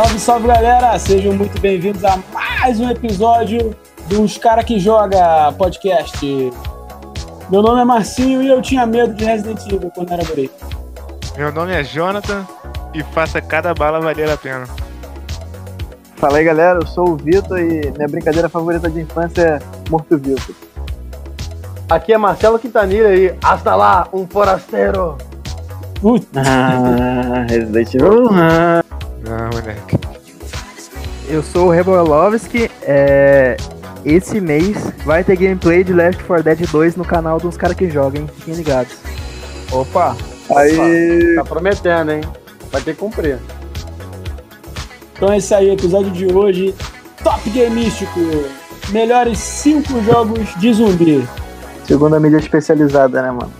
Salve, 0.00 0.18
salve 0.18 0.48
galera! 0.48 0.98
Sejam 0.98 1.34
muito 1.34 1.60
bem-vindos 1.60 2.02
a 2.06 2.18
mais 2.32 2.80
um 2.80 2.88
episódio 2.88 3.76
dos 4.08 4.38
Cara 4.38 4.64
que 4.64 4.78
Joga 4.78 5.52
podcast. 5.58 6.24
Meu 7.50 7.60
nome 7.60 7.82
é 7.82 7.84
Marcinho 7.84 8.40
e 8.40 8.48
eu 8.48 8.62
tinha 8.62 8.86
medo 8.86 9.12
de 9.12 9.26
Resident 9.26 9.60
Evil 9.66 9.92
quando 9.94 10.10
era 10.14 10.24
guri. 10.24 10.50
Meu 11.36 11.52
nome 11.52 11.74
é 11.74 11.84
Jonathan 11.84 12.46
e 12.94 13.02
faça 13.02 13.42
cada 13.42 13.74
bala 13.74 14.00
valer 14.00 14.30
a 14.30 14.38
pena. 14.38 14.64
Fala 16.16 16.38
aí 16.38 16.44
galera, 16.44 16.78
eu 16.78 16.86
sou 16.86 17.10
o 17.10 17.16
Vitor 17.16 17.58
e 17.58 17.92
minha 17.94 18.08
brincadeira 18.08 18.48
favorita 18.48 18.88
de 18.88 19.02
infância 19.02 19.42
é 19.42 19.90
Morto-Vivo. 19.90 20.54
Aqui 21.90 22.14
é 22.14 22.16
Marcelo 22.16 22.58
Quintanilha 22.58 23.14
e 23.14 23.34
hasta 23.44 23.76
lá, 23.76 24.08
um 24.14 24.26
forasteiro. 24.26 25.18
Putz, 26.00 26.26
Ah, 26.36 27.44
Resident 27.50 27.94
Evil. 27.94 28.30
Ah. 28.32 28.82
Não, 29.30 29.50
moleque. 29.50 29.99
Eu 31.30 31.44
sou 31.44 31.68
o 31.68 31.70
Rebolovski. 31.70 32.68
É... 32.82 33.56
Esse 34.04 34.40
mês 34.40 34.76
vai 35.04 35.22
ter 35.22 35.36
gameplay 35.36 35.84
de 35.84 35.92
Left 35.92 36.24
4 36.24 36.42
Dead 36.42 36.68
2 36.68 36.96
no 36.96 37.04
canal 37.04 37.38
dos 37.38 37.56
caras 37.56 37.76
que 37.76 37.88
jogam, 37.88 38.22
hein? 38.22 38.30
Fiquem 38.38 38.54
ligados. 38.54 38.96
Opa, 39.70 40.16
Aí. 40.56 41.36
tá 41.36 41.44
prometendo, 41.44 42.10
hein? 42.10 42.22
Vai 42.72 42.80
ter 42.82 42.94
que 42.94 42.98
cumprir. 42.98 43.38
então 45.16 45.32
é 45.32 45.38
isso 45.38 45.54
aí, 45.54 45.70
episódio 45.70 46.10
de 46.10 46.26
hoje. 46.32 46.74
Top 47.22 47.48
Gameístico. 47.50 48.18
Melhores 48.88 49.38
5 49.38 50.02
jogos 50.02 50.48
de 50.58 50.72
zumbi. 50.72 51.24
Segunda 51.84 52.18
mídia 52.18 52.38
especializada, 52.38 53.22
né, 53.22 53.30
mano? 53.30 53.52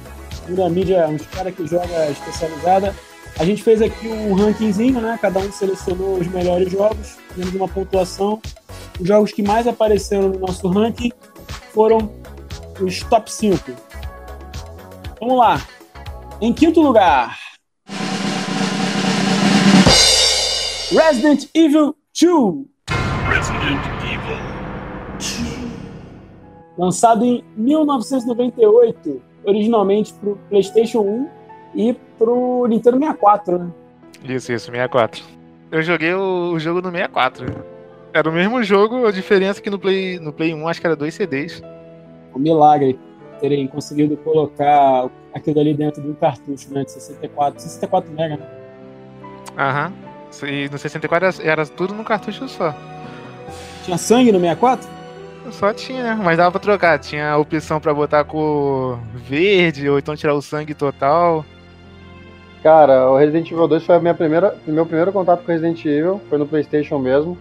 Segunda 0.44 0.68
mídia, 0.70 1.06
uns 1.06 1.24
caras 1.26 1.54
que 1.54 1.64
joga 1.66 2.10
especializada. 2.10 2.92
A 3.40 3.44
gente 3.46 3.62
fez 3.62 3.80
aqui 3.80 4.06
um 4.06 4.34
rankingzinho, 4.34 5.00
né? 5.00 5.18
Cada 5.18 5.38
um 5.38 5.50
selecionou 5.50 6.18
os 6.18 6.26
melhores 6.26 6.70
jogos, 6.70 7.16
fizemos 7.30 7.54
uma 7.54 7.66
pontuação. 7.66 8.38
Os 9.00 9.08
jogos 9.08 9.32
que 9.32 9.42
mais 9.42 9.66
apareceram 9.66 10.28
no 10.28 10.40
nosso 10.40 10.68
ranking 10.68 11.10
foram 11.72 12.12
os 12.78 13.02
top 13.04 13.32
5. 13.32 13.58
Vamos 15.18 15.38
lá. 15.38 15.58
Em 16.38 16.52
quinto 16.52 16.82
lugar, 16.82 17.38
Resident 20.90 21.48
Evil 21.54 21.96
2. 22.20 22.66
Lançado 26.76 27.24
em 27.24 27.42
1998, 27.56 29.22
originalmente 29.44 30.12
para 30.12 30.28
o 30.28 30.36
PlayStation 30.50 31.00
1 31.00 31.39
e 31.74 31.94
para 32.18 32.30
o 32.30 32.66
Nintendo 32.66 32.98
64, 32.98 33.58
né? 33.58 33.70
Isso, 34.24 34.52
isso, 34.52 34.66
64. 34.66 35.22
Eu 35.70 35.82
joguei 35.82 36.12
o, 36.14 36.58
jogo 36.58 36.82
no 36.82 36.90
64. 36.90 37.46
Era 38.12 38.28
o 38.28 38.32
mesmo 38.32 38.62
jogo, 38.62 39.06
a 39.06 39.12
diferença 39.12 39.60
é 39.60 39.62
que 39.62 39.70
no 39.70 39.78
Play, 39.78 40.18
no 40.18 40.32
Play 40.32 40.52
1 40.52 40.68
acho 40.68 40.80
que 40.80 40.86
era 40.86 40.96
dois 40.96 41.14
CDs. 41.14 41.62
Um 42.34 42.40
milagre 42.40 42.98
terem 43.40 43.66
conseguido 43.66 44.16
colocar 44.18 45.08
aquilo 45.32 45.60
ali 45.60 45.74
dentro 45.74 46.02
de 46.02 46.08
um 46.08 46.14
cartucho, 46.14 46.72
né? 46.72 46.84
De 46.84 46.92
64, 46.92 47.60
64 47.60 48.12
mega, 48.12 48.36
né? 48.36 48.46
Aham. 49.56 49.92
E 50.44 50.68
no 50.68 50.78
64 50.78 51.28
era, 51.28 51.62
era 51.62 51.66
tudo 51.66 51.94
no 51.94 52.04
cartucho 52.04 52.48
só. 52.48 52.74
Tinha 53.84 53.96
sangue 53.96 54.32
no 54.32 54.38
64? 54.38 54.88
Só 55.50 55.72
tinha? 55.72 56.14
Mas 56.16 56.36
dava 56.36 56.50
pra 56.52 56.60
trocar. 56.60 56.98
Tinha 56.98 57.30
a 57.30 57.38
opção 57.38 57.80
pra 57.80 57.94
botar 57.94 58.24
cor 58.24 58.98
verde, 59.14 59.88
ou 59.88 59.98
então 59.98 60.14
tirar 60.14 60.34
o 60.34 60.42
sangue 60.42 60.74
total. 60.74 61.44
Cara, 62.62 63.10
o 63.10 63.16
Resident 63.16 63.50
Evil 63.50 63.66
2 63.66 63.84
foi 63.84 63.96
a 63.96 64.00
minha 64.00 64.14
primeira, 64.14 64.54
meu 64.66 64.84
primeiro 64.84 65.12
contato 65.12 65.42
com 65.42 65.52
Resident 65.52 65.82
Evil, 65.84 66.20
foi 66.28 66.38
no 66.38 66.46
PlayStation 66.46 66.98
mesmo. 66.98 67.38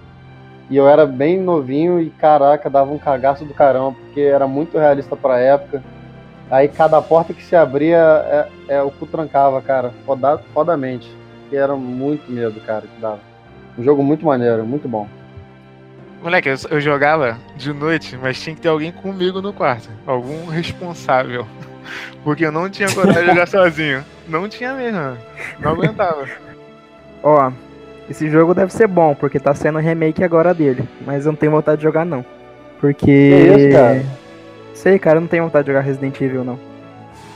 E 0.70 0.78
eu 0.78 0.88
era 0.88 1.06
bem 1.06 1.40
novinho 1.40 2.00
e 2.00 2.10
caraca, 2.12 2.70
dava 2.70 2.92
um 2.92 2.98
cagaço 2.98 3.44
do 3.44 3.54
caramba, 3.54 3.96
porque 4.00 4.22
era 4.22 4.48
muito 4.48 4.78
realista 4.78 5.16
pra 5.16 5.40
época. 5.40 5.84
Aí 6.50 6.68
cada 6.68 7.02
porta 7.02 7.34
que 7.34 7.44
se 7.44 7.56
abria, 7.56 7.98
é, 7.98 8.48
é, 8.76 8.82
o 8.82 8.92
cu 8.92 9.06
trancava, 9.06 9.62
cara, 9.62 9.92
foda, 10.06 10.38
fodamente. 10.54 11.12
E 11.52 11.56
era 11.56 11.76
muito 11.76 12.32
medo, 12.32 12.60
cara, 12.62 12.82
que 12.82 13.02
dava. 13.02 13.20
Um 13.78 13.84
jogo 13.84 14.04
muito 14.04 14.26
maneiro, 14.26 14.64
muito 14.64 14.88
bom. 14.88 15.08
Moleque, 16.22 16.50
eu, 16.50 16.56
eu 16.70 16.82
jogava 16.82 17.38
de 17.56 17.74
noite, 17.74 18.18
mas 18.22 18.40
tinha 18.40 18.56
que 18.56 18.62
ter 18.62 18.68
alguém 18.68 18.92
comigo 18.92 19.42
no 19.42 19.52
quarto. 19.52 19.90
Algum 20.06 20.46
responsável. 20.48 21.48
Porque 22.24 22.46
eu 22.46 22.52
não 22.52 22.70
tinha 22.70 22.94
coragem 22.94 23.24
de 23.24 23.30
jogar 23.30 23.48
sozinho. 23.50 24.04
Não 24.30 24.48
tinha 24.48 24.74
mesmo. 24.74 25.18
Não 25.60 25.72
aguentava. 25.72 26.26
Ó, 27.24 27.52
esse 28.10 28.30
jogo 28.30 28.54
deve 28.54 28.72
ser 28.72 28.88
bom, 28.88 29.14
porque 29.14 29.40
tá 29.40 29.54
sendo 29.54 29.80
remake 29.80 30.24
agora 30.24 30.54
dele. 30.54 30.84
Mas 31.06 31.26
eu 31.26 31.32
não 31.32 31.38
tenho 31.38 31.52
vontade 31.52 31.78
de 31.78 31.84
jogar, 31.84 32.06
não. 32.06 32.24
Porque. 32.80 33.06
Que 33.06 33.62
isso, 33.62 33.72
cara? 33.72 34.06
Sei, 34.74 35.00
cara, 35.00 35.18
eu 35.18 35.22
não 35.22 35.28
tenho 35.28 35.44
vontade 35.44 35.66
de 35.66 35.72
jogar 35.72 35.82
Resident 35.82 36.20
Evil, 36.22 36.44
não. 36.44 36.58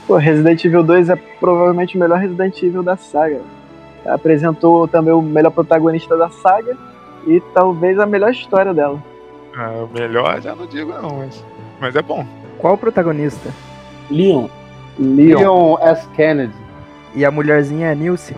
Pô, 0.06 0.16
Resident 0.16 0.64
Evil 0.64 0.82
2 0.82 1.10
é 1.10 1.16
provavelmente 1.38 1.96
o 1.96 2.00
melhor 2.00 2.18
Resident 2.18 2.62
Evil 2.62 2.82
da 2.82 2.96
saga. 2.96 3.40
Apresentou 4.06 4.86
também 4.88 5.14
o 5.14 5.22
melhor 5.22 5.50
protagonista 5.50 6.16
da 6.16 6.28
saga 6.28 6.76
e 7.26 7.40
talvez 7.54 7.98
a 7.98 8.06
melhor 8.06 8.30
história 8.30 8.74
dela. 8.74 9.02
Ah, 9.56 9.70
o 9.70 9.98
melhor 9.98 10.40
já 10.40 10.54
não 10.54 10.66
digo 10.66 10.92
não, 10.92 11.18
mas, 11.18 11.44
mas 11.80 11.96
é 11.96 12.02
bom. 12.02 12.26
Qual 12.58 12.74
o 12.74 12.78
protagonista? 12.78 13.50
Leon. 14.10 14.48
Leon. 14.98 15.38
Leon 15.38 15.78
S. 15.80 16.08
Kennedy. 16.08 16.63
E 17.14 17.24
a 17.24 17.30
mulherzinha 17.30 17.90
é 17.90 17.94
Nilce? 17.94 18.36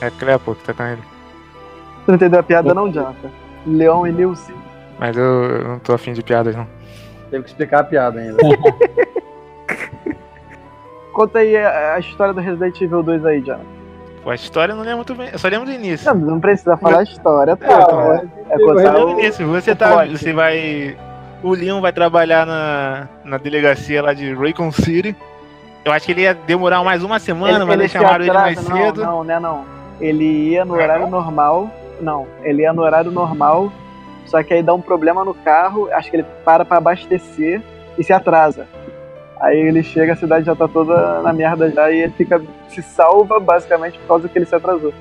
É 0.00 0.10
Clepo 0.10 0.54
que 0.54 0.64
tá 0.64 0.74
com 0.74 0.82
ele. 0.84 1.02
Tu 2.04 2.08
não 2.08 2.14
entendeu 2.16 2.40
a 2.40 2.42
piada 2.42 2.74
não, 2.74 2.90
Jonathan? 2.90 3.30
Leon 3.66 4.06
e 4.06 4.12
Nilce. 4.12 4.52
Mas 4.98 5.16
eu, 5.16 5.24
eu 5.24 5.68
não 5.68 5.78
tô 5.78 5.92
afim 5.94 6.12
de 6.12 6.22
piadas, 6.22 6.54
não. 6.56 6.66
Teve 7.30 7.44
que 7.44 7.50
explicar 7.50 7.80
a 7.80 7.84
piada 7.84 8.20
ainda. 8.20 8.36
Conta 11.14 11.38
aí 11.40 11.56
a, 11.56 11.94
a 11.94 11.98
história 11.98 12.32
do 12.34 12.40
Resident 12.40 12.80
Evil 12.80 13.02
2 13.02 13.24
aí, 13.26 13.40
Jonathan. 13.40 13.64
Pô, 14.22 14.30
a 14.30 14.34
história 14.34 14.72
eu 14.72 14.76
não 14.76 14.82
lembro 14.82 14.98
muito 14.98 15.14
bem. 15.14 15.28
Eu 15.32 15.38
só 15.38 15.48
lembro 15.48 15.66
do 15.66 15.72
início. 15.72 16.12
Não, 16.14 16.20
não 16.32 16.40
precisa 16.40 16.76
falar 16.76 17.00
a 17.00 17.02
história, 17.02 17.56
tá? 17.56 17.66
é, 17.66 18.52
é 18.52 18.56
Eu 18.62 18.66
contar 18.66 18.96
o- 18.96 19.06
do 19.06 19.10
início. 19.20 19.46
Você 19.48 19.72
o 19.72 19.76
tá. 19.76 19.92
plot. 19.92 20.16
Você 20.18 20.32
vai. 20.32 20.96
O 21.42 21.50
Leon 21.54 21.80
vai 21.80 21.92
trabalhar 21.92 22.46
na, 22.46 23.08
na 23.24 23.36
delegacia 23.36 24.00
lá 24.02 24.14
de 24.14 24.32
Raycon 24.32 24.70
City. 24.70 25.16
Eu 25.84 25.92
acho 25.92 26.06
que 26.06 26.12
ele 26.12 26.22
ia 26.22 26.34
demorar 26.34 26.82
mais 26.84 27.02
uma 27.02 27.18
semana, 27.18 27.66
mas 27.66 27.78
eles 27.78 27.90
se 27.90 27.98
chamaram 27.98 28.24
ele 28.24 28.32
mais 28.32 28.58
cedo. 28.58 29.02
Não, 29.02 29.18
não, 29.18 29.24
né, 29.24 29.40
não. 29.40 29.64
Ele 30.00 30.50
ia 30.50 30.64
no 30.64 30.74
Não 30.74 30.82
horário 30.82 31.06
normal. 31.08 31.70
Não, 32.00 32.26
ele 32.42 32.62
ia 32.62 32.72
no 32.72 32.82
horário 32.82 33.10
normal. 33.10 33.72
Só 34.26 34.42
que 34.42 34.54
aí 34.54 34.62
dá 34.62 34.72
um 34.72 34.80
problema 34.80 35.24
no 35.24 35.34
carro. 35.34 35.88
Acho 35.92 36.10
que 36.10 36.16
ele 36.16 36.26
para 36.44 36.64
pra 36.64 36.78
abastecer 36.78 37.60
e 37.98 38.04
se 38.04 38.12
atrasa. 38.12 38.66
Aí 39.40 39.58
ele 39.58 39.82
chega, 39.82 40.12
a 40.12 40.16
cidade 40.16 40.46
já 40.46 40.54
tá 40.54 40.68
toda 40.68 41.20
na 41.20 41.32
merda 41.32 41.68
já 41.68 41.90
e 41.90 42.02
ele 42.02 42.12
fica 42.12 42.40
se 42.68 42.80
salva 42.80 43.40
basicamente 43.40 43.98
por 43.98 44.06
causa 44.06 44.28
que 44.28 44.38
ele 44.38 44.46
se 44.46 44.54
atrasou. 44.54 44.94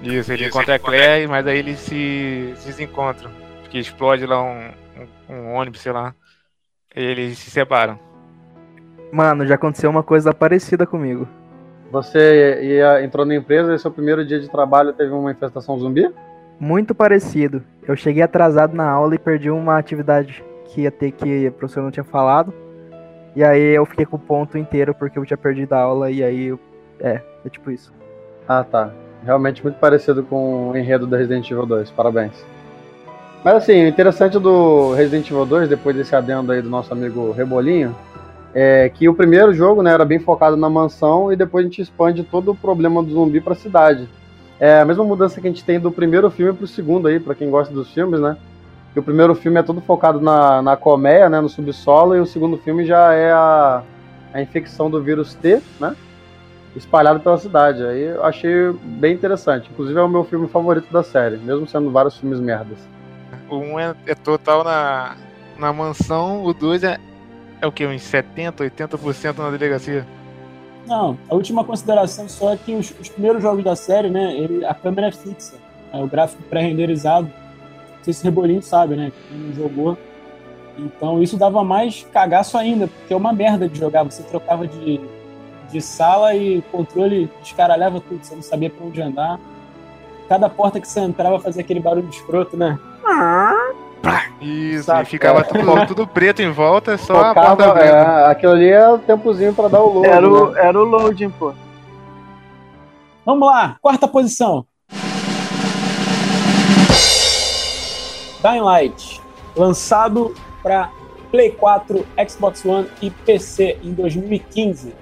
Isso, 0.00 0.32
ele 0.32 0.46
encontra 0.46 0.76
a 0.76 0.78
Claire, 0.78 1.26
mas 1.26 1.46
aí 1.46 1.58
eles 1.58 1.80
se, 1.80 2.54
se 2.56 2.66
desencontram. 2.68 3.30
Porque 3.62 3.78
explode 3.78 4.24
lá 4.24 4.42
um, 4.42 4.70
um, 5.28 5.34
um 5.34 5.54
ônibus, 5.54 5.80
sei 5.80 5.92
lá. 5.92 6.14
E 6.94 7.02
eles 7.02 7.38
se 7.38 7.50
separam. 7.50 7.98
Mano, 9.12 9.46
já 9.46 9.56
aconteceu 9.56 9.90
uma 9.90 10.02
coisa 10.02 10.32
parecida 10.32 10.86
comigo. 10.86 11.26
Você 11.90 12.60
ia, 12.62 13.02
entrou 13.02 13.26
na 13.26 13.34
empresa 13.34 13.74
e 13.74 13.78
seu 13.78 13.90
primeiro 13.90 14.24
dia 14.24 14.38
de 14.38 14.48
trabalho 14.48 14.92
teve 14.92 15.12
uma 15.12 15.32
infestação 15.32 15.76
zumbi? 15.78 16.08
Muito 16.58 16.94
parecido. 16.94 17.62
Eu 17.86 17.96
cheguei 17.96 18.22
atrasado 18.22 18.76
na 18.76 18.88
aula 18.88 19.14
e 19.14 19.18
perdi 19.18 19.50
uma 19.50 19.76
atividade 19.76 20.44
que 20.66 20.82
ia 20.82 20.90
ter 20.90 21.10
que 21.10 21.48
o 21.48 21.52
professor 21.52 21.82
não 21.82 21.90
tinha 21.90 22.04
falado. 22.04 22.54
E 23.34 23.42
aí 23.42 23.74
eu 23.74 23.84
fiquei 23.84 24.06
com 24.06 24.16
o 24.16 24.20
ponto 24.20 24.56
inteiro 24.56 24.94
porque 24.94 25.18
eu 25.18 25.24
tinha 25.24 25.36
perdido 25.36 25.72
a 25.72 25.80
aula 25.80 26.10
e 26.10 26.22
aí 26.22 26.46
eu... 26.46 26.60
É, 27.00 27.20
é 27.44 27.48
tipo 27.48 27.70
isso. 27.70 27.92
Ah, 28.46 28.62
tá. 28.62 28.92
Realmente 29.24 29.62
muito 29.62 29.78
parecido 29.78 30.22
com 30.22 30.70
o 30.70 30.76
enredo 30.76 31.06
do 31.06 31.16
Resident 31.16 31.50
Evil 31.50 31.66
2. 31.66 31.90
Parabéns. 31.90 32.44
Mas 33.42 33.54
assim, 33.54 33.84
o 33.84 33.88
interessante 33.88 34.38
do 34.38 34.92
Resident 34.92 35.28
Evil 35.28 35.46
2, 35.46 35.68
depois 35.68 35.96
desse 35.96 36.14
adendo 36.14 36.52
aí 36.52 36.62
do 36.62 36.68
nosso 36.68 36.92
amigo 36.92 37.32
Rebolinho, 37.32 37.96
é 38.54 38.88
que 38.88 39.08
o 39.08 39.14
primeiro 39.14 39.52
jogo 39.52 39.82
né, 39.82 39.92
era 39.92 40.04
bem 40.04 40.18
focado 40.18 40.56
na 40.56 40.68
mansão 40.68 41.32
e 41.32 41.36
depois 41.36 41.64
a 41.64 41.68
gente 41.68 41.82
expande 41.82 42.24
todo 42.24 42.50
o 42.50 42.56
problema 42.56 43.02
do 43.02 43.10
zumbi 43.12 43.40
pra 43.40 43.54
cidade. 43.54 44.08
É 44.58 44.80
a 44.80 44.84
mesma 44.84 45.04
mudança 45.04 45.40
que 45.40 45.46
a 45.46 45.50
gente 45.50 45.64
tem 45.64 45.80
do 45.80 45.90
primeiro 45.90 46.30
filme 46.30 46.52
pro 46.52 46.66
segundo 46.66 47.08
aí, 47.08 47.18
pra 47.18 47.34
quem 47.34 47.48
gosta 47.48 47.72
dos 47.72 47.90
filmes, 47.92 48.20
né? 48.20 48.36
Que 48.92 48.98
o 48.98 49.02
primeiro 49.02 49.34
filme 49.34 49.58
é 49.58 49.62
todo 49.62 49.80
focado 49.80 50.20
na, 50.20 50.60
na 50.60 50.76
colmeia, 50.76 51.30
né, 51.30 51.40
no 51.40 51.48
subsolo, 51.48 52.16
e 52.16 52.20
o 52.20 52.26
segundo 52.26 52.58
filme 52.58 52.84
já 52.84 53.14
é 53.14 53.32
a, 53.32 53.82
a 54.34 54.42
infecção 54.42 54.90
do 54.90 55.00
vírus 55.00 55.34
T, 55.34 55.62
né? 55.78 55.96
Espalhado 56.76 57.20
pela 57.20 57.38
cidade. 57.38 57.82
Aí 57.84 58.02
eu 58.02 58.24
achei 58.24 58.72
bem 58.82 59.14
interessante. 59.14 59.70
Inclusive 59.70 59.98
é 59.98 60.02
o 60.02 60.08
meu 60.08 60.24
filme 60.24 60.48
favorito 60.48 60.92
da 60.92 61.02
série, 61.02 61.36
mesmo 61.38 61.66
sendo 61.66 61.90
vários 61.90 62.18
filmes 62.18 62.40
merdas. 62.40 62.78
O 63.48 63.56
1 63.56 63.80
é, 63.80 63.94
é 64.06 64.14
total 64.14 64.62
na, 64.62 65.16
na 65.58 65.72
mansão, 65.72 66.44
o 66.44 66.52
2 66.52 66.84
é, 66.84 66.98
é 67.60 67.66
o 67.66 67.72
que? 67.72 67.86
Uns 67.86 68.02
70%, 68.02 68.56
80% 68.56 69.38
na 69.38 69.50
delegacia. 69.50 70.06
Não, 70.86 71.16
a 71.28 71.34
última 71.34 71.62
consideração 71.62 72.28
só 72.28 72.52
é 72.52 72.56
que 72.56 72.74
os, 72.74 72.92
os 72.98 73.08
primeiros 73.08 73.42
jogos 73.42 73.62
da 73.62 73.76
série, 73.76 74.08
né, 74.08 74.34
ele, 74.34 74.64
a 74.64 74.74
câmera 74.74 75.08
é 75.08 75.12
fixa, 75.12 75.54
é 75.92 75.98
o 75.98 76.06
gráfico 76.06 76.42
pré-renderizado. 76.44 77.26
Não 77.26 78.04
sei 78.04 78.14
se 78.14 78.22
o 78.22 78.24
Rebolinho 78.24 78.62
sabe, 78.62 78.96
né, 78.96 79.12
quem 79.28 79.38
não 79.38 79.54
jogou. 79.54 79.98
Então 80.78 81.22
isso 81.22 81.36
dava 81.36 81.62
mais 81.62 82.06
cagaço 82.12 82.56
ainda, 82.56 82.88
porque 82.88 83.12
é 83.12 83.16
uma 83.16 83.32
merda 83.32 83.68
de 83.68 83.78
jogar. 83.78 84.02
Você 84.04 84.22
trocava 84.22 84.66
de, 84.66 85.00
de 85.70 85.80
sala 85.80 86.34
e 86.34 86.58
o 86.58 86.62
controle 86.62 87.30
descaralhava 87.42 88.00
tudo, 88.00 88.24
você 88.24 88.34
não 88.34 88.42
sabia 88.42 88.70
pra 88.70 88.86
onde 88.86 89.02
andar. 89.02 89.38
Cada 90.28 90.48
porta 90.48 90.80
que 90.80 90.88
você 90.88 91.00
entrava 91.00 91.38
fazia 91.40 91.60
aquele 91.60 91.80
barulho 91.80 92.08
escroto, 92.08 92.56
né? 92.56 92.78
Isso, 94.40 94.84
Sabe, 94.84 95.02
e 95.02 95.04
ficava 95.06 95.44
tudo, 95.44 95.86
tudo 95.88 96.06
preto 96.06 96.40
em 96.40 96.50
volta, 96.50 96.96
só 96.96 97.14
a 97.20 97.28
Tocava, 97.34 97.56
porta 97.56 97.70
abrindo. 97.70 97.94
é, 97.94 98.26
aquilo 98.26 98.52
ali 98.52 98.68
é 98.68 98.88
o 98.88 98.98
tempozinho 98.98 99.52
pra 99.54 99.68
dar 99.68 99.80
o 99.80 99.92
load. 99.92 100.08
Era 100.08 100.28
o, 100.28 100.50
né? 100.50 100.60
era 100.64 100.78
o 100.78 100.84
loading, 100.84 101.30
pô. 101.30 101.52
Vamos 103.26 103.46
lá, 103.46 103.76
quarta 103.82 104.08
posição. 104.08 104.64
Dying 108.42 108.60
Light, 108.62 109.20
lançado 109.54 110.34
para 110.62 110.90
Play 111.30 111.50
4, 111.50 112.06
Xbox 112.28 112.64
One 112.64 112.88
e 113.02 113.10
PC 113.10 113.78
em 113.82 113.92
2015. 113.92 114.94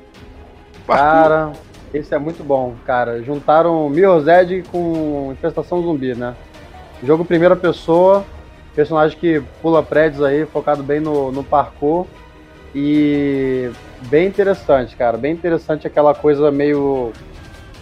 Cara, 0.87 1.53
esse 1.95 2.15
é 2.15 2.19
muito 2.19 2.43
bom, 2.43 2.75
cara. 2.85 3.23
Juntaram 3.23 3.89
Mirror's 3.89 4.27
Edge 4.27 4.65
com 4.71 5.31
Infestação 5.33 5.83
Zumbi, 5.83 6.15
né? 6.15 6.35
Jogo 7.03 7.25
primeira 7.25 7.55
pessoa, 7.55 8.25
personagem 8.75 9.19
que 9.19 9.43
pula 9.61 9.82
prédios 9.82 10.23
aí, 10.23 10.47
focado 10.47 10.82
bem 10.82 11.00
no, 11.00 11.32
no 11.32 11.43
parkour. 11.44 12.06
E 12.75 13.70
bem 14.09 14.26
interessante, 14.26 14.94
cara. 14.97 15.17
Bem 15.17 15.32
interessante 15.32 15.87
aquela 15.87 16.15
coisa 16.15 16.50
meio. 16.50 17.12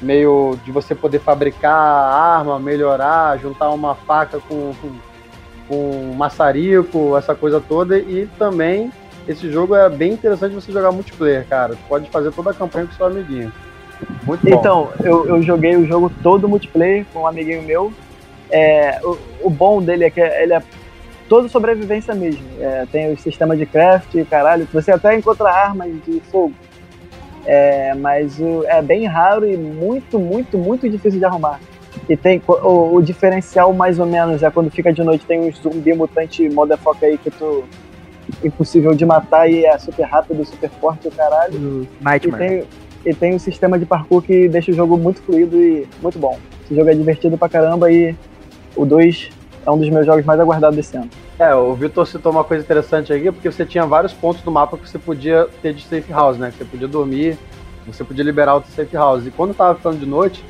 meio 0.00 0.56
de 0.64 0.70
você 0.70 0.94
poder 0.94 1.18
fabricar 1.18 1.74
arma, 1.74 2.58
melhorar, 2.58 3.38
juntar 3.38 3.70
uma 3.70 3.94
faca 3.94 4.38
com, 4.38 4.72
com, 4.80 4.92
com 5.68 5.90
um 5.90 6.14
maçarico, 6.14 7.16
essa 7.16 7.34
coisa 7.34 7.60
toda. 7.60 7.98
E 7.98 8.28
também 8.38 8.92
esse 9.26 9.50
jogo 9.50 9.74
é 9.74 9.88
bem 9.88 10.12
interessante 10.12 10.54
você 10.54 10.70
jogar 10.70 10.92
multiplayer, 10.92 11.46
cara. 11.48 11.74
Tu 11.74 11.88
pode 11.88 12.08
fazer 12.10 12.30
toda 12.32 12.50
a 12.50 12.54
campanha 12.54 12.86
com 12.86 12.92
seu 12.92 13.06
amiguinho. 13.06 13.52
Muito 14.24 14.48
bom. 14.48 14.58
Então, 14.58 14.92
eu, 15.02 15.26
eu 15.26 15.42
joguei 15.42 15.76
o 15.76 15.86
jogo 15.86 16.10
todo 16.22 16.48
multiplayer 16.48 17.04
com 17.12 17.20
um 17.20 17.26
amiguinho 17.26 17.62
meu. 17.62 17.92
É, 18.50 19.00
o, 19.02 19.16
o 19.44 19.50
bom 19.50 19.82
dele 19.82 20.04
é 20.04 20.10
que 20.10 20.20
ele 20.20 20.54
é 20.54 20.62
todo 21.28 21.48
sobrevivência 21.48 22.14
mesmo. 22.14 22.44
É, 22.60 22.86
tem 22.90 23.12
o 23.12 23.18
sistema 23.18 23.56
de 23.56 23.66
craft, 23.66 24.14
caralho. 24.30 24.66
Você 24.72 24.92
até 24.92 25.16
encontra 25.16 25.48
armas 25.50 25.90
de 26.04 26.20
fogo. 26.30 26.54
É, 27.44 27.94
mas 27.94 28.38
o- 28.40 28.64
é 28.66 28.82
bem 28.82 29.06
raro 29.06 29.48
e 29.48 29.56
muito, 29.56 30.18
muito, 30.18 30.58
muito 30.58 30.88
difícil 30.88 31.18
de 31.20 31.24
arrumar. 31.24 31.60
E 32.08 32.16
tem 32.16 32.42
o, 32.46 32.94
o 32.96 33.02
diferencial 33.02 33.72
mais 33.72 33.98
ou 33.98 34.06
menos 34.06 34.42
é 34.42 34.50
quando 34.50 34.70
fica 34.70 34.92
de 34.92 35.02
noite 35.02 35.24
tem 35.24 35.40
uns 35.40 35.58
zumbi 35.60 35.94
mutante 35.94 36.48
motherfucker 36.48 37.08
aí 37.08 37.18
que 37.18 37.30
tu 37.30 37.64
impossível 38.44 38.94
de 38.94 39.06
matar 39.06 39.48
e 39.50 39.64
é 39.64 39.78
super 39.78 40.02
rápido, 40.04 40.44
super 40.44 40.68
forte 40.80 41.06
o 41.08 41.10
caralho. 41.10 41.54
E 42.00 42.04
Nightmare. 42.04 42.48
tem, 42.48 42.64
e 43.06 43.14
tem 43.14 43.34
um 43.34 43.38
sistema 43.38 43.78
de 43.78 43.86
parkour 43.86 44.20
que 44.22 44.48
deixa 44.48 44.72
o 44.72 44.74
jogo 44.74 44.96
muito 44.98 45.22
fluido 45.22 45.56
e 45.56 45.86
muito 46.02 46.18
bom. 46.18 46.36
Esse 46.64 46.74
jogo 46.74 46.90
é 46.90 46.94
divertido 46.94 47.38
pra 47.38 47.48
caramba 47.48 47.90
e 47.90 48.14
o 48.76 48.84
2 48.84 49.30
é 49.66 49.70
um 49.70 49.78
dos 49.78 49.88
meus 49.88 50.06
jogos 50.06 50.24
mais 50.24 50.38
aguardados 50.38 50.76
desse 50.76 50.96
ano. 50.96 51.10
É, 51.38 51.54
o 51.54 51.74
Vitor 51.74 52.06
citou 52.06 52.32
uma 52.32 52.44
coisa 52.44 52.62
interessante 52.62 53.12
aqui, 53.12 53.30
porque 53.32 53.50
você 53.50 53.66
tinha 53.66 53.84
vários 53.84 54.12
pontos 54.12 54.42
do 54.42 54.50
mapa 54.50 54.78
que 54.78 54.88
você 54.88 54.98
podia 54.98 55.48
ter 55.60 55.74
de 55.74 55.82
safe 55.82 56.10
house, 56.12 56.38
né? 56.38 56.50
Que 56.50 56.58
você 56.58 56.64
podia 56.64 56.88
dormir, 56.88 57.36
você 57.86 58.04
podia 58.04 58.24
liberar 58.24 58.54
outro 58.54 58.70
safe 58.72 58.94
house. 58.94 59.26
E 59.26 59.30
quando 59.30 59.54
tava 59.54 59.74
ficando 59.74 59.98
de 59.98 60.06
noite, 60.06 60.44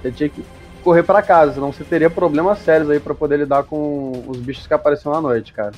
você 0.00 0.12
tinha 0.12 0.28
que 0.28 0.44
correr 0.84 1.02
pra 1.02 1.22
casa, 1.22 1.54
senão 1.54 1.72
você 1.72 1.82
teria 1.82 2.08
problemas 2.08 2.58
sérios 2.60 2.90
aí 2.90 3.00
pra 3.00 3.14
poder 3.14 3.38
lidar 3.38 3.64
com 3.64 4.24
os 4.28 4.38
bichos 4.38 4.66
que 4.66 4.74
apareciam 4.74 5.12
à 5.12 5.20
noite, 5.20 5.52
cara. 5.52 5.72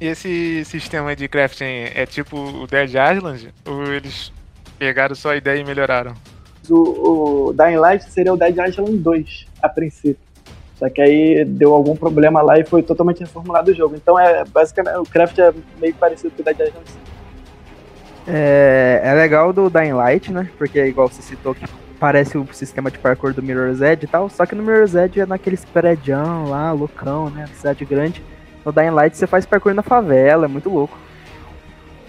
E 0.00 0.06
esse 0.06 0.64
sistema 0.64 1.14
de 1.14 1.28
crafting 1.28 1.90
é 1.94 2.06
tipo 2.06 2.36
o 2.36 2.66
Dead 2.66 2.88
Island? 2.88 3.52
Ou 3.66 3.92
eles 3.92 4.32
pegaram 4.78 5.14
só 5.14 5.30
a 5.30 5.36
ideia 5.36 5.60
e 5.60 5.64
melhoraram? 5.64 6.14
O, 6.70 7.48
o 7.48 7.52
Dying 7.52 7.76
Light 7.76 8.04
seria 8.04 8.32
o 8.32 8.36
Dead 8.36 8.56
Island 8.56 8.96
2, 8.96 9.46
a 9.62 9.68
princípio. 9.68 10.29
Só 10.80 10.88
que 10.88 11.02
aí 11.02 11.44
deu 11.44 11.74
algum 11.74 11.94
problema 11.94 12.40
lá 12.40 12.58
e 12.58 12.64
foi 12.64 12.82
totalmente 12.82 13.20
reformulado 13.20 13.70
o 13.70 13.74
jogo. 13.74 13.94
Então 13.94 14.18
é 14.18 14.42
basicamente 14.46 14.96
o 14.96 15.02
craft 15.04 15.38
é 15.38 15.52
meio 15.78 15.94
parecido 15.94 16.32
com 16.34 16.42
o 16.42 16.50
Island 16.50 16.72
5. 16.72 17.00
É, 18.26 19.02
é 19.04 19.12
legal 19.12 19.52
do 19.52 19.68
Dying 19.68 19.92
Light, 19.92 20.32
né? 20.32 20.48
Porque, 20.56 20.82
igual 20.86 21.08
você 21.08 21.20
citou, 21.20 21.54
que 21.54 21.66
parece 21.98 22.38
o 22.38 22.48
sistema 22.50 22.90
de 22.90 22.98
parkour 22.98 23.34
do 23.34 23.42
Mirror's 23.42 23.82
Edge 23.82 24.06
e 24.06 24.08
tal. 24.08 24.30
Só 24.30 24.46
que 24.46 24.54
no 24.54 24.62
Mirror's 24.62 24.94
Edge 24.94 25.20
é 25.20 25.26
naqueles 25.26 25.66
prédios 25.66 26.18
lá, 26.48 26.72
loucão, 26.72 27.28
né? 27.28 27.46
Cidade 27.54 27.84
grande. 27.84 28.24
No 28.64 28.72
Dying 28.72 28.90
Light 28.90 29.14
você 29.14 29.26
faz 29.26 29.44
parkour 29.44 29.74
na 29.74 29.82
favela, 29.82 30.46
é 30.46 30.48
muito 30.48 30.70
louco. 30.70 30.96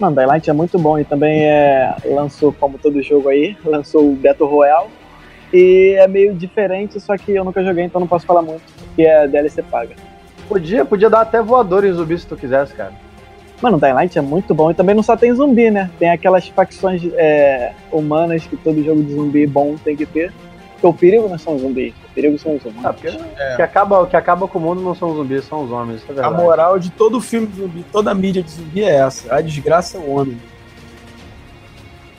Mano, 0.00 0.16
Dying 0.16 0.26
Light 0.26 0.48
é 0.48 0.52
muito 0.54 0.78
bom 0.78 0.98
e 0.98 1.04
também 1.04 1.44
é, 1.44 1.94
lançou, 2.06 2.54
como 2.54 2.78
todo 2.78 3.02
jogo 3.02 3.28
aí, 3.28 3.54
lançou 3.62 4.10
o 4.10 4.16
Battle 4.16 4.48
Royale. 4.48 4.88
E 5.52 5.94
é 5.98 6.08
meio 6.08 6.34
diferente, 6.34 6.98
só 6.98 7.16
que 7.16 7.32
eu 7.32 7.44
nunca 7.44 7.62
joguei, 7.62 7.84
então 7.84 8.00
não 8.00 8.08
posso 8.08 8.24
falar 8.24 8.42
muito, 8.42 8.62
porque 8.78 9.02
é 9.02 9.28
DLC 9.28 9.62
paga. 9.62 9.94
Podia, 10.48 10.84
podia 10.84 11.10
dar 11.10 11.20
até 11.20 11.42
voador 11.42 11.84
em 11.84 11.92
zumbi 11.92 12.18
se 12.18 12.26
tu 12.26 12.36
quisesse, 12.36 12.74
cara. 12.74 12.92
Mano, 13.60 13.78
Dying 13.78 13.92
Light 13.92 14.18
é 14.18 14.22
muito 14.22 14.54
bom 14.54 14.70
e 14.70 14.74
também 14.74 14.94
não 14.94 15.02
só 15.02 15.16
tem 15.16 15.32
zumbi, 15.32 15.70
né? 15.70 15.88
Tem 15.98 16.10
aquelas 16.10 16.48
facções 16.48 17.02
é, 17.14 17.72
humanas 17.92 18.44
que 18.44 18.56
todo 18.56 18.82
jogo 18.82 19.02
de 19.02 19.14
zumbi 19.14 19.46
bom 19.46 19.76
tem 19.76 19.96
que 19.96 20.04
ter. 20.04 20.32
Porque 20.72 20.86
o 20.86 20.92
perigo 20.92 21.28
não 21.28 21.38
são 21.38 21.56
zumbis, 21.56 21.94
o 22.10 22.12
perigo 22.12 22.36
são 22.40 22.56
os 22.56 22.64
humanos. 22.64 22.84
Ah, 22.84 22.92
porque 22.92 23.08
o 23.08 23.56
que 23.56 23.62
acaba, 23.62 24.00
o 24.00 24.06
que 24.08 24.16
acaba 24.16 24.48
com 24.48 24.58
o 24.58 24.62
mundo 24.62 24.82
não 24.82 24.96
são 24.96 25.10
os 25.10 25.16
zumbis, 25.16 25.44
são 25.44 25.62
os 25.64 25.70
homens, 25.70 26.02
isso 26.02 26.20
é 26.20 26.24
A 26.24 26.30
moral 26.30 26.76
de 26.76 26.90
todo 26.90 27.20
filme 27.20 27.46
de 27.46 27.60
zumbi, 27.60 27.84
toda 27.92 28.10
a 28.10 28.14
mídia 28.14 28.42
de 28.42 28.50
zumbi 28.50 28.82
é 28.82 28.96
essa. 28.96 29.32
A 29.32 29.40
desgraça 29.40 29.96
é 29.96 30.00
o 30.00 30.10
homem. 30.10 30.36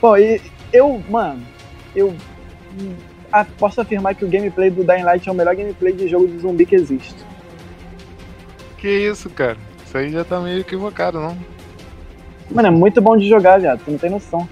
Bom, 0.02 0.16
e 0.16 0.40
eu, 0.72 1.04
mano, 1.10 1.42
eu 1.94 2.16
posso 3.58 3.80
afirmar 3.82 4.16
que 4.16 4.26
o 4.26 4.28
gameplay 4.30 4.70
do 4.70 4.84
Dying 4.84 5.04
Light 5.04 5.28
é 5.28 5.32
o 5.32 5.36
melhor 5.36 5.56
gameplay 5.56 5.94
de 5.94 6.08
jogo 6.08 6.28
de 6.28 6.38
zumbi 6.40 6.66
que 6.66 6.76
existe. 6.76 7.16
Que 8.78 8.90
isso, 8.90 9.30
cara? 9.30 9.58
Isso 9.86 9.98
aí 9.98 10.10
já 10.12 10.24
tá 10.24 10.40
meio 10.40 10.60
equivocado, 10.60 11.20
não? 11.20 11.38
Mano, 12.52 12.68
é 12.68 12.72
muito 12.72 13.02
bom 13.02 13.18
de 13.18 13.28
jogar, 13.28 13.60
viado, 13.60 13.82
tu 13.84 13.92
não 13.92 13.98
tem 13.98 14.10
noção. 14.10 14.48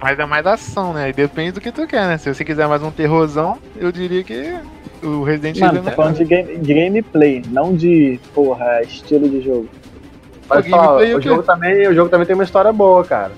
Mas 0.00 0.18
é 0.18 0.26
mais 0.26 0.46
ação, 0.46 0.92
né? 0.92 1.08
E 1.08 1.12
depende 1.12 1.52
do 1.52 1.60
que 1.60 1.72
tu 1.72 1.86
quer, 1.86 2.06
né? 2.06 2.18
Se 2.18 2.32
você 2.32 2.44
quiser 2.44 2.68
mais 2.68 2.82
um 2.82 2.90
terrorzão, 2.90 3.58
eu 3.76 3.90
diria 3.90 4.22
que 4.22 4.54
o 5.02 5.24
Resident 5.24 5.56
Evil 5.56 5.66
Mano, 5.68 5.78
é 5.88 5.90
tô 5.90 5.96
falando 5.96 6.16
de, 6.16 6.24
game- 6.24 6.56
de 6.58 6.74
gameplay, 6.74 7.42
não 7.48 7.74
de, 7.74 8.20
porra, 8.34 8.80
estilo 8.82 9.28
de 9.28 9.40
jogo. 9.40 9.68
Mas 10.48 10.66
O 10.66 10.70
gameplay 10.70 11.10
é 11.10 11.14
o 11.14 11.18
o, 11.18 11.20
quê? 11.20 11.28
jogo 11.28 11.42
também, 11.42 11.88
o 11.88 11.94
jogo 11.94 12.08
também 12.10 12.26
tem 12.26 12.34
uma 12.34 12.44
história 12.44 12.72
boa, 12.72 13.04
cara. 13.04 13.32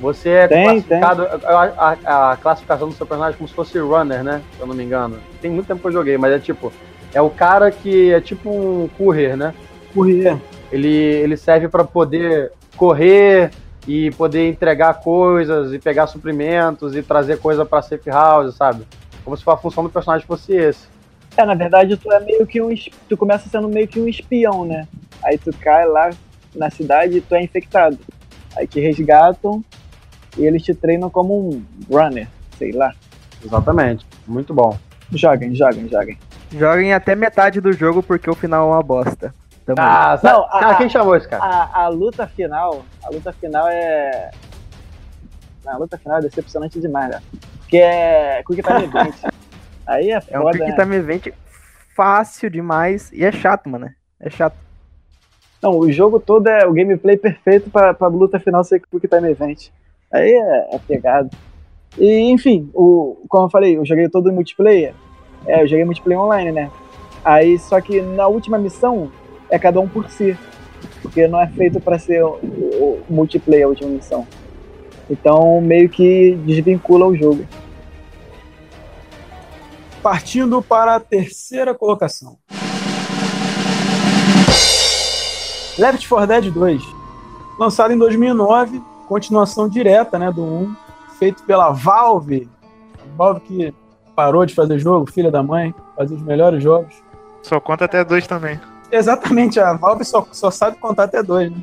Você 0.00 0.28
é 0.30 0.48
Tem, 0.48 0.64
classificado. 0.64 1.22
A, 1.44 1.96
a- 2.04 2.32
a 2.32 2.36
classificação 2.36 2.88
do 2.88 2.94
seu 2.94 3.06
personagem 3.06 3.34
é 3.34 3.38
como 3.38 3.48
se 3.48 3.54
fosse 3.54 3.78
runner, 3.78 4.22
né? 4.22 4.42
Se 4.54 4.60
eu 4.60 4.66
não 4.66 4.74
me 4.74 4.84
engano. 4.84 5.18
Tem 5.40 5.50
muito 5.50 5.66
tempo 5.66 5.80
que 5.80 5.86
eu 5.88 5.92
joguei, 5.92 6.18
mas 6.18 6.32
é 6.32 6.38
tipo. 6.38 6.72
É 7.14 7.20
o 7.22 7.30
cara 7.30 7.70
que 7.70 8.12
é 8.12 8.20
tipo 8.20 8.50
um 8.50 8.88
courier, 8.98 9.36
né? 9.36 9.54
Correr. 9.94 10.36
Ele, 10.70 10.88
ele 10.92 11.36
serve 11.36 11.68
pra 11.68 11.82
poder 11.84 12.52
correr 12.76 13.50
e 13.88 14.10
poder 14.10 14.48
entregar 14.48 14.94
coisas 14.94 15.72
e 15.72 15.78
pegar 15.78 16.06
suprimentos 16.08 16.94
e 16.94 17.02
trazer 17.02 17.38
coisa 17.38 17.64
pra 17.64 17.80
safe 17.80 18.10
house, 18.10 18.54
sabe? 18.56 18.86
Como 19.24 19.34
se 19.36 19.42
a 19.48 19.56
função 19.56 19.82
do 19.84 19.88
personagem 19.90 20.26
fosse 20.26 20.52
esse. 20.52 20.88
É, 21.36 21.44
na 21.46 21.54
verdade, 21.54 21.96
tu 21.96 22.12
é 22.12 22.20
meio 22.20 22.46
que 22.46 22.60
um. 22.60 22.68
Tu 23.08 23.16
começa 23.16 23.48
sendo 23.48 23.68
meio 23.68 23.88
que 23.88 23.98
um 24.00 24.08
espião, 24.08 24.64
né? 24.66 24.86
Aí 25.22 25.38
tu 25.38 25.50
cai 25.58 25.86
lá 25.86 26.10
na 26.54 26.68
cidade 26.68 27.16
e 27.18 27.20
tu 27.20 27.34
é 27.34 27.42
infectado. 27.42 27.96
Aí 28.56 28.66
te 28.66 28.80
resgatam 28.80 29.64
e 30.36 30.44
eles 30.44 30.62
te 30.62 30.74
treinam 30.74 31.08
como 31.10 31.48
um 31.50 31.62
runner, 31.90 32.28
sei 32.58 32.72
lá. 32.72 32.92
Exatamente. 33.44 34.06
Muito 34.26 34.52
bom. 34.54 34.76
Joguem, 35.12 35.54
joguem, 35.54 35.88
joguem. 35.88 36.18
Joguem 36.52 36.92
até 36.92 37.14
metade 37.14 37.60
do 37.60 37.72
jogo 37.72 38.02
porque 38.02 38.28
o 38.30 38.34
final 38.34 38.68
é 38.68 38.72
uma 38.74 38.82
bosta. 38.82 39.34
Tamo. 39.64 39.76
Ah? 39.80 40.18
Não, 40.22 40.44
a- 40.44 40.60
Cara, 40.60 40.74
quem 40.76 40.88
chamou 40.88 41.16
esse 41.16 41.28
cara? 41.28 41.42
A, 41.44 41.84
a 41.84 41.88
luta 41.88 42.26
final, 42.26 42.84
a 43.02 43.10
luta 43.10 43.32
final 43.32 43.68
é. 43.68 44.30
Não, 45.64 45.72
a 45.74 45.76
luta 45.78 45.98
final 45.98 46.18
é 46.18 46.22
decepcionante 46.22 46.80
demais, 46.80 47.10
né? 47.10 47.20
Porque 47.60 47.78
é 47.78 48.42
Quick 48.46 48.62
Time 48.62 48.84
Event. 48.86 49.14
Aí 49.86 50.10
é 50.10 50.20
É 50.28 50.38
um 50.38 50.42
foda, 50.42 50.58
Quick 50.58 50.70
né? 50.70 50.76
Time 50.76 50.96
Event 50.96 51.28
fácil 51.94 52.50
demais 52.50 53.10
e 53.12 53.24
é 53.24 53.32
chato, 53.32 53.68
mano. 53.68 53.90
É 54.20 54.30
chato. 54.30 54.54
Não, 55.62 55.72
o 55.78 55.90
jogo 55.90 56.20
todo 56.20 56.46
é 56.46 56.64
o 56.66 56.72
gameplay 56.72 57.16
perfeito 57.16 57.70
pra, 57.70 57.92
pra 57.94 58.06
luta 58.08 58.38
final 58.38 58.62
ser 58.62 58.80
Quick 58.80 59.08
Time 59.08 59.28
Event. 59.30 59.68
Aí 60.12 60.32
é, 60.32 60.76
é 60.76 60.78
pegado. 60.78 61.30
E, 61.98 62.30
enfim, 62.30 62.70
o, 62.74 63.16
como 63.28 63.46
eu 63.46 63.50
falei, 63.50 63.76
eu 63.76 63.84
joguei 63.84 64.08
todo 64.08 64.30
em 64.30 64.34
multiplayer. 64.34 64.94
É, 65.46 65.62
eu 65.62 65.66
joguei 65.66 65.84
multiplayer 65.84 66.20
online, 66.20 66.52
né? 66.52 66.70
Aí, 67.24 67.58
só 67.58 67.80
que 67.80 68.00
na 68.00 68.26
última 68.26 68.58
missão, 68.58 69.10
é 69.50 69.58
cada 69.58 69.80
um 69.80 69.88
por 69.88 70.08
si. 70.10 70.36
Porque 71.02 71.26
não 71.26 71.40
é 71.40 71.46
feito 71.46 71.80
pra 71.80 71.98
ser 71.98 72.22
o, 72.24 72.34
o 72.34 73.02
multiplayer 73.08 73.66
a 73.66 73.68
última 73.68 73.90
missão. 73.90 74.26
Então 75.08 75.60
meio 75.60 75.88
que 75.88 76.36
desvincula 76.44 77.06
o 77.06 77.16
jogo. 77.16 77.46
Partindo 80.02 80.60
para 80.62 80.96
a 80.96 81.00
terceira 81.00 81.74
colocação. 81.74 82.38
Left 85.78 86.08
4 86.08 86.26
Dead 86.26 86.52
2. 86.52 86.82
Lançado 87.58 87.92
em 87.92 87.98
2009, 87.98 88.80
continuação 89.06 89.68
direta 89.68 90.18
né, 90.18 90.30
do 90.30 90.42
1, 90.42 90.76
feito 91.18 91.42
pela 91.44 91.70
Valve. 91.70 92.48
Valve 93.16 93.40
que 93.40 93.74
parou 94.14 94.44
de 94.44 94.54
fazer 94.54 94.78
jogo, 94.78 95.10
filha 95.10 95.30
da 95.30 95.42
mãe, 95.42 95.74
fazer 95.96 96.14
os 96.14 96.22
melhores 96.22 96.62
jogos. 96.62 97.02
Só 97.42 97.60
conta 97.60 97.84
até 97.84 98.04
dois 98.04 98.26
também. 98.26 98.60
Exatamente, 98.90 99.58
a 99.60 99.72
Valve 99.74 100.04
só, 100.04 100.26
só 100.32 100.50
sabe 100.50 100.78
contar 100.78 101.04
até 101.04 101.22
dois, 101.22 101.50
né? 101.50 101.58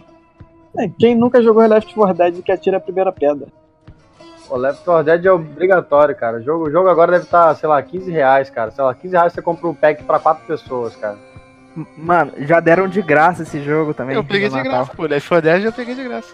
É, 0.78 0.90
quem 0.98 1.16
nunca 1.16 1.42
jogou 1.42 1.66
Left 1.66 1.94
4 1.94 2.16
Dead 2.16 2.42
que 2.42 2.52
atira 2.52 2.78
a 2.78 2.80
primeira 2.80 3.12
pedra? 3.12 3.48
O 4.50 4.58
Left 4.58 4.84
4 4.84 5.04
Dead 5.04 5.26
é 5.26 5.32
obrigatório, 5.32 6.16
cara. 6.16 6.38
O 6.38 6.42
jogo, 6.42 6.68
o 6.68 6.72
jogo 6.72 6.90
agora 6.90 7.12
deve 7.12 7.26
estar, 7.26 7.56
sei 7.56 7.70
lá, 7.70 7.82
15 7.82 8.12
reais, 8.12 8.50
cara. 8.50 8.72
Sei 8.72 8.84
lá, 8.84 8.94
15 8.94 9.16
reais 9.16 9.34
você 9.34 9.42
compra 9.42 9.68
um 9.68 9.76
pack 9.76 10.04
pra 10.04 10.20
quatro 10.20 10.46
pessoas, 10.46 10.96
cara. 10.96 11.18
Mano, 11.98 12.34
já 12.40 12.60
deram 12.60 12.88
de 12.88 13.02
graça 13.02 13.44
esse 13.44 13.62
jogo 13.62 13.94
também. 13.94 14.16
Eu 14.16 14.24
peguei 14.24 14.50
de 14.50 14.56
Natal. 14.56 14.72
graça, 14.72 14.94
pô. 14.96 15.04
Left 15.04 15.30
4 15.30 15.44
Dead 15.44 15.64
eu 15.64 15.74
peguei 15.74 15.96
de 15.96 16.04
graça. 16.04 16.34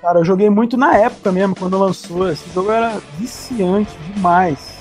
Cara, 0.00 0.18
eu 0.18 0.24
joguei 0.24 0.48
muito 0.48 0.78
na 0.78 0.96
época 0.96 1.30
mesmo, 1.30 1.54
quando 1.54 1.78
lançou. 1.78 2.30
Esse 2.30 2.48
jogo 2.54 2.70
era 2.70 2.98
viciante 3.18 3.94
demais. 4.14 4.78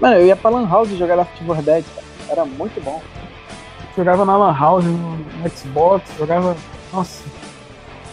Mano, 0.00 0.16
eu 0.16 0.26
ia 0.26 0.36
pra 0.36 0.50
Lan 0.50 0.68
House 0.68 0.90
jogar 0.90 1.16
Left 1.16 1.44
4 1.44 1.62
Dead, 1.64 1.84
cara. 1.94 2.06
Era 2.28 2.44
muito 2.44 2.80
bom. 2.82 3.02
Jogava 3.96 4.24
na 4.24 4.36
Lan 4.36 4.56
House, 4.56 4.84
no, 4.84 5.16
no 5.16 5.50
Xbox, 5.50 6.08
jogava. 6.18 6.56
Nossa, 6.92 7.24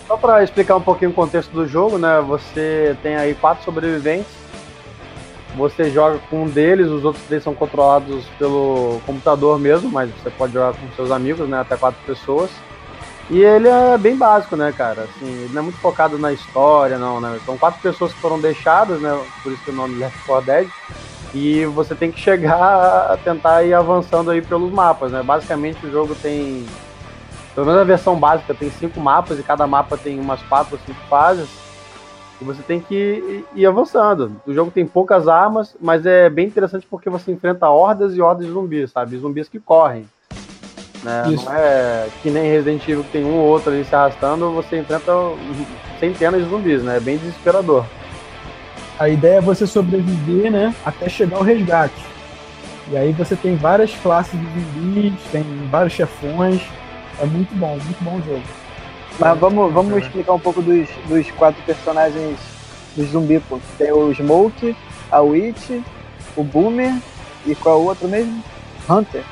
Só 0.08 0.18
pra 0.18 0.44
explicar 0.44 0.76
um 0.76 0.82
pouquinho 0.82 1.12
o 1.12 1.14
contexto 1.14 1.52
do 1.52 1.68
jogo, 1.68 2.00
né? 2.00 2.22
Você 2.22 2.98
tem 3.04 3.16
aí 3.16 3.36
quatro 3.36 3.64
sobreviventes. 3.64 4.32
Você 5.56 5.92
joga 5.92 6.18
com 6.30 6.44
um 6.44 6.50
deles, 6.50 6.88
os 6.88 7.06
outros 7.06 7.24
três 7.26 7.44
são 7.44 7.54
controlados 7.54 8.26
pelo 8.40 9.00
computador 9.06 9.60
mesmo, 9.60 9.92
mas 9.92 10.10
você 10.10 10.32
pode 10.32 10.54
jogar 10.54 10.74
com 10.74 10.96
seus 10.96 11.12
amigos, 11.12 11.48
né? 11.48 11.60
Até 11.60 11.78
quatro 11.78 12.02
pessoas. 12.08 12.50
E 13.30 13.40
ele 13.40 13.68
é 13.68 13.98
bem 13.98 14.18
básico, 14.18 14.56
né, 14.56 14.72
cara? 14.72 15.04
Assim, 15.04 15.26
ele 15.26 15.54
não 15.54 15.62
é 15.62 15.64
muito 15.64 15.80
focado 15.80 16.18
na 16.20 16.34
história, 16.34 16.98
não, 17.00 17.22
né? 17.22 17.40
São 17.46 17.58
quatro 17.58 17.82
pessoas 17.82 18.14
que 18.14 18.20
foram 18.20 18.40
deixadas, 18.40 19.02
né? 19.02 19.10
Por 19.42 19.52
isso 19.54 19.64
que 19.64 19.70
o 19.70 19.74
nome 19.74 19.98
Left 19.98 20.20
4 20.26 20.46
Dead. 20.46 20.70
E 21.34 21.66
você 21.68 21.96
tem 21.96 22.12
que 22.12 22.20
chegar 22.20 23.12
a 23.12 23.18
tentar 23.18 23.64
ir 23.64 23.74
avançando 23.74 24.30
aí 24.30 24.42
pelos 24.42 24.72
mapas, 24.72 25.12
né? 25.12 25.24
Basicamente 25.24 25.86
o 25.86 25.92
jogo 25.92 26.16
tem 26.16 26.66
pelo 27.56 27.68
menos 27.68 27.82
a 27.82 27.86
versão 27.86 28.20
básica 28.20 28.54
tem 28.54 28.70
cinco 28.72 29.00
mapas 29.00 29.40
e 29.40 29.44
cada 29.44 29.68
mapa 29.68 29.96
tem 29.98 30.20
umas 30.20 30.42
quatro 30.44 30.74
ou 30.76 30.80
cinco 30.80 31.00
fases. 31.10 31.48
E 32.42 32.44
você 32.44 32.62
tem 32.64 32.80
que 32.82 33.46
ir- 33.56 33.66
avançando. 33.66 34.32
O 34.46 34.54
jogo 34.54 34.72
tem 34.72 34.86
poucas 34.86 35.28
armas, 35.28 35.76
mas 35.80 36.06
é 36.06 36.30
bem 36.30 36.48
interessante 36.48 36.86
porque 36.90 37.10
você 37.10 37.32
enfrenta 37.32 37.70
hordas 37.70 38.16
e 38.16 38.22
hordas 38.22 38.46
de 38.48 38.52
zumbis, 38.52 38.92
sabe? 38.92 39.18
Zumbis 39.18 39.48
que 39.48 39.60
correm. 39.60 40.08
Né? 41.04 41.24
Isso. 41.34 41.46
Não 41.46 41.54
é 41.54 42.08
que 42.22 42.30
nem 42.30 42.50
Resident 42.50 42.82
Evil 42.88 43.04
que 43.04 43.12
tem 43.12 43.26
um 43.26 43.36
ou 43.36 43.48
outro 43.48 43.72
ali 43.72 43.84
se 43.84 43.94
arrastando, 43.94 44.52
você 44.52 44.80
enfrenta 44.80 45.12
centenas 46.00 46.44
de 46.44 46.50
zumbis, 46.50 46.82
né? 46.82 46.98
É 46.98 47.00
bem 47.00 47.18
desesperador. 47.18 47.86
a 48.98 49.10
ideia 49.10 49.38
é 49.38 49.42
você 49.42 49.68
sobreviver, 49.68 50.52
né? 50.52 50.74
Até 50.86 51.10
chegar 51.10 51.38
ao 51.38 51.44
resgate. 51.44 51.94
E 52.90 52.98
aí 52.98 53.12
você 53.12 53.36
tem 53.36 53.56
várias 53.56 53.94
classes 53.96 54.40
de 54.40 54.46
zumbis, 54.46 55.14
tem 55.32 55.44
vários 55.70 55.94
chefões. 55.94 56.62
É 57.20 57.26
muito 57.26 57.54
bom, 57.56 57.78
muito 57.84 58.04
bom 58.04 58.16
o 58.16 58.22
jogo. 58.22 58.44
Mas 59.20 59.40
vamos, 59.40 59.74
vamos 59.74 59.92
Bacana. 59.92 60.06
explicar 60.06 60.34
um 60.34 60.40
pouco 60.40 60.62
dos, 60.62 60.88
dos 61.08 61.30
quatro 61.32 61.62
personagens 61.64 62.38
dos 62.96 63.10
zumbi, 63.10 63.40
pô. 63.42 63.60
Tem 63.78 63.92
o 63.92 64.14
Smoke, 64.14 64.76
a 65.12 65.22
Witch, 65.22 65.82
o 66.36 66.44
Boomer 66.44 66.96
e 67.46 67.56
qual 67.56 67.80
é 67.80 67.82
o 67.82 67.86
outro 67.86 68.08
mesmo? 68.08 68.44
Hunter. 68.90 69.24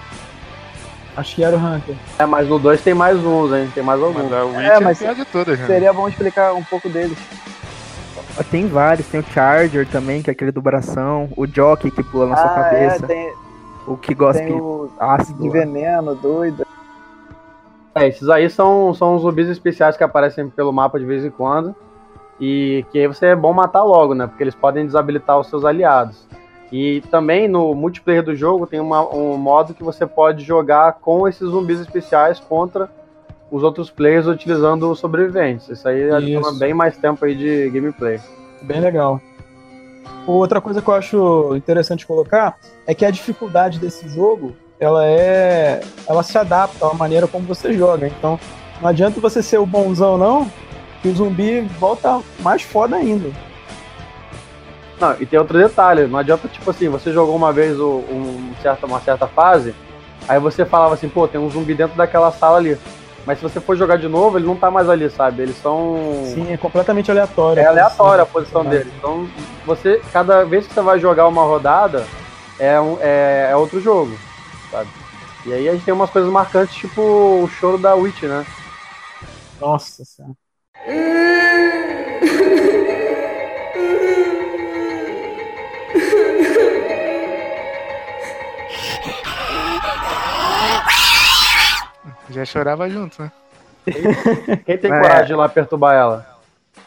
Acho 1.16 1.36
que 1.36 1.44
era 1.44 1.56
o 1.56 1.60
Hunter. 1.60 1.96
É, 2.18 2.26
mas 2.26 2.48
no 2.48 2.58
2 2.58 2.82
tem 2.82 2.94
mais 2.94 3.18
uns, 3.18 3.54
hein? 3.54 3.70
Tem 3.74 3.84
mais 3.84 4.02
alguns. 4.02 4.24
Mas 4.24 4.34
a 4.34 4.46
Witch 4.46 4.58
É, 4.58 4.68
é, 4.68 4.80
mas 4.80 5.00
pior 5.00 5.16
de 5.16 5.26
todas, 5.26 5.60
né? 5.60 5.68
Seria 5.68 5.92
bom 5.92 6.08
explicar 6.08 6.54
um 6.54 6.64
pouco 6.64 6.90
deles. 6.90 7.18
Tem 8.50 8.68
vários, 8.68 9.08
tem 9.08 9.20
o 9.20 9.24
Charger 9.24 9.88
também, 9.88 10.22
que 10.22 10.30
é 10.30 10.34
aquele 10.34 10.52
do 10.52 10.62
bração, 10.62 11.30
o 11.36 11.46
Jockey 11.46 11.92
que 11.92 12.02
pula 12.02 12.28
na 12.28 12.38
sua 12.38 12.46
ah, 12.46 12.64
cabeça, 12.64 13.06
é, 13.06 13.08
tem, 13.08 13.34
o 13.86 13.98
que 13.98 14.14
gosta 14.14 14.42
tem 14.42 14.54
o 14.54 14.90
ácido. 14.98 15.44
de 15.44 15.50
veneno, 15.50 16.16
doido. 16.16 16.66
É, 17.94 18.08
esses 18.08 18.30
aí 18.30 18.50
são, 18.50 18.94
são 18.94 19.16
os 19.16 19.22
zumbis 19.22 19.50
especiais 19.50 19.98
que 19.98 20.04
aparecem 20.04 20.50
pelo 20.50 20.72
mapa 20.72 20.98
de 20.98 21.06
vez 21.06 21.26
em 21.26 21.30
quando. 21.30 21.76
E 22.40 22.86
que 22.92 23.00
aí 23.00 23.08
você 23.08 23.28
é 23.28 23.36
bom 23.36 23.54
matar 23.54 23.84
logo, 23.84 24.16
né? 24.16 24.26
Porque 24.26 24.44
eles 24.44 24.56
podem 24.56 24.86
desabilitar 24.86 25.38
os 25.38 25.48
seus 25.48 25.66
aliados. 25.66 26.28
E 26.72 27.02
também 27.12 27.48
no 27.48 27.76
multiplayer 27.76 28.24
do 28.24 28.36
jogo 28.36 28.66
tem 28.66 28.80
uma- 28.80 29.08
um 29.14 29.36
modo 29.38 29.74
que 29.74 29.84
você 29.84 30.06
pode 30.08 30.44
jogar 30.44 30.94
com 31.02 31.28
esses 31.28 31.48
zumbis 31.50 31.82
especiais 31.82 32.40
contra 32.40 32.90
os 33.52 33.64
outros 33.64 33.90
players 33.90 34.28
utilizando 34.28 34.90
os 34.90 35.00
sobreviventes. 35.00 35.68
Isso 35.68 35.86
aí 35.88 36.10
adiciona 36.10 36.50
Isso. 36.50 36.60
bem 36.60 36.74
mais 36.74 36.96
tempo 36.98 37.26
aí 37.26 37.36
de 37.36 37.70
gameplay. 37.70 38.20
Bem 38.62 38.80
legal. 38.80 39.20
Outra 40.26 40.62
coisa 40.62 40.82
que 40.82 40.88
eu 40.88 40.94
acho 40.94 41.56
interessante 41.56 42.08
colocar 42.08 42.58
é 42.88 42.96
que 42.96 43.04
a 43.04 43.12
dificuldade 43.12 43.78
desse 43.78 44.08
jogo, 44.08 44.56
ela 44.80 45.06
é, 45.06 45.82
ela 46.08 46.24
se 46.24 46.38
adapta 46.38 46.88
à 46.88 46.94
maneira 46.94 47.28
como 47.28 47.46
você 47.46 47.74
joga. 47.74 48.08
Então, 48.08 48.40
não 48.82 48.88
adianta 48.88 49.20
você 49.20 49.44
ser 49.44 49.58
o 49.58 49.66
bonzão 49.66 50.18
não, 50.18 50.50
que 51.02 51.10
o 51.10 51.16
zumbi 51.16 51.62
volta 51.80 52.22
mais 52.40 52.62
foda 52.62 52.96
ainda. 52.96 53.30
Não, 55.02 55.16
e 55.20 55.26
tem 55.26 55.40
outro 55.40 55.58
detalhe, 55.58 56.06
não 56.06 56.20
adianta, 56.20 56.48
tipo 56.48 56.70
assim, 56.70 56.88
você 56.88 57.12
jogou 57.12 57.36
uma 57.36 57.52
vez 57.52 57.80
o- 57.80 58.04
um 58.12 58.54
certa, 58.62 58.86
uma 58.86 59.00
certa 59.02 59.26
fase, 59.26 59.74
aí 60.28 60.40
você 60.40 60.64
falava 60.64 60.94
assim, 60.94 61.10
pô, 61.10 61.28
tem 61.28 61.42
um 61.42 61.50
zumbi 61.50 61.74
dentro 61.74 61.98
daquela 61.98 62.32
sala 62.32 62.58
ali. 62.58 62.78
Mas 63.26 63.40
se 63.40 63.44
você 63.44 63.60
for 63.60 63.76
jogar 63.76 63.98
de 63.98 64.08
novo, 64.08 64.38
ele 64.38 64.46
não 64.46 64.56
tá 64.56 64.70
mais 64.70 64.88
ali, 64.88 65.10
sabe? 65.10 65.42
Eles 65.42 65.56
são. 65.58 65.96
Sim, 66.24 66.52
é 66.54 66.58
completamente 66.58 67.10
aleatório. 67.10 67.62
É 67.62 67.66
aleatória 67.66 68.24
a 68.24 68.26
posição 68.28 68.62
posição 68.64 68.78
dele. 68.78 68.94
Então, 68.98 69.28
você, 69.66 70.00
cada 70.14 70.44
vez 70.44 70.68
que 70.68 70.74
você 70.74 70.82
vai 70.82 71.00
jogar 71.00 71.28
uma 71.28 71.44
rodada, 71.44 72.06
é, 72.60 72.80
um, 72.80 72.98
é, 73.02 73.50
é 73.52 73.56
outro 73.56 73.80
jogo, 73.80 74.12
sabe? 74.72 74.90
E 75.46 75.54
aí 75.54 75.68
a 75.68 75.74
gente 75.74 75.84
tem 75.86 75.94
umas 75.94 76.10
coisas 76.12 76.32
marcantes, 76.32 76.76
tipo 76.76 77.02
o 77.02 77.48
choro 77.48 77.78
da 77.80 77.96
Witch, 77.96 78.24
né? 78.24 78.46
Nossa 79.60 80.06
senhora. 80.06 80.34
Já 92.42 92.46
chorava 92.46 92.90
junto, 92.90 93.22
né? 93.22 93.32
Quem 94.66 94.78
tem 94.78 94.92
É. 94.92 95.00
coragem 95.00 95.26
de 95.28 95.34
ir 95.34 95.36
lá 95.36 95.48
perturbar 95.48 95.94
ela? 95.96 96.26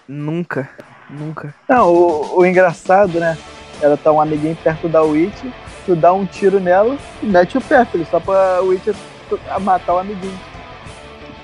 Nunca, 0.08 0.68
nunca. 1.08 1.54
Não, 1.68 1.92
o, 1.92 2.38
o 2.38 2.46
engraçado, 2.46 3.20
né? 3.20 3.38
Ela 3.80 3.96
tá 3.96 4.10
um 4.12 4.20
amiguinho 4.20 4.56
perto 4.56 4.88
da 4.88 5.02
Witch, 5.02 5.44
tu 5.86 5.94
dá 5.94 6.12
um 6.12 6.26
tiro 6.26 6.58
nela 6.60 6.96
e 7.22 7.26
mete 7.26 7.56
o 7.56 7.60
pé, 7.60 7.84
filho, 7.84 8.06
só 8.10 8.18
pra 8.18 8.60
Witch 8.62 8.88
matar 9.60 9.94
o 9.94 9.98
amiguinho. 9.98 10.38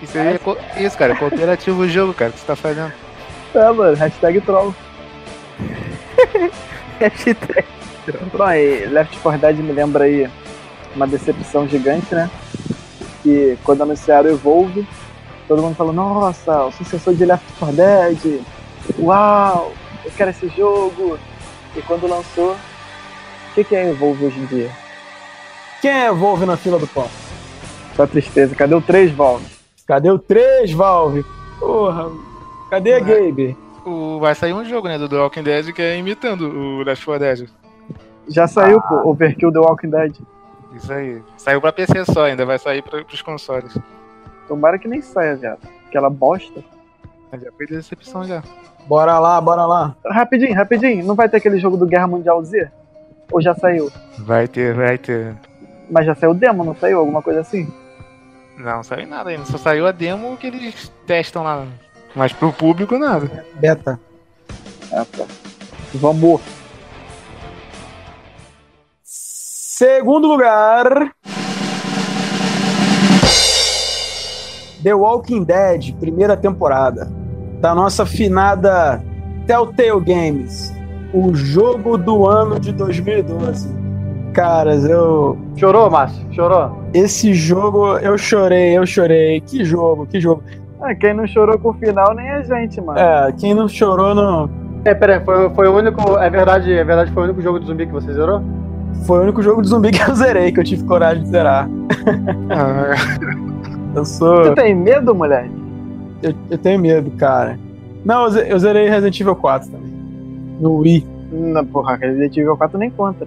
Isso 0.02 0.18
aí 0.18 0.34
é 0.34 0.38
co- 0.38 0.56
isso, 0.76 0.96
cara. 0.98 1.12
é 1.12 1.16
Cooperativo 1.16 1.82
o 1.82 1.88
jogo, 1.88 2.12
cara, 2.14 2.32
que 2.32 2.38
você 2.40 2.46
tá 2.46 2.56
fazendo. 2.56 2.92
É, 3.54 3.70
mano, 3.72 3.96
hashtag 3.96 4.40
troll. 4.40 4.74
Hashtag. 6.98 7.64
Bom, 8.32 8.50
e 8.50 8.86
Left 8.86 9.16
4 9.18 9.40
Dead 9.40 9.56
me 9.58 9.72
lembra 9.72 10.04
aí 10.04 10.28
uma 10.96 11.06
decepção 11.06 11.68
gigante, 11.68 12.14
né? 12.14 12.28
Que 13.22 13.58
quando 13.64 13.82
anunciaram 13.82 14.30
o 14.30 14.32
Evolve, 14.32 14.86
todo 15.46 15.62
mundo 15.62 15.74
falou, 15.74 15.92
nossa, 15.92 16.64
o 16.64 16.72
sucessor 16.72 17.14
de 17.14 17.24
Left 17.24 17.46
4 17.58 17.76
Dead, 17.76 18.40
uau, 18.98 19.72
eu 20.04 20.10
quero 20.16 20.30
esse 20.30 20.48
jogo. 20.48 21.18
E 21.76 21.82
quando 21.82 22.08
lançou, 22.08 22.52
o 22.52 23.54
que, 23.54 23.64
que 23.64 23.76
é 23.76 23.90
Evolve 23.90 24.26
hoje 24.26 24.40
em 24.40 24.46
dia? 24.46 24.70
Quem 25.80 25.90
é 25.90 26.12
Volve 26.12 26.44
na 26.44 26.56
fila 26.56 26.78
do 26.78 26.86
pão? 26.86 27.08
Só 27.96 28.06
tristeza, 28.06 28.54
cadê 28.54 28.74
o 28.74 28.82
3 28.82 29.12
Valve? 29.12 29.46
Cadê 29.86 30.10
o 30.10 30.18
3, 30.18 30.72
Valve? 30.72 31.24
Porra, 31.58 32.10
cadê 32.68 32.94
a 32.94 32.98
Ué. 32.98 33.00
Gabe? 33.00 33.56
O, 33.84 34.18
vai 34.20 34.34
sair 34.34 34.52
um 34.52 34.64
jogo, 34.64 34.88
né, 34.88 34.98
do 34.98 35.08
The 35.08 35.16
Walking 35.16 35.42
Dead 35.42 35.72
que 35.72 35.80
é 35.82 35.98
imitando 35.98 36.42
o 36.42 36.82
Left 36.82 37.04
4 37.04 37.18
Dead. 37.18 37.48
Já 38.28 38.46
saiu, 38.46 38.80
pô, 38.82 39.08
Overkill 39.08 39.50
The 39.50 39.58
Walking 39.58 39.90
Dead. 39.90 40.16
Isso 40.72 40.92
aí. 40.92 41.22
Saiu 41.36 41.60
pra 41.60 41.72
PC 41.72 42.04
só, 42.06 42.24
ainda 42.24 42.46
vai 42.46 42.58
sair 42.58 42.82
pra, 42.82 43.04
pros 43.04 43.22
consoles. 43.22 43.76
Tomara 44.46 44.78
que 44.78 44.88
nem 44.88 45.00
saia, 45.00 45.36
viado. 45.36 45.60
Aquela 45.88 46.10
bosta. 46.10 46.62
Mas 47.30 47.42
já 47.42 47.52
foi 47.52 47.66
decepção 47.66 48.24
já. 48.24 48.42
Bora 48.86 49.18
lá, 49.18 49.40
bora 49.40 49.66
lá. 49.66 49.94
Rapidinho, 50.04 50.54
rapidinho, 50.54 51.04
não 51.04 51.14
vai 51.14 51.28
ter 51.28 51.36
aquele 51.36 51.58
jogo 51.58 51.76
do 51.76 51.86
Guerra 51.86 52.06
Mundial 52.06 52.42
Z? 52.44 52.70
Ou 53.30 53.40
já 53.40 53.54
saiu? 53.54 53.90
Vai 54.18 54.48
ter, 54.48 54.74
vai 54.74 54.98
ter. 54.98 55.36
Mas 55.88 56.06
já 56.06 56.14
saiu 56.14 56.34
demo, 56.34 56.64
não 56.64 56.74
saiu? 56.74 56.98
Alguma 56.98 57.22
coisa 57.22 57.40
assim? 57.40 57.72
Não, 58.56 58.82
saiu 58.82 59.06
nada 59.06 59.30
ainda. 59.30 59.44
Só 59.46 59.58
saiu 59.58 59.86
a 59.86 59.92
demo 59.92 60.36
que 60.36 60.48
eles 60.48 60.92
testam 61.06 61.42
lá. 61.42 61.66
Mas 62.14 62.32
pro 62.32 62.52
público 62.52 62.98
nada. 62.98 63.44
Beta. 63.54 63.98
É, 64.92 65.04
pô. 65.04 65.26
Vamos. 65.94 66.40
Segundo 69.80 70.28
lugar. 70.28 71.10
The 74.82 74.92
Walking 74.92 75.42
Dead, 75.42 75.94
primeira 75.98 76.36
temporada. 76.36 77.10
Da 77.62 77.74
nossa 77.74 78.04
finada 78.04 79.02
Telltale 79.46 80.00
Games. 80.04 80.70
O 81.14 81.34
jogo 81.34 81.96
do 81.96 82.28
ano 82.28 82.60
de 82.60 82.72
2012. 82.72 83.74
Caras, 84.34 84.84
eu. 84.84 85.38
Chorou, 85.56 85.90
Márcio? 85.90 86.30
Chorou? 86.30 86.76
Esse 86.92 87.32
jogo 87.32 87.96
eu 88.00 88.18
chorei, 88.18 88.76
eu 88.76 88.84
chorei. 88.84 89.40
Que 89.40 89.64
jogo, 89.64 90.06
que 90.06 90.20
jogo. 90.20 90.42
Ah, 90.82 90.94
quem 90.94 91.14
não 91.14 91.26
chorou 91.26 91.58
com 91.58 91.70
o 91.70 91.72
final 91.72 92.14
nem 92.14 92.28
a 92.28 92.42
gente, 92.42 92.78
mano. 92.82 92.98
É, 92.98 93.32
quem 93.32 93.54
não 93.54 93.66
chorou 93.66 94.14
não. 94.14 94.50
É, 94.84 94.92
peraí, 94.92 95.24
foi, 95.24 95.48
foi 95.54 95.68
o 95.68 95.74
único. 95.74 96.18
É 96.18 96.28
verdade, 96.28 96.70
é 96.70 96.84
verdade, 96.84 97.10
foi 97.12 97.22
o 97.22 97.24
único 97.24 97.40
jogo 97.40 97.58
de 97.58 97.66
zumbi 97.66 97.86
que 97.86 97.92
você 97.94 98.12
zerou? 98.12 98.42
Foi 99.06 99.18
o 99.18 99.22
único 99.22 99.42
jogo 99.42 99.62
de 99.62 99.68
zumbi 99.68 99.90
que 99.90 100.02
eu 100.02 100.14
zerei, 100.14 100.52
que 100.52 100.60
eu 100.60 100.64
tive 100.64 100.84
coragem 100.84 101.22
de 101.22 101.28
zerar. 101.30 101.68
Ah, 102.50 102.94
Eu 103.94 104.04
sou. 104.04 104.42
Tu 104.42 104.54
tem 104.54 104.74
medo, 104.74 105.14
moleque? 105.14 105.50
Eu, 106.22 106.34
eu 106.50 106.58
tenho 106.58 106.78
medo, 106.80 107.10
cara. 107.12 107.58
Não, 108.04 108.24
eu 108.24 108.30
ze- 108.30 108.46
eu 108.48 108.58
zerei 108.58 108.88
Resident 108.88 109.18
Evil 109.20 109.34
4 109.34 109.70
também. 109.70 109.90
No 110.60 110.76
Wii. 110.78 111.06
Não, 111.32 111.64
porra, 111.64 111.96
Resident 111.96 112.36
Evil 112.36 112.56
4 112.56 112.78
nem 112.78 112.90
conta. 112.90 113.26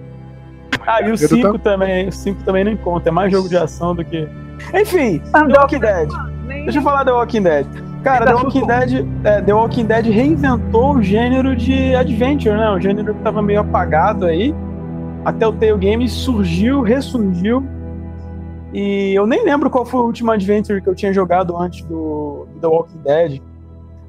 Ah, 0.86 1.00
e 1.02 1.06
o 1.06 1.10
Eu 1.10 1.16
5 1.18 1.52
tô- 1.52 1.58
também. 1.58 2.08
O 2.08 2.12
5 2.12 2.42
também 2.44 2.64
não 2.64 2.76
conta. 2.76 3.08
É 3.08 3.12
mais 3.12 3.30
jogo 3.32 3.48
de 3.48 3.56
ação 3.56 3.94
do 3.94 4.04
que. 4.04 4.26
Enfim, 4.72 5.20
Ah, 5.32 5.44
The 5.46 5.58
Walking 5.58 5.78
Dead. 5.80 6.08
Nem... 6.46 6.64
Deixa 6.64 6.78
eu 6.78 6.82
falar 6.82 7.04
The 7.04 7.12
Walking 7.12 7.42
Dead. 7.42 7.66
Cara, 8.02 8.26
The 8.26 8.32
Ainda 8.32 8.42
Walking. 8.44 8.66
Dead, 8.66 9.06
é, 9.24 9.40
The 9.42 9.54
Walking 9.54 9.84
Dead 9.86 10.06
reinventou 10.06 10.94
o 10.96 11.02
gênero 11.02 11.56
de 11.56 11.94
adventure, 11.94 12.54
né? 12.56 12.70
O 12.70 12.78
gênero 12.80 13.14
que 13.14 13.20
tava 13.22 13.40
meio 13.42 13.60
apagado 13.60 14.26
aí. 14.26 14.54
Até 15.24 15.46
o 15.46 15.52
Telltale 15.52 15.90
Games 15.90 16.12
surgiu, 16.12 16.82
ressurgiu. 16.82 17.64
E 18.72 19.14
eu 19.14 19.26
nem 19.26 19.44
lembro 19.44 19.70
qual 19.70 19.84
foi 19.86 20.00
o 20.00 20.04
último 20.04 20.30
adventure 20.32 20.80
que 20.82 20.88
eu 20.88 20.94
tinha 20.94 21.12
jogado 21.12 21.56
antes 21.56 21.82
do, 21.86 22.46
do 22.54 22.60
The 22.60 22.66
Walking 22.66 22.98
Dead. 23.04 23.40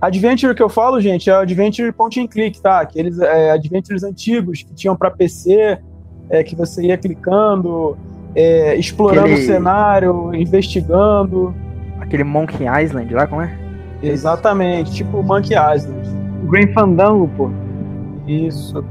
Adventure 0.01 0.53
que 0.53 0.61
eu 0.61 0.69
falo, 0.69 0.99
gente, 0.99 1.29
é 1.29 1.33
o 1.33 1.39
Adventure 1.39 1.91
point 1.91 2.19
and 2.19 2.27
click, 2.27 2.59
tá? 2.61 2.79
Aqueles 2.81 3.19
é, 3.19 3.51
adventures 3.51 4.03
antigos 4.03 4.61
que 4.63 4.73
tinham 4.73 4.95
pra 4.95 5.09
PC, 5.09 5.77
é, 6.29 6.43
que 6.43 6.55
você 6.55 6.83
ia 6.87 6.97
clicando, 6.97 7.97
é, 8.35 8.75
explorando 8.75 9.27
Aquele- 9.27 9.41
o 9.41 9.45
cenário, 9.45 10.35
investigando. 10.35 11.55
Aquele 11.99 12.23
Monkey 12.23 12.65
Island 12.83 13.13
lá, 13.13 13.25
como 13.25 13.41
é? 13.41 13.57
Exatamente, 14.03 14.91
tipo 14.91 15.23
Monkey 15.23 15.53
Island. 15.55 16.09
Green 16.49 16.73
Fandango, 16.73 17.27
pô. 17.37 17.49
Isso. 18.27 18.83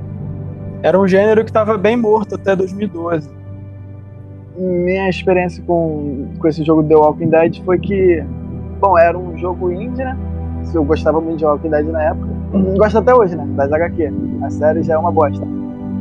Era 0.84 1.00
um 1.00 1.08
gênero 1.08 1.42
que 1.42 1.48
estava 1.48 1.78
bem 1.78 1.96
morto 1.96 2.34
até 2.34 2.54
2012. 2.54 3.30
Minha 4.54 5.08
experiência 5.08 5.64
com, 5.66 6.28
com 6.38 6.46
esse 6.46 6.62
jogo 6.62 6.84
The 6.84 6.94
Walking 6.94 7.30
Dead 7.30 7.62
foi 7.64 7.78
que, 7.78 8.22
bom, 8.78 8.98
era 8.98 9.18
um 9.18 9.34
jogo 9.38 9.72
indie, 9.72 10.04
né? 10.04 10.14
Eu 10.74 10.84
gostava 10.84 11.22
muito 11.22 11.38
de 11.38 11.46
Walking 11.46 11.70
Dead 11.70 11.86
na 11.86 12.02
época. 12.02 12.28
Gosto 12.76 12.98
até 12.98 13.14
hoje, 13.14 13.34
né? 13.34 13.46
Das 13.56 13.72
HQ. 13.72 14.12
A 14.42 14.50
série 14.50 14.82
já 14.82 14.92
é 14.92 14.98
uma 14.98 15.10
bosta. 15.10 15.42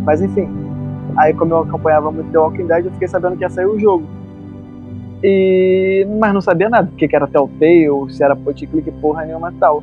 Mas 0.04 0.22
enfim. 0.22 0.50
Aí, 1.16 1.34
como 1.34 1.54
eu 1.54 1.60
acompanhava 1.60 2.12
muito 2.12 2.30
The 2.34 2.40
Walking 2.40 2.68
Dead, 2.68 2.86
eu 2.86 2.92
fiquei 2.92 3.08
sabendo 3.08 3.38
que 3.38 3.44
ia 3.44 3.50
sair 3.50 3.68
o 3.68 3.80
jogo. 3.80 4.04
E... 5.24 6.06
Mas 6.20 6.34
não 6.34 6.42
sabia 6.42 6.70
nada, 6.70 6.90
o 6.92 6.96
que 6.98 7.16
era 7.16 7.26
Telltale, 7.26 8.10
se 8.10 8.22
era 8.22 8.36
point 8.36 8.68
click, 8.68 8.92
porra 9.00 9.24
nenhuma 9.24 9.54
tal. 9.58 9.82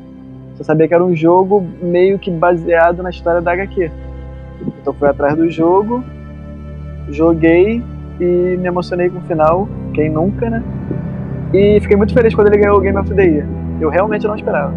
Só 0.57 0.63
sabia 0.63 0.87
que 0.87 0.93
era 0.93 1.03
um 1.03 1.15
jogo 1.15 1.65
meio 1.81 2.19
que 2.19 2.29
baseado 2.29 3.01
na 3.01 3.09
história 3.09 3.41
da 3.41 3.51
HQ. 3.53 3.89
Então 4.81 4.93
fui 4.93 5.07
atrás 5.07 5.35
do 5.35 5.49
jogo, 5.49 6.03
joguei 7.09 7.83
e 8.19 8.57
me 8.57 8.67
emocionei 8.67 9.09
com 9.09 9.19
o 9.19 9.21
final, 9.21 9.69
quem 9.93 10.09
nunca, 10.09 10.49
né? 10.49 10.63
E 11.53 11.79
fiquei 11.81 11.95
muito 11.95 12.13
feliz 12.13 12.33
quando 12.33 12.47
ele 12.47 12.57
ganhou 12.57 12.77
o 12.77 12.81
Game 12.81 12.97
of 12.97 13.13
the 13.13 13.23
Year. 13.23 13.47
Eu 13.79 13.89
realmente 13.89 14.27
não 14.27 14.35
esperava. 14.35 14.73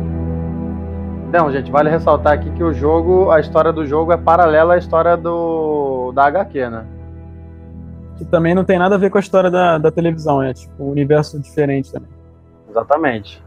Não, 1.33 1.51
gente, 1.51 1.71
vale 1.71 1.91
ressaltar 1.91 2.35
aqui 2.35 2.51
que 2.51 2.63
o 2.63 2.73
jogo, 2.73 3.31
a 3.31 3.41
história 3.41 3.73
do 3.73 3.87
jogo 3.87 4.13
é 4.13 4.17
paralela 4.17 4.75
à 4.75 4.79
história 4.79 5.17
do 5.17 6.13
da 6.13 6.27
HQ, 6.27 6.71
né? 6.71 6.87
Que 8.17 8.25
também 8.25 8.55
não 8.55 8.65
tem 8.65 8.79
nada 8.79 8.95
a 8.95 8.99
ver 8.99 9.11
com 9.11 9.19
a 9.19 9.21
história 9.21 9.51
da, 9.51 9.79
da 9.79 9.91
televisão, 9.91 10.43
é 10.43 10.53
tipo 10.53 10.85
um 10.85 10.91
universo 10.91 11.41
diferente 11.41 11.93
também. 11.93 12.09
Exatamente. 12.69 13.43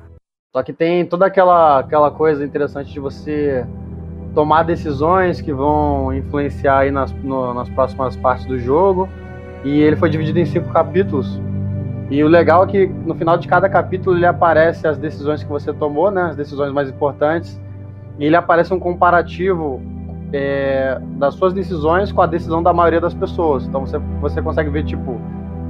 Só 0.53 0.63
que 0.63 0.73
tem 0.73 1.05
toda 1.05 1.25
aquela, 1.25 1.79
aquela 1.79 2.11
coisa 2.11 2.43
interessante 2.43 2.91
de 2.91 2.99
você 2.99 3.65
tomar 4.37 4.61
decisões 4.61 5.41
que 5.41 5.51
vão 5.51 6.13
influenciar 6.13 6.77
aí 6.81 6.91
nas, 6.91 7.11
no- 7.23 7.55
nas 7.55 7.67
próximas 7.69 8.15
partes 8.15 8.45
do 8.45 8.59
jogo. 8.59 9.09
E 9.63 9.81
ele 9.81 9.95
foi 9.95 10.11
dividido 10.11 10.37
em 10.37 10.45
cinco 10.45 10.69
capítulos. 10.71 11.41
E 12.11 12.23
o 12.23 12.27
legal 12.27 12.63
é 12.63 12.67
que 12.67 12.85
no 12.85 13.15
final 13.15 13.35
de 13.35 13.47
cada 13.47 13.67
capítulo 13.67 14.15
ele 14.15 14.27
aparece 14.27 14.87
as 14.87 14.95
decisões 14.95 15.41
que 15.41 15.49
você 15.49 15.73
tomou, 15.73 16.11
né? 16.11 16.21
As 16.21 16.35
decisões 16.35 16.71
mais 16.71 16.87
importantes. 16.87 17.59
E 18.19 18.25
ele 18.25 18.35
aparece 18.35 18.71
um 18.71 18.79
comparativo 18.79 19.81
é, 20.31 20.99
das 21.17 21.33
suas 21.33 21.51
decisões 21.51 22.11
com 22.11 22.21
a 22.21 22.27
decisão 22.27 22.61
da 22.61 22.71
maioria 22.71 23.01
das 23.01 23.15
pessoas. 23.15 23.65
Então 23.65 23.87
você, 23.87 23.97
você 24.21 24.39
consegue 24.39 24.69
ver, 24.69 24.83
tipo, 24.83 25.19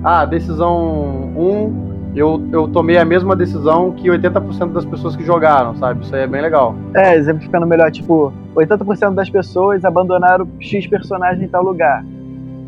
ah, 0.04 0.26
decisão 0.26 1.32
1, 1.38 1.97
eu, 2.16 2.48
eu 2.52 2.68
tomei 2.68 2.98
a 2.98 3.06
mesma 3.06 3.36
decisão 3.36 3.92
que 3.92 4.08
80% 4.10 4.72
das 4.72 4.86
pessoas 4.86 5.16
que 5.16 5.24
jogaram, 5.24 5.76
sabe? 5.76 6.04
Isso 6.04 6.16
aí 6.16 6.24
é 6.24 6.28
bem 6.28 6.42
legal. 6.42 6.76
É, 6.96 7.16
exemplificando 7.16 7.66
melhor, 7.66 7.92
tipo, 7.92 8.34
80% 8.56 9.14
das 9.14 9.30
pessoas 9.30 9.86
abandonaram 9.86 10.48
X 10.60 10.88
personagem 10.88 11.46
em 11.46 11.48
tal 11.48 11.64
lugar. 11.64 12.04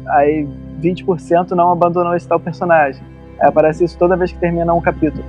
Aí 0.08 0.48
20% 0.82 1.52
não 1.52 1.72
abandonou 1.72 2.16
esse 2.16 2.28
tal 2.28 2.40
personagem. 2.40 3.02
Aí 3.40 3.48
aparece 3.48 3.84
isso 3.84 3.98
toda 3.98 4.16
vez 4.16 4.32
que 4.32 4.40
termina 4.40 4.74
um 4.74 4.82
capítulo. 4.82 5.24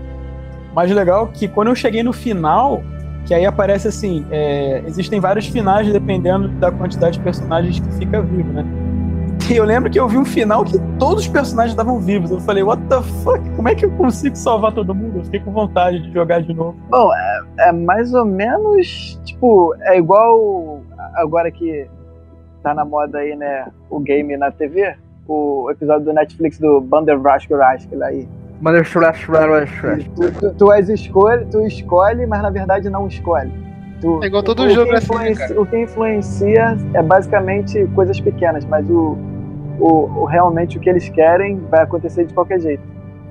Mas 0.74 0.90
legal 0.90 1.28
que 1.28 1.48
quando 1.48 1.68
eu 1.68 1.74
cheguei 1.74 2.02
no 2.02 2.12
final, 2.12 2.82
que 3.26 3.34
aí 3.34 3.44
aparece 3.44 3.88
assim, 3.88 4.24
é, 4.30 4.82
existem 4.86 5.20
vários 5.20 5.46
finais 5.46 5.90
dependendo 5.92 6.48
da 6.48 6.70
quantidade 6.70 7.18
de 7.18 7.24
personagens 7.24 7.78
que 7.80 7.92
fica 7.94 8.20
vivo, 8.20 8.52
né? 8.52 8.64
E 9.50 9.56
eu 9.58 9.64
lembro 9.64 9.90
que 9.90 9.98
eu 9.98 10.08
vi 10.08 10.16
um 10.16 10.24
final 10.24 10.64
que 10.64 10.78
todos 10.98 11.24
os 11.24 11.28
personagens 11.28 11.72
estavam 11.72 11.98
vivos. 11.98 12.30
Eu 12.30 12.40
falei, 12.40 12.62
what 12.62 12.82
the 12.84 13.02
fuck? 13.22 13.40
Como 13.56 13.68
é 13.68 13.74
que 13.74 13.84
eu 13.84 13.90
consigo 13.92 14.36
salvar 14.36 14.72
todo 14.72 14.94
mundo? 14.94 15.18
Eu 15.18 15.24
fiquei 15.24 15.40
com 15.40 15.52
vontade 15.52 16.00
de 16.00 16.12
jogar 16.12 16.42
de 16.42 16.54
novo. 16.54 16.76
Bom, 16.88 17.12
é, 17.12 17.68
é 17.68 17.72
mais 17.72 18.14
ou 18.14 18.24
menos, 18.24 19.20
tipo, 19.24 19.74
é 19.80 19.98
igual 19.98 20.82
agora 21.14 21.50
que 21.50 21.88
tá 22.62 22.74
na 22.74 22.84
moda 22.84 23.18
aí, 23.18 23.34
né, 23.34 23.66
o 23.88 23.98
game 23.98 24.36
na 24.36 24.50
TV, 24.50 24.94
o 25.26 25.70
episódio 25.70 26.04
do 26.04 26.12
Netflix 26.12 26.58
do 26.58 26.80
Bandersnatch 26.80 27.48
aí. 28.02 28.28
Mother 28.60 28.82
Slash 28.82 29.24
Slash 29.24 30.10
Tu, 30.14 30.32
tu, 30.32 30.54
tu, 30.54 30.72
és 30.72 30.88
escolhe, 30.90 31.46
tu 31.46 31.60
escolhe, 31.62 32.26
mas 32.26 32.42
na 32.42 32.50
verdade 32.50 32.90
não 32.90 33.06
escolhe. 33.06 33.50
Tu, 34.02 34.20
É 34.22 34.26
igual 34.26 34.42
todo 34.42 34.64
o 34.64 34.70
jogo 34.70 34.90
que 34.90 34.96
assim, 34.96 35.14
né? 35.14 35.58
O 35.58 35.64
que 35.64 35.78
influencia 35.78 36.76
é 36.92 37.02
basicamente 37.02 37.86
coisas 37.94 38.20
pequenas, 38.20 38.64
mas 38.66 38.88
o, 38.90 39.16
o, 39.80 40.22
o- 40.22 40.24
realmente 40.26 40.76
o 40.78 40.80
que 40.80 40.88
eles 40.90 41.08
querem 41.08 41.58
vai 41.70 41.82
acontecer 41.82 42.26
de 42.26 42.34
qualquer 42.34 42.60
jeito. 42.60 42.82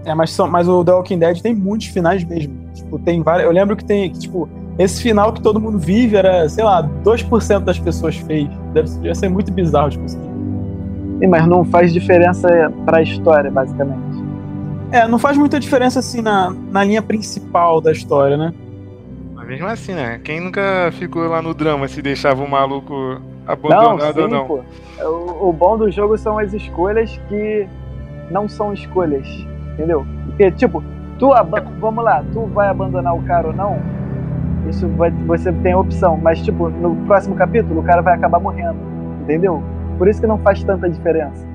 É, 0.06 0.16
mas, 0.16 0.32
são, 0.32 0.48
mas 0.50 0.68
o 0.68 0.84
The 0.84 0.94
Walking 0.94 1.20
Dead 1.20 1.42
tem 1.42 1.54
muitos 1.54 1.88
finais 1.88 2.24
mesmo. 2.24 2.54
Tipo, 2.74 2.98
tem 3.00 3.22
vários. 3.22 3.46
Eu 3.46 3.52
lembro 3.52 3.76
que 3.76 3.84
tem, 3.86 4.10
que, 4.12 4.20
tipo, 4.20 4.48
esse 4.78 5.02
final 5.02 5.34
que 5.34 5.42
todo 5.42 5.60
mundo 5.60 5.78
vive 5.78 6.16
era, 6.16 6.48
sei 6.48 6.64
lá, 6.64 6.82
2% 7.04 7.60
das 7.66 7.78
pessoas 7.78 8.16
fez. 8.16 8.48
Deve 8.74 8.88
ser, 8.90 9.04
ia 9.06 9.14
ser 9.16 9.30
muito 9.30 9.52
bizarro 9.52 9.90
de 9.90 10.00
conseguir. 10.00 10.24
Sim, 11.20 11.28
Mas 11.28 11.46
não 11.48 11.66
faz 11.66 11.92
diferença 11.92 12.48
pra 12.86 13.02
história, 13.02 13.52
basicamente. 13.52 14.00
É, 14.92 15.06
não 15.08 15.20
faz 15.20 15.38
muita 15.38 15.60
diferença 15.60 16.00
assim 16.00 16.22
na, 16.22 16.56
na 16.72 16.84
linha 16.84 17.02
principal 17.02 17.82
da 17.82 17.92
história, 17.92 18.38
né? 18.38 18.54
Mas 19.36 19.48
mesmo 19.48 19.68
assim, 19.68 19.94
né? 19.94 20.20
Quem 20.24 20.40
nunca 20.40 20.90
ficou 20.94 21.28
lá 21.28 21.42
no 21.42 21.54
drama 21.54 21.88
se 21.90 22.02
deixava 22.02 22.42
o 22.42 22.50
maluco 22.50 23.22
Não, 23.50 23.92
abandonado 23.92 24.14
sim, 24.14 24.22
ou 24.22 24.28
não? 24.28 24.48
pô. 24.48 24.60
O, 25.02 25.50
o 25.50 25.54
bom 25.54 25.78
do 25.78 25.90
jogo 25.90 26.18
são 26.18 26.38
as 26.38 26.54
escolhas 26.54 27.20
que 27.28 27.68
não 28.30 28.48
são 28.48 28.74
escolhas, 28.74 29.28
entendeu? 29.74 30.06
Porque, 30.28 30.52
tipo, 30.52 30.84
tu 31.18 31.32
vamos 31.80 32.04
lá, 32.04 32.24
tu 32.32 32.46
vai 32.48 32.70
abandonar 32.70 33.16
o 33.16 33.24
cara 33.24 33.48
ou 33.48 33.54
não, 33.54 33.80
isso 34.70 34.88
vai, 34.90 35.10
você 35.12 35.52
tem 35.52 35.74
a 35.74 35.80
opção, 35.80 36.18
mas, 36.18 36.42
tipo, 36.42 36.70
no 36.70 36.96
próximo 37.08 37.36
capítulo 37.36 37.80
o 37.80 37.84
cara 37.84 38.02
vai 38.02 38.14
acabar 38.14 38.40
morrendo, 38.40 38.78
entendeu? 39.22 39.64
Por 39.98 40.08
isso 40.08 40.22
que 40.22 40.28
não 40.28 40.38
faz 40.40 40.64
tanta 40.64 40.90
diferença. 40.90 41.48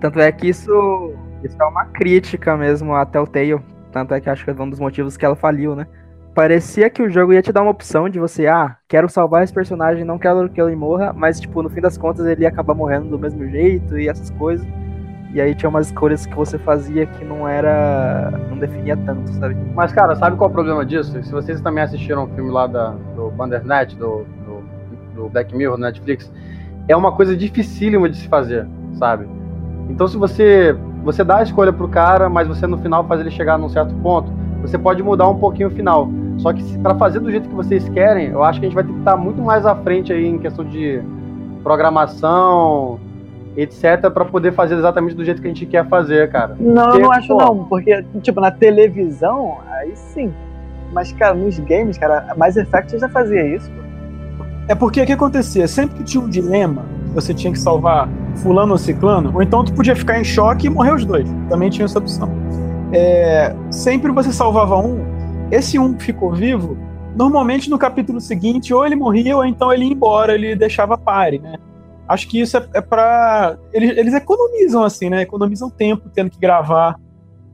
Tanto 0.00 0.20
é 0.20 0.30
que 0.32 0.48
isso, 0.48 1.12
isso 1.42 1.56
é 1.60 1.64
uma 1.64 1.86
crítica 1.86 2.56
mesmo 2.56 2.94
à 2.94 3.06
Telltale. 3.06 3.60
Tanto 3.92 4.12
é 4.12 4.20
que 4.20 4.28
acho 4.28 4.44
que 4.44 4.50
é 4.50 4.54
um 4.54 4.68
dos 4.68 4.80
motivos 4.80 5.16
que 5.16 5.24
ela 5.24 5.36
faliu, 5.36 5.76
né? 5.76 5.86
Parecia 6.34 6.90
que 6.90 7.00
o 7.00 7.08
jogo 7.08 7.32
ia 7.32 7.40
te 7.40 7.52
dar 7.52 7.62
uma 7.62 7.70
opção 7.70 8.08
de 8.08 8.18
você, 8.18 8.48
ah, 8.48 8.76
quero 8.88 9.08
salvar 9.08 9.44
esse 9.44 9.52
personagem, 9.52 10.04
não 10.04 10.18
quero 10.18 10.48
que 10.48 10.60
ele 10.60 10.74
morra, 10.74 11.12
mas, 11.12 11.38
tipo, 11.38 11.62
no 11.62 11.70
fim 11.70 11.80
das 11.80 11.96
contas 11.96 12.26
ele 12.26 12.42
ia 12.42 12.48
acabar 12.48 12.74
morrendo 12.74 13.08
do 13.08 13.16
mesmo 13.16 13.48
jeito 13.48 13.96
e 13.96 14.08
essas 14.08 14.30
coisas. 14.30 14.66
E 15.32 15.40
aí 15.40 15.54
tinha 15.54 15.68
umas 15.68 15.86
escolhas 15.86 16.26
que 16.26 16.34
você 16.34 16.58
fazia 16.58 17.06
que 17.06 17.24
não 17.24 17.46
era. 17.48 18.32
não 18.50 18.58
definia 18.58 18.96
tanto, 18.96 19.32
sabe? 19.34 19.56
Mas, 19.74 19.92
cara, 19.92 20.16
sabe 20.16 20.36
qual 20.36 20.48
é 20.48 20.50
o 20.50 20.52
problema 20.52 20.84
disso? 20.84 21.22
Se 21.22 21.30
vocês 21.30 21.60
também 21.60 21.84
assistiram 21.84 22.24
o 22.24 22.28
filme 22.28 22.50
lá 22.50 22.66
da, 22.66 22.90
do 23.14 23.30
Bandersnatch, 23.30 23.94
do, 23.94 24.24
do, 24.44 24.62
do 25.14 25.28
Black 25.28 25.54
Mirror, 25.54 25.78
Netflix, 25.78 26.32
é 26.88 26.96
uma 26.96 27.12
coisa 27.12 27.36
dificílima 27.36 28.08
de 28.08 28.16
se 28.16 28.28
fazer, 28.28 28.66
sabe? 28.94 29.28
Então 29.88 30.08
se 30.08 30.16
você 30.16 30.76
você 31.04 31.22
dá 31.22 31.38
a 31.38 31.42
escolha 31.42 31.72
pro 31.72 31.86
cara, 31.86 32.28
mas 32.28 32.48
você 32.48 32.66
no 32.66 32.78
final 32.78 33.04
faz 33.04 33.20
ele 33.20 33.30
chegar 33.30 33.58
num 33.58 33.68
certo 33.68 33.94
ponto, 33.96 34.32
você 34.62 34.78
pode 34.78 35.02
mudar 35.02 35.28
um 35.28 35.38
pouquinho 35.38 35.68
o 35.68 35.70
final. 35.70 36.08
Só 36.38 36.52
que 36.52 36.78
para 36.78 36.94
fazer 36.94 37.20
do 37.20 37.30
jeito 37.30 37.48
que 37.48 37.54
vocês 37.54 37.88
querem, 37.88 38.28
eu 38.28 38.42
acho 38.42 38.60
que 38.60 38.66
a 38.66 38.68
gente 38.68 38.74
vai 38.74 38.84
ter 38.84 38.92
que 38.92 38.98
estar 38.98 39.16
muito 39.16 39.40
mais 39.40 39.64
à 39.64 39.74
frente 39.76 40.12
aí 40.12 40.26
em 40.26 40.38
questão 40.38 40.64
de 40.64 41.00
programação, 41.62 42.98
etc, 43.56 44.10
para 44.12 44.24
poder 44.24 44.52
fazer 44.52 44.74
exatamente 44.74 45.14
do 45.14 45.24
jeito 45.24 45.40
que 45.40 45.46
a 45.46 45.50
gente 45.50 45.66
quer 45.66 45.88
fazer, 45.88 46.30
cara. 46.30 46.56
Não, 46.58 46.84
Porque, 46.84 46.98
eu 46.98 47.02
não 47.02 47.12
acho 47.12 47.28
pô, 47.28 47.36
não, 47.36 47.64
porque, 47.64 48.04
tipo, 48.20 48.40
na 48.40 48.50
televisão, 48.50 49.58
aí 49.70 49.92
sim. 49.94 50.32
Mas, 50.92 51.12
cara, 51.12 51.34
nos 51.34 51.58
games, 51.60 51.98
cara, 51.98 52.34
Mass 52.36 52.56
Effect 52.56 52.98
já 52.98 53.08
fazia 53.08 53.46
isso. 53.46 53.70
pô. 53.70 54.44
É 54.68 54.74
porque 54.74 55.00
o 55.00 55.06
que 55.06 55.12
acontecia? 55.12 55.68
Sempre 55.68 55.96
que 55.98 56.04
tinha 56.04 56.22
um 56.22 56.28
dilema, 56.28 56.84
você 57.14 57.34
tinha 57.34 57.52
que 57.52 57.58
salvar 57.58 58.08
fulano 58.36 58.72
ou 58.72 58.78
ciclano, 58.78 59.30
ou 59.34 59.42
então 59.42 59.64
tu 59.64 59.72
podia 59.72 59.94
ficar 59.94 60.18
em 60.18 60.24
choque 60.24 60.66
e 60.66 60.70
morrer 60.70 60.94
os 60.94 61.04
dois. 61.04 61.28
Também 61.48 61.70
tinha 61.70 61.84
essa 61.84 61.98
opção. 61.98 62.30
É, 62.92 63.54
sempre 63.70 64.12
você 64.12 64.32
salvava 64.32 64.76
um, 64.76 65.04
esse 65.54 65.78
um 65.78 65.94
que 65.94 66.04
ficou 66.04 66.32
vivo, 66.32 66.76
normalmente 67.16 67.68
no 67.70 67.78
capítulo 67.78 68.20
seguinte, 68.20 68.72
ou 68.74 68.84
ele 68.84 68.96
morria, 68.96 69.36
ou 69.36 69.44
então 69.44 69.72
ele 69.72 69.84
ia 69.84 69.92
embora, 69.92 70.34
ele 70.34 70.54
deixava 70.56 70.96
pare, 70.98 71.38
né? 71.38 71.54
Acho 72.08 72.28
que 72.28 72.40
isso 72.40 72.56
é, 72.56 72.66
é 72.74 72.80
pra. 72.80 73.56
Eles, 73.72 73.96
eles 73.96 74.14
economizam, 74.14 74.84
assim, 74.84 75.08
né? 75.08 75.22
Economizam 75.22 75.70
tempo 75.70 76.10
tendo 76.14 76.28
que 76.30 76.38
gravar 76.38 76.96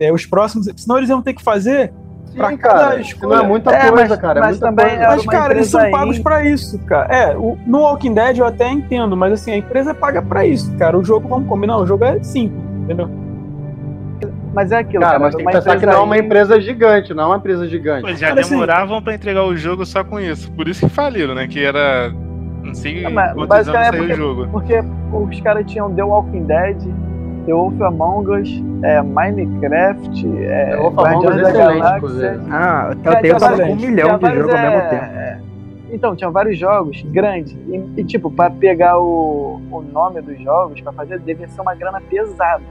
é, 0.01 0.13
os 0.13 0.27
próximos. 0.27 0.67
Senão 0.77 0.99
eles 0.99 1.09
iam 1.09 1.23
ter 1.23 1.35
que 1.35 1.43
fazer 1.43 1.93
Sim, 2.25 2.37
pra 2.37 2.57
cara, 2.57 2.79
cada 2.91 3.01
isso 3.01 3.17
não 3.23 3.39
é 3.39 3.47
muita 3.47 3.71
É, 3.71 3.89
coisa, 3.91 4.09
mas- 4.09 4.19
cara. 4.21 4.39
é 4.39 4.43
mas 4.43 4.51
muita 4.59 4.67
também 4.67 4.87
coisa. 4.87 5.03
é- 5.05 5.09
Mas, 5.09 5.27
cara, 5.27 5.55
eles 5.55 5.69
são 5.69 5.91
pagos 5.93 6.17
aí- 6.17 6.23
pra 6.23 6.45
isso, 6.45 6.79
cara. 6.81 7.15
É, 7.15 7.37
o- 7.37 7.57
no 7.65 7.81
Walking 7.83 8.13
Dead 8.15 8.39
eu 8.39 8.45
até 8.47 8.69
entendo, 8.69 9.17
mas 9.17 9.33
assim, 9.35 9.53
a 9.53 9.57
empresa 9.57 9.95
paga 9.95 10.21
pra 10.21 10.45
isso, 10.45 10.73
cara. 10.77 10.99
O 10.99 11.05
jogo, 11.05 11.29
vamos 11.29 11.49
combinar, 11.49 11.77
o 11.79 11.87
jogo 11.87 12.05
é 12.05 12.21
simples, 12.23 12.61
entendeu? 12.83 13.09
Mas 14.53 14.73
é 14.73 14.79
aquilo, 14.79 15.01
Cara, 15.01 15.13
cara. 15.13 15.25
mas 15.25 15.35
tem 15.37 15.47
que 15.47 15.53
pensar 15.53 15.77
que 15.79 15.87
não 15.87 15.93
é 15.93 15.99
uma 16.01 16.19
empresa 16.19 16.61
gigante, 16.61 17.15
não 17.15 17.23
é 17.25 17.27
uma 17.27 17.37
empresa 17.37 17.69
gigante. 17.69 18.03
Pô, 18.03 18.09
já 18.15 18.29
Cara, 18.29 18.41
assim- 18.41 18.51
demoravam 18.51 19.01
pra 19.03 19.15
entregar 19.15 19.45
o 19.45 19.57
jogo 19.57 19.87
só 19.87 20.03
com 20.03 20.19
isso. 20.19 20.51
Por 20.53 20.67
isso 20.69 20.89
que 20.89 20.93
faliram, 20.93 21.35
né? 21.35 21.47
Que 21.47 21.65
era. 21.65 22.13
Não 22.65 22.75
sei 22.75 23.05
É, 23.05 23.09
mas 23.09 23.33
quantos 23.33 23.55
anos 23.57 23.67
basicamente 23.69 23.87
é 23.87 23.91
saiu 23.91 24.03
o 24.03 24.07
porque- 24.07 24.15
jogo. 24.17 24.49
Porque 24.51 25.35
os 25.35 25.41
caras 25.41 25.67
tinham 25.71 25.95
The 25.95 26.03
Walking 26.03 26.45
Dead, 26.45 26.77
The 27.47 27.53
Wolf 27.55 27.81
Among 27.81 28.31
Us, 28.41 28.63
é, 28.83 29.01
Minecraft, 29.03 30.27
é, 30.45 30.67
The 30.71 30.77
Wolf 30.77 30.99
Among 30.99 31.27
Us 31.27 31.37
é 31.37 31.43
da 31.43 31.49
excelente, 31.51 31.79
Galáxia. 31.81 32.41
Ah, 32.51 32.91
Telltale 33.03 33.21
tinha 33.29 33.39
tava 33.39 33.63
com 33.63 33.73
um 33.73 33.77
milhão 33.77 34.19
de 34.19 34.27
jogos 34.27 34.55
ao 34.55 34.61
mesmo 34.61 34.77
é, 34.79 34.81
tempo. 34.89 35.05
é. 35.05 35.41
Então, 35.93 36.15
tinha 36.15 36.31
vários 36.31 36.57
jogos 36.59 37.03
grandes. 37.03 37.53
E, 37.69 37.83
e, 38.01 38.05
tipo, 38.05 38.31
pra 38.31 38.49
pegar 38.51 38.99
o, 38.99 39.61
o 39.73 39.81
nome 39.93 40.21
dos 40.21 40.41
jogos, 40.41 40.81
pra 40.81 40.93
fazer, 40.93 41.19
devia 41.19 41.49
ser 41.49 41.61
uma 41.61 41.75
grana 41.75 42.01
pesada. 42.01 42.63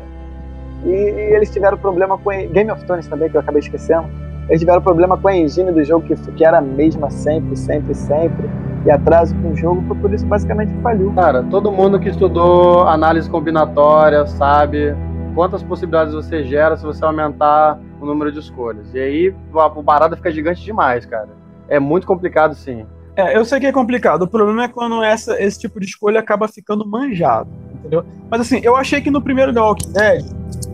E, 0.86 0.90
e 0.90 1.36
eles 1.36 1.50
tiveram 1.52 1.78
problema 1.78 2.18
com. 2.18 2.30
a- 2.30 2.36
Game 2.46 2.72
of 2.72 2.84
Thrones 2.86 3.08
também, 3.08 3.30
que 3.30 3.36
eu 3.38 3.42
acabei 3.42 3.60
esquecendo. 3.60 4.08
Eles 4.48 4.62
tiveram 4.62 4.82
problema 4.82 5.16
com 5.18 5.28
a 5.28 5.38
engine 5.38 5.72
do 5.72 5.84
jogo, 5.84 6.06
que, 6.08 6.16
que 6.32 6.44
era 6.44 6.58
a 6.58 6.62
mesma 6.62 7.10
sempre, 7.12 7.56
sempre, 7.56 7.94
sempre. 7.94 8.50
E 8.86 8.90
atraso 8.90 9.36
com 9.36 9.52
o 9.52 9.56
jogo, 9.56 9.84
foi 9.88 9.98
por 9.98 10.14
isso 10.14 10.26
basicamente 10.26 10.74
que 10.74 10.82
faliu. 10.82 11.12
Cara, 11.14 11.44
todo 11.44 11.72
mundo 11.72 12.00
que 12.00 12.10
estudou 12.10 12.88
análise 12.88 13.30
combinatória 13.30 14.26
sabe 14.26 14.96
quantas 15.36 15.62
possibilidades 15.62 16.14
você 16.14 16.44
gera 16.44 16.76
se 16.78 16.84
você 16.86 17.04
aumentar 17.06 17.78
o 18.02 18.06
número 18.06 18.32
de 18.32 18.40
escolhas. 18.40 18.92
E 18.94 19.00
aí 19.00 19.36
a 19.54 19.68
o 19.68 19.84
barato 19.84 20.16
fica 20.16 20.32
gigante 20.32 20.64
demais, 20.64 21.06
cara. 21.06 21.28
É 21.68 21.78
muito 21.80 22.08
complicado, 22.08 22.56
sim. 22.56 22.86
É, 23.16 23.38
eu 23.38 23.44
sei 23.44 23.60
que 23.60 23.68
é 23.68 23.72
complicado. 23.72 24.24
O 24.24 24.28
problema 24.28 24.64
é 24.64 24.68
quando 24.70 25.04
essa, 25.04 25.40
esse 25.44 25.60
tipo 25.60 25.80
de 25.80 25.86
escolha 25.86 26.22
acaba 26.22 26.48
ficando 26.48 26.88
manjado, 26.88 27.50
entendeu? 27.80 28.06
Mas 28.30 28.42
assim, 28.42 28.60
eu 28.64 28.76
achei 28.76 29.02
que 29.02 29.10
no 29.10 29.22
primeiro 29.22 29.54
The 29.54 29.60
Walking 29.60 29.92
Dead 29.92 30.26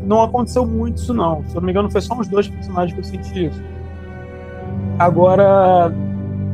não 0.06 0.22
aconteceu 0.22 0.66
muito 0.66 0.98
isso, 0.98 1.14
não. 1.14 1.44
Se 1.46 1.56
eu 1.56 1.62
não 1.62 1.66
me 1.66 1.72
engano, 1.72 1.90
foi 1.90 2.02
só 2.02 2.14
uns 2.16 2.28
dois 2.28 2.48
personagens 2.48 2.94
que 2.94 3.00
eu 3.00 3.04
senti 3.04 3.46
isso. 3.46 3.64
Agora, 5.00 5.92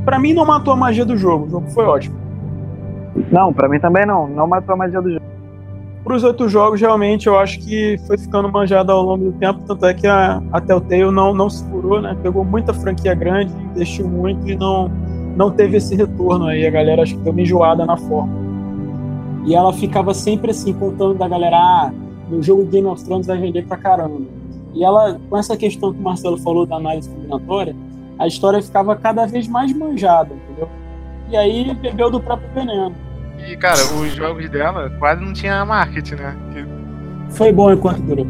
pra 0.06 0.18
mim 0.18 0.34
não 0.34 0.46
matou 0.46 0.74
a 0.74 0.78
magia 0.78 1.06
do 1.06 1.18
jogo. 1.18 1.46
O 1.46 1.50
jogo 1.50 1.70
foi 1.72 1.86
ótimo. 1.86 2.16
Não, 3.32 3.54
pra 3.54 3.68
mim 3.68 3.80
também 3.80 4.06
não. 4.06 4.28
Não 4.28 4.48
matou 4.48 4.74
a 4.74 4.78
magia 4.78 5.02
do 5.02 5.12
jogo. 5.12 5.22
Para 6.04 6.16
os 6.16 6.24
outros 6.24 6.52
jogos, 6.52 6.82
realmente, 6.82 7.28
eu 7.28 7.38
acho 7.38 7.60
que 7.60 8.00
foi 8.08 8.18
ficando 8.18 8.52
manjado 8.52 8.92
ao 8.92 9.04
longo 9.04 9.26
do 9.26 9.32
tempo. 9.34 9.62
Tanto 9.68 9.86
é 9.86 9.94
que 9.94 10.08
a, 10.08 10.42
a 10.52 10.60
Telltale 10.60 11.12
não, 11.12 11.34
não 11.34 11.50
segurou, 11.50 12.02
né? 12.02 12.18
Pegou 12.24 12.44
muita 12.44 12.74
franquia 12.74 13.14
grande, 13.14 13.54
investiu 13.54 14.08
muito 14.08 14.50
e 14.50 14.56
não, 14.56 14.90
não 15.36 15.52
teve 15.52 15.78
esse 15.78 15.96
retorno 15.96 16.48
aí. 16.48 16.66
A 16.66 16.72
galera 16.72 17.04
acho 17.04 17.16
que 17.16 17.22
deu 17.22 17.32
uma 17.32 17.42
enjoada 17.42 17.86
na 17.86 17.96
forma. 17.96 18.41
E 19.46 19.56
ela 19.56 19.74
ficava 19.74 20.14
sempre 20.14 20.52
assim, 20.52 20.74
contando 20.74 21.16
da 21.16 21.28
galera: 21.28 21.58
ah, 21.58 21.92
no 22.30 22.42
jogo 22.42 22.66
Game 22.66 22.88
of 22.88 23.04
Thrones 23.04 23.28
vai 23.28 23.38
vender 23.38 23.66
pra 23.66 23.78
caramba. 23.78 24.22
E 24.74 24.84
ela, 24.84 25.20
com 25.30 25.38
essa 25.38 25.58
questão 25.58 25.92
que 25.94 26.00
o 26.00 26.04
Marcelo 26.04 26.38
falou 26.38 26.66
da 26.66 26.78
análise 26.78 27.10
combinatória, 27.10 27.76
a 28.18 28.28
história 28.28 28.62
ficava 28.62 28.96
cada 28.96 29.26
vez 29.26 29.48
mais 29.48 29.74
manjada, 29.74 30.34
entendeu? 30.34 30.70
E 31.30 31.36
aí 31.36 31.74
bebeu 31.76 32.10
do 32.10 32.20
próprio 32.20 32.48
veneno. 32.54 32.94
E, 33.50 33.58
cara, 33.58 33.80
os 33.80 34.14
jogos 34.14 34.50
dela 34.50 34.90
quase 35.00 35.24
não 35.26 35.34
tinha 35.34 35.66
marketing, 35.66 36.16
né? 36.16 36.36
Que- 36.54 37.34
Foi 37.34 37.52
bom 37.52 37.72
enquanto 37.72 38.02
durou. 38.02 38.26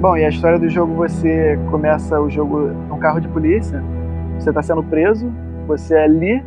Bom, 0.00 0.16
e 0.16 0.24
a 0.24 0.28
história 0.28 0.58
do 0.58 0.68
jogo, 0.68 0.94
você 0.94 1.58
começa 1.70 2.20
o 2.20 2.28
jogo 2.28 2.68
num 2.88 2.98
carro 2.98 3.20
de 3.20 3.28
polícia, 3.28 3.82
você 4.38 4.52
tá 4.52 4.62
sendo 4.62 4.82
preso, 4.82 5.32
você 5.66 5.94
é 5.94 6.04
ali, 6.04 6.44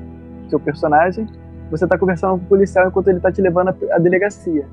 seu 0.50 0.60
personagem, 0.60 1.28
você 1.70 1.88
tá 1.88 1.98
conversando 1.98 2.40
com 2.40 2.46
o 2.46 2.48
policial 2.48 2.88
enquanto 2.88 3.08
ele 3.10 3.20
tá 3.20 3.32
te 3.32 3.42
levando 3.42 3.70
à 3.92 3.98
delegacia. 4.00 4.68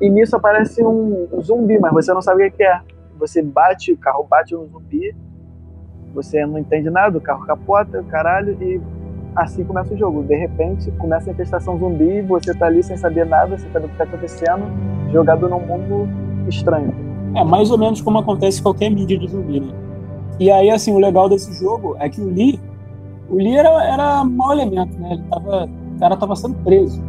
E 0.00 0.08
nisso 0.08 0.36
aparece 0.36 0.82
um, 0.84 1.28
um 1.32 1.42
zumbi, 1.42 1.78
mas 1.78 1.92
você 1.92 2.12
não 2.12 2.22
sabe 2.22 2.46
o 2.46 2.50
que 2.50 2.58
que 2.58 2.62
é. 2.62 2.80
Você 3.18 3.42
bate, 3.42 3.92
o 3.92 3.96
carro 3.96 4.24
bate 4.28 4.54
no 4.54 4.66
zumbi, 4.66 5.14
você 6.14 6.44
não 6.46 6.58
entende 6.58 6.88
nada, 6.88 7.18
o 7.18 7.20
carro 7.20 7.44
capota, 7.44 8.02
caralho, 8.04 8.56
e 8.60 8.80
assim 9.34 9.64
começa 9.64 9.92
o 9.94 9.96
jogo. 9.96 10.22
De 10.22 10.36
repente, 10.36 10.90
começa 10.92 11.30
a 11.30 11.32
infestação 11.32 11.78
zumbi, 11.78 12.22
você 12.22 12.54
tá 12.54 12.66
ali 12.66 12.82
sem 12.82 12.96
saber 12.96 13.26
nada, 13.26 13.58
sem 13.58 13.70
saber 13.70 13.86
o 13.86 13.88
que 13.88 13.96
tá 13.96 14.04
acontecendo, 14.04 14.64
jogado 15.12 15.48
num 15.48 15.60
mundo 15.60 16.08
estranho. 16.48 16.94
É 17.34 17.44
mais 17.44 17.70
ou 17.70 17.78
menos 17.78 18.00
como 18.00 18.18
acontece 18.18 18.62
qualquer 18.62 18.90
mídia 18.90 19.18
de 19.18 19.28
zumbi, 19.28 19.60
né? 19.60 19.72
E 20.40 20.50
aí, 20.50 20.70
assim, 20.70 20.92
o 20.94 20.98
legal 20.98 21.28
desse 21.28 21.52
jogo 21.58 21.96
é 21.98 22.08
que 22.08 22.20
o 22.20 22.28
Lee, 22.28 22.60
o 23.28 23.36
Lee 23.36 23.56
era, 23.56 23.68
era 23.84 24.24
mau 24.24 24.52
elemento, 24.52 24.98
né? 24.98 25.12
Ele 25.12 25.22
tava, 25.30 25.64
o 25.66 25.98
cara 26.00 26.16
tava 26.16 26.36
sendo 26.36 26.54
preso. 26.64 27.02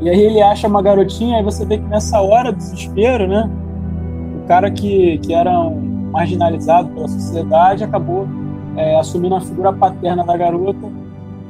E 0.00 0.08
aí 0.08 0.18
ele 0.20 0.40
acha 0.42 0.66
uma 0.66 0.80
garotinha, 0.82 1.36
aí 1.38 1.42
você 1.42 1.64
vê 1.66 1.78
que 1.78 1.84
nessa 1.84 2.20
hora 2.20 2.50
do 2.52 2.58
desespero, 2.58 3.28
né? 3.28 3.50
O 4.42 4.46
cara 4.48 4.70
que, 4.70 5.18
que 5.18 5.34
era 5.34 5.50
um 5.60 6.10
marginalizado 6.10 6.88
pela 6.90 7.06
sociedade 7.06 7.84
acabou 7.84 8.26
é, 8.76 8.98
assumindo 8.98 9.34
a 9.34 9.40
figura 9.40 9.72
paterna 9.72 10.24
da 10.24 10.36
garota. 10.36 10.88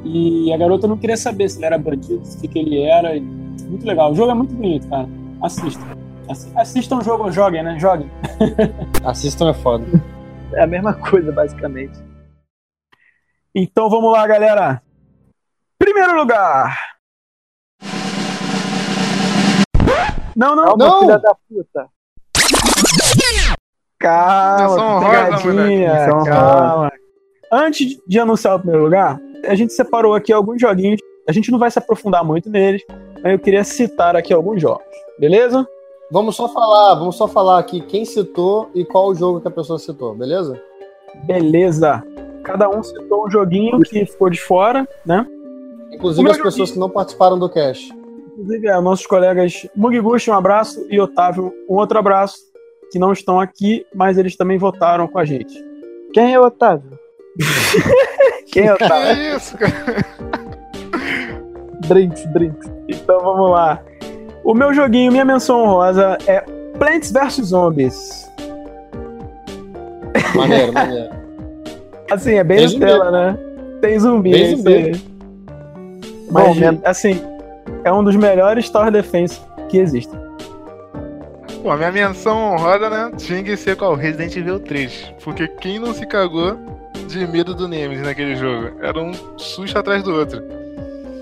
E 0.03 0.51
a 0.51 0.57
garota 0.57 0.87
não 0.87 0.97
queria 0.97 1.15
saber 1.17 1.47
se 1.49 1.57
ele 1.59 1.65
era 1.65 1.77
bandido, 1.77 2.21
o 2.23 2.41
que, 2.41 2.47
que 2.47 2.59
ele 2.59 2.81
era. 2.81 3.15
e- 3.15 3.21
Muito 3.21 3.85
legal. 3.85 4.11
O 4.11 4.15
jogo 4.15 4.31
é 4.31 4.35
muito 4.35 4.53
bonito, 4.53 4.87
cara. 4.89 5.07
Assista. 5.41 5.83
Assi- 6.29 6.51
Assistam 6.55 6.97
o 6.97 7.01
jogo 7.03 7.23
ou 7.25 7.31
joguem, 7.31 7.63
né? 7.63 7.77
Joguem. 7.79 8.09
Assistam 9.03 9.49
é 9.49 9.53
foda. 9.53 9.85
É 10.53 10.63
a 10.63 10.67
mesma 10.67 10.93
coisa, 10.93 11.31
basicamente. 11.31 11.93
Então 13.53 13.89
vamos 13.89 14.11
lá, 14.11 14.25
galera. 14.25 14.81
Primeiro 15.77 16.15
lugar. 16.15 16.77
Não, 20.35 20.55
não, 20.55 20.63
Calma, 20.65 20.85
Não! 20.85 20.99
filha 21.01 21.19
da 21.19 21.35
puta. 21.35 21.87
calma, 23.99 24.99
pegadinha, 25.01 26.07
calma. 26.25 26.91
Antes 27.51 27.97
de 28.07 28.19
anunciar 28.19 28.55
o 28.55 28.59
primeiro 28.59 28.85
lugar, 28.85 29.19
a 29.45 29.55
gente 29.55 29.73
separou 29.73 30.13
aqui 30.15 30.31
alguns 30.31 30.61
joguinhos. 30.61 31.01
A 31.27 31.33
gente 31.33 31.51
não 31.51 31.59
vai 31.59 31.69
se 31.69 31.77
aprofundar 31.77 32.23
muito 32.23 32.49
neles, 32.49 32.81
mas 33.21 33.33
eu 33.33 33.39
queria 33.39 33.63
citar 33.63 34.15
aqui 34.15 34.33
alguns 34.33 34.61
jogos, 34.61 34.85
beleza? 35.19 35.67
Vamos 36.11 36.35
só 36.35 36.47
falar, 36.49 36.95
vamos 36.95 37.15
só 37.15 37.27
falar 37.27 37.59
aqui 37.59 37.81
quem 37.81 38.05
citou 38.05 38.69
e 38.73 38.83
qual 38.83 39.07
o 39.09 39.15
jogo 39.15 39.39
que 39.41 39.47
a 39.47 39.51
pessoa 39.51 39.77
citou, 39.77 40.15
beleza? 40.15 40.61
Beleza. 41.25 42.03
Cada 42.43 42.69
um 42.69 42.81
citou 42.81 43.27
um 43.27 43.31
joguinho 43.31 43.79
que 43.81 44.05
ficou 44.05 44.29
de 44.29 44.39
fora, 44.41 44.87
né? 45.05 45.25
Inclusive 45.91 46.29
as 46.29 46.37
pessoas 46.37 46.71
que 46.71 46.79
não 46.79 46.89
participaram 46.89 47.37
do 47.37 47.49
cast. 47.49 47.93
Inclusive, 48.33 48.67
é, 48.67 48.79
nossos 48.79 49.05
colegas 49.05 49.67
Mugiguchi, 49.75 50.31
um 50.31 50.33
abraço, 50.33 50.85
e 50.89 50.99
Otávio, 50.99 51.53
um 51.69 51.75
outro 51.75 51.99
abraço, 51.99 52.37
que 52.91 52.97
não 52.97 53.11
estão 53.11 53.39
aqui, 53.39 53.85
mas 53.93 54.17
eles 54.17 54.35
também 54.35 54.57
votaram 54.57 55.07
com 55.07 55.19
a 55.19 55.25
gente. 55.25 55.53
Quem 56.13 56.33
é 56.33 56.39
o 56.39 56.45
Otávio? 56.45 56.97
Quem 58.51 58.67
é 58.67 58.71
o 58.71 58.75
Otávio? 58.75 59.15
Que 59.15 59.35
isso, 59.35 59.57
cara? 59.57 59.73
drinks, 61.87 62.25
drinks. 62.33 62.71
Então 62.87 63.19
vamos 63.19 63.51
lá. 63.51 63.81
O 64.43 64.53
meu 64.53 64.73
joguinho, 64.73 65.11
minha 65.11 65.25
menção 65.25 65.61
honrosa 65.61 66.17
é 66.25 66.41
Plants 66.77 67.11
vs 67.11 67.47
Zombies. 67.47 68.29
Maneiro, 70.35 70.73
maneiro. 70.73 71.20
Assim, 72.11 72.33
é 72.33 72.43
bem 72.43 72.57
Tem 72.57 72.67
zumbi. 72.67 72.85
Nutella, 72.85 73.11
né? 73.11 73.37
Tem 73.81 73.99
zumbi. 73.99 74.31
Tem 74.31 74.43
é 74.43 74.55
zumbi. 74.55 75.05
Mas, 76.29 76.57
Bom, 76.57 76.81
assim, 76.83 77.21
é 77.85 77.91
um 77.91 78.03
dos 78.03 78.17
melhores 78.17 78.69
Tower 78.69 78.91
Defense 78.91 79.39
que 79.69 79.77
existem. 79.77 80.19
Pô, 81.63 81.71
a 81.71 81.77
minha 81.77 81.91
menção 81.91 82.53
honrosa, 82.53 82.89
né? 82.89 83.11
Tinha 83.17 83.41
que 83.41 83.55
ser 83.55 83.77
qual? 83.77 83.95
Resident 83.95 84.35
Evil 84.35 84.59
3. 84.59 85.13
Porque 85.23 85.47
quem 85.47 85.79
não 85.79 85.93
se 85.93 86.05
cagou 86.05 86.57
de 87.07 87.25
medo 87.27 87.55
do 87.55 87.65
Nemesis 87.65 88.03
naquele 88.03 88.35
jogo? 88.35 88.71
Era 88.81 88.99
um 88.99 89.13
susto 89.37 89.79
atrás 89.79 90.03
do 90.03 90.13
outro. 90.13 90.41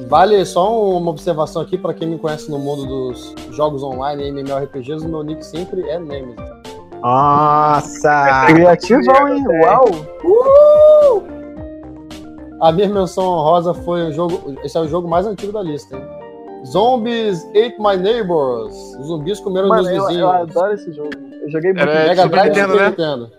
Vale 0.07 0.43
só 0.43 0.89
uma 0.97 1.11
observação 1.11 1.61
aqui 1.61 1.77
pra 1.77 1.93
quem 1.93 2.07
me 2.07 2.17
conhece 2.17 2.49
no 2.49 2.57
mundo 2.57 2.85
dos 2.87 3.35
jogos 3.51 3.83
online 3.83 4.23
e 4.23 4.29
MMORPGs, 4.29 5.05
o 5.05 5.09
meu 5.09 5.23
nick 5.23 5.45
sempre 5.45 5.87
é 5.87 5.99
Nemesis. 5.99 6.58
Nossa! 7.01 8.45
Criativão, 8.47 9.27
hein? 9.27 9.43
Uau! 9.63 11.23
A 12.61 12.71
minha 12.73 12.89
menção 12.89 13.23
honrosa 13.23 13.73
foi 13.73 14.09
o 14.09 14.11
jogo. 14.11 14.55
Esse 14.63 14.77
é 14.77 14.81
o 14.81 14.87
jogo 14.87 15.07
mais 15.07 15.25
antigo 15.25 15.51
da 15.53 15.61
lista, 15.61 15.95
hein? 15.95 16.03
Zombies 16.65 17.41
Ate 17.51 17.75
My 17.79 17.95
Neighbors. 17.95 18.73
Os 18.99 19.07
zumbis 19.07 19.39
comeram 19.39 19.69
Mano, 19.69 19.83
meus 19.83 19.95
eu, 19.95 20.01
vizinhos. 20.07 20.21
eu 20.21 20.29
adoro 20.29 20.73
esse 20.73 20.91
jogo. 20.91 21.09
Eu 21.41 21.49
joguei 21.49 21.71
muito. 21.73 21.89
Era- 21.89 22.09
Mega 22.09 22.27
Drive 22.27 22.47
Nintendo, 22.49 22.75
né? 22.75 22.89
Nintendo. 22.89 23.31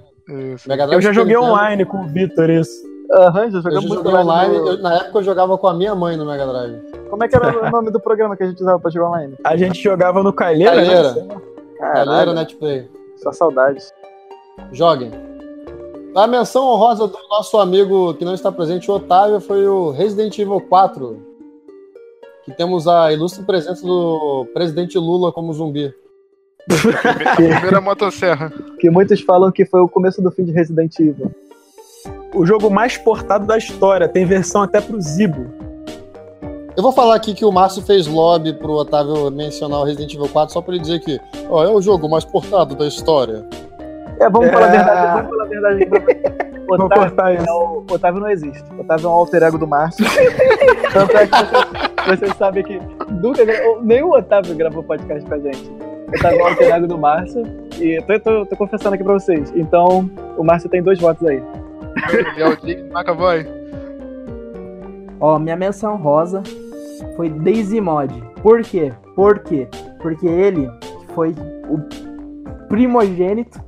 Isso. 0.54 0.68
Mega 0.68 0.86
Drive 0.86 0.96
Eu 0.98 1.02
já 1.02 1.12
joguei 1.12 1.34
Nintendo. 1.36 1.52
online 1.52 1.84
com 1.84 1.98
o 1.98 2.08
Vitor, 2.08 2.48
isso. 2.48 2.90
Aham, 3.12 3.50
já 3.50 3.58
Eu 3.58 3.62
joguei 3.62 3.72
já 3.72 3.80
muito 3.88 3.94
joguei 4.04 4.14
online. 4.20 4.58
no- 4.58 4.68
eu- 4.68 4.78
na 4.78 4.94
época 4.96 5.18
eu 5.18 5.22
jogava 5.22 5.58
com 5.58 5.66
a 5.66 5.74
minha 5.74 5.94
mãe 5.94 6.16
no 6.16 6.24
Mega 6.24 6.46
Drive. 6.46 6.80
Como 7.10 7.22
é 7.24 7.28
que 7.28 7.36
era 7.36 7.66
o 7.66 7.70
nome 7.70 7.90
do 7.90 8.00
programa 8.00 8.34
que 8.36 8.42
a 8.42 8.46
gente 8.46 8.62
usava 8.62 8.78
pra 8.80 8.90
jogar 8.90 9.08
online? 9.08 9.34
A 9.44 9.54
gente 9.56 9.82
jogava 9.82 10.22
no 10.22 10.32
Calheira, 10.32 10.76
Calheira. 10.76 11.12
né? 11.12 11.28
Caralho, 11.78 12.32
Netplay. 12.32 12.88
Só 13.22 13.32
saudades. 13.32 13.92
Joguem. 14.72 15.10
A 16.14 16.26
menção 16.26 16.64
honrosa 16.64 17.06
do 17.06 17.18
nosso 17.28 17.58
amigo 17.58 18.14
que 18.14 18.24
não 18.24 18.34
está 18.34 18.50
presente, 18.50 18.90
o 18.90 18.94
Otávio, 18.94 19.40
foi 19.40 19.66
o 19.66 19.90
Resident 19.90 20.36
Evil 20.38 20.60
4. 20.60 21.16
Que 22.44 22.52
temos 22.52 22.88
a 22.88 23.12
ilustre 23.12 23.44
presença 23.44 23.86
do 23.86 24.46
presidente 24.52 24.98
Lula 24.98 25.30
como 25.30 25.52
zumbi. 25.52 25.94
A 27.24 27.36
primeira 27.36 27.80
motosserra. 27.80 28.52
Que 28.78 28.90
muitos 28.90 29.20
falam 29.20 29.52
que 29.52 29.64
foi 29.64 29.80
o 29.80 29.88
começo 29.88 30.20
do 30.20 30.30
fim 30.30 30.44
de 30.44 30.52
Resident 30.52 30.98
Evil. 30.98 31.30
O 32.34 32.44
jogo 32.44 32.70
mais 32.70 32.96
portado 32.96 33.46
da 33.46 33.56
história. 33.56 34.08
Tem 34.08 34.24
versão 34.24 34.62
até 34.62 34.80
pro 34.80 35.00
Zibo. 35.00 35.69
Eu 36.80 36.82
vou 36.82 36.92
falar 36.92 37.14
aqui 37.14 37.34
que 37.34 37.44
o 37.44 37.52
Márcio 37.52 37.82
fez 37.82 38.06
lobby 38.06 38.54
pro 38.54 38.72
Otávio 38.72 39.30
mencionar 39.30 39.80
o 39.80 39.84
Resident 39.84 40.14
Evil 40.14 40.30
4 40.30 40.50
só 40.50 40.62
pra 40.62 40.72
ele 40.72 40.80
dizer 40.82 40.98
que 41.00 41.20
ó, 41.50 41.62
é 41.62 41.68
o 41.68 41.78
jogo 41.78 42.08
mais 42.08 42.24
portado 42.24 42.74
da 42.74 42.86
história. 42.86 43.44
É, 44.18 44.30
vamos 44.30 44.48
É. 44.48 44.52
falar 44.52 44.64
a 44.66 44.70
verdade, 44.70 45.12
vamos 45.12 45.28
falar 45.28 45.44
a 45.44 45.46
verdade. 45.46 45.88
Vou 46.66 46.76
Otávio, 46.86 47.04
cortar 47.04 47.34
isso. 47.34 47.44
é 47.46 47.52
o, 47.52 47.84
Otávio 47.90 48.20
não 48.22 48.30
existe. 48.30 48.64
Otávio 48.78 49.04
é 49.04 49.08
um 49.10 49.12
alter 49.12 49.42
ego 49.42 49.58
do 49.58 49.66
Márcio. 49.66 50.06
Tanto 50.90 51.16
é 51.18 51.26
que 51.26 51.36
vocês, 51.36 52.18
vocês 52.18 52.36
sabem 52.38 52.64
que 52.64 52.80
nunca 53.10 53.42
nem 53.82 54.02
o 54.02 54.12
Otávio 54.16 54.54
gravou 54.54 54.82
podcast 54.82 55.28
com 55.28 55.34
a 55.34 55.38
gente. 55.38 55.70
Otávio 56.18 56.40
é 56.40 56.42
um 56.42 56.46
alter 56.46 56.74
ego 56.76 56.86
do 56.86 56.96
Márcio. 56.96 57.42
E 57.78 58.00
tô, 58.06 58.18
tô- 58.20 58.46
tô 58.46 58.56
confessando 58.56 58.94
aqui 58.94 59.04
pra 59.04 59.12
vocês. 59.12 59.52
Então, 59.54 60.10
o 60.38 60.42
Márcio 60.42 60.70
tem 60.70 60.82
dois 60.82 60.98
votos 60.98 61.28
aí. 61.28 61.42
E 62.38 62.40
é 62.40 62.48
o 62.48 62.56
Jake 62.56 62.84
McAvoy. 62.90 63.46
Ó, 65.20 65.38
minha 65.38 65.56
menção 65.56 65.98
rosa 65.98 66.42
foi 67.16 67.28
Daisy 67.28 67.80
Mod. 67.80 68.12
Por 68.42 68.62
quê? 68.62 68.92
Por 69.14 69.40
quê? 69.40 69.68
Porque 70.00 70.26
ele 70.26 70.68
foi 71.14 71.34
o 71.68 71.78
primogênito, 72.68 73.60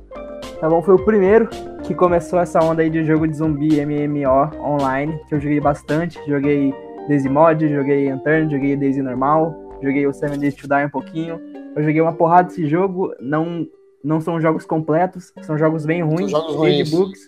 tá 0.59 0.69
bom? 0.69 0.81
Foi 0.81 0.95
o 0.95 1.05
primeiro 1.05 1.47
que 1.83 1.93
começou 1.93 2.39
essa 2.39 2.63
onda 2.63 2.81
aí 2.81 2.89
de 2.89 3.03
jogo 3.03 3.27
de 3.27 3.35
zumbi 3.35 3.85
MMO 3.85 4.57
online, 4.63 5.19
que 5.27 5.35
eu 5.35 5.39
joguei 5.39 5.59
bastante. 5.59 6.19
Joguei 6.27 6.73
Daisy 7.07 7.29
Mod, 7.29 7.67
joguei 7.67 8.11
Unturned, 8.11 8.53
joguei 8.53 8.75
Daisy 8.77 9.01
normal, 9.01 9.53
joguei 9.81 10.07
o 10.07 10.13
Seven 10.13 10.39
Days 10.39 10.55
to 10.55 10.67
Die 10.67 10.85
um 10.85 10.89
pouquinho. 10.89 11.39
Eu 11.75 11.83
joguei 11.83 12.01
uma 12.01 12.13
porrada 12.13 12.47
desse 12.47 12.65
jogo, 12.67 13.13
não, 13.19 13.67
não 14.03 14.21
são 14.21 14.39
jogos 14.39 14.65
completos, 14.65 15.33
são 15.41 15.57
jogos 15.57 15.85
bem 15.85 16.01
ruins, 16.01 16.31
jogos 16.31 16.55
cheios 16.59 16.89
de 16.89 16.95
ruins. 16.95 17.07
bugs, 17.07 17.21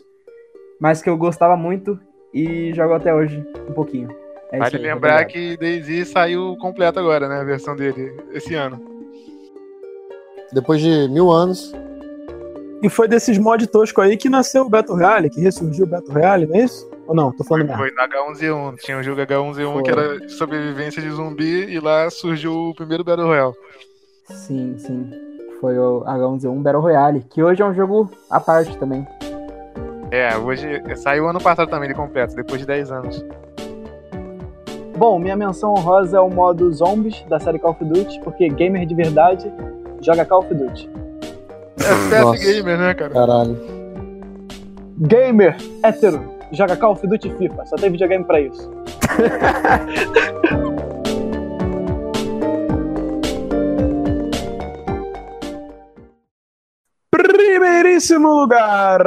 mas 0.79 1.01
que 1.01 1.09
eu 1.09 1.17
gostava 1.17 1.57
muito 1.57 1.99
e 2.33 2.73
jogo 2.73 2.93
até 2.93 3.13
hoje 3.13 3.45
um 3.69 3.73
pouquinho. 3.73 4.24
É 4.51 4.59
Vale 4.59 4.77
aí, 4.77 4.81
lembrar 4.81 5.21
obrigado. 5.21 5.27
que 5.27 5.57
Daisy 5.57 6.05
saiu 6.05 6.55
completo 6.57 6.99
agora, 6.99 7.27
né? 7.27 7.39
A 7.39 7.43
versão 7.43 7.75
dele, 7.75 8.15
esse 8.31 8.53
ano. 8.55 8.79
Depois 10.53 10.79
de 10.81 11.07
mil 11.09 11.31
anos. 11.31 11.73
E 12.81 12.89
foi 12.89 13.07
desses 13.07 13.37
mod 13.37 13.65
tosco 13.67 14.01
aí 14.01 14.15
que 14.15 14.29
nasceu 14.29 14.63
o 14.63 14.69
Battle 14.69 14.95
Royale, 14.95 15.29
que 15.29 15.41
ressurgiu 15.41 15.85
o 15.85 15.89
Battle 15.89 16.13
Royale, 16.13 16.45
não 16.45 16.55
é 16.55 16.63
isso? 16.63 16.89
Ou 17.07 17.15
não? 17.15 17.31
Tô 17.31 17.43
falando 17.43 17.67
merda. 17.67 17.81
Foi 17.81 17.91
no 17.91 18.01
H1Z1. 18.01 18.77
Tinha 18.77 18.99
o 18.99 19.03
jogo 19.03 19.21
H1Z1 19.21 19.73
Foi. 19.73 19.83
que 19.83 19.91
era 19.91 20.19
de 20.19 20.31
sobrevivência 20.31 21.01
de 21.01 21.09
zumbi 21.09 21.65
e 21.65 21.79
lá 21.79 22.09
surgiu 22.09 22.69
o 22.69 22.75
primeiro 22.75 23.03
Battle 23.03 23.27
Royale. 23.27 23.53
Sim, 24.29 24.77
sim. 24.77 25.11
Foi 25.59 25.77
o 25.77 26.01
H1Z1 26.03 26.61
Battle 26.61 26.81
Royale, 26.81 27.25
que 27.29 27.41
hoje 27.43 27.61
é 27.61 27.65
um 27.65 27.73
jogo 27.73 28.11
à 28.29 28.39
parte 28.39 28.77
também. 28.77 29.07
É, 30.11 30.35
hoje 30.37 30.81
saiu 30.95 31.27
ano 31.27 31.41
passado 31.41 31.69
também 31.69 31.89
de 31.89 31.95
completo, 31.95 32.35
depois 32.35 32.59
de 32.59 32.67
10 32.67 32.91
anos. 32.91 33.25
Bom, 34.97 35.19
minha 35.19 35.35
menção 35.35 35.73
honrosa 35.73 36.17
é 36.17 36.21
o 36.21 36.29
modo 36.29 36.71
Zombies 36.71 37.21
da 37.27 37.37
série 37.37 37.59
Call 37.59 37.71
of 37.71 37.83
Duty, 37.83 38.21
porque 38.21 38.47
gamer 38.47 38.85
de 38.85 38.95
verdade 38.95 39.51
joga 40.01 40.23
Call 40.23 40.39
of 40.39 40.53
Duty. 40.53 40.89
É 41.77 42.09
PS 42.09 42.21
Nossa. 42.21 42.45
Gamer, 42.45 42.77
né, 42.77 42.93
cara? 42.93 43.13
Caralho. 43.13 43.57
Gamer 44.97 45.57
hétero 45.83 46.23
joga 46.53 46.77
Call 46.77 46.93
of 46.93 47.05
Duty 47.05 47.29
FIFA, 47.37 47.65
só 47.65 47.75
tem 47.75 47.91
videogame 47.91 48.23
pra 48.23 48.39
isso. 48.39 48.71
Primeiríssimo 57.11 58.29
lugar. 58.29 59.01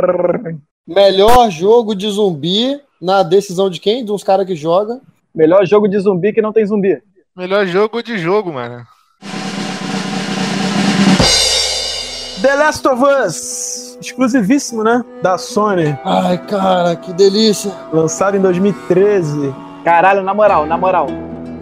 Melhor 0.86 1.50
jogo 1.50 1.94
de 1.94 2.10
zumbi 2.10 2.78
na 3.00 3.22
decisão 3.22 3.70
de 3.70 3.80
quem? 3.80 4.04
De 4.04 4.12
uns 4.12 4.22
caras 4.22 4.46
que 4.46 4.54
joga. 4.54 5.00
Melhor 5.34 5.66
jogo 5.66 5.88
de 5.88 5.98
zumbi 5.98 6.32
que 6.32 6.42
não 6.42 6.52
tem 6.52 6.64
zumbi. 6.66 7.00
Melhor 7.36 7.66
jogo 7.66 8.02
de 8.02 8.18
jogo, 8.18 8.52
mano. 8.52 8.84
The 12.42 12.54
Last 12.54 12.86
of 12.86 13.02
Us. 13.02 13.98
Exclusivíssimo, 14.00 14.84
né? 14.84 15.04
Da 15.22 15.36
Sony. 15.36 15.96
Ai, 16.04 16.38
cara, 16.46 16.96
que 16.96 17.12
delícia. 17.12 17.72
Lançado 17.92 18.36
em 18.36 18.40
2013. 18.40 19.54
Caralho, 19.84 20.22
na 20.22 20.32
moral, 20.32 20.66
na 20.66 20.76
moral. 20.76 21.08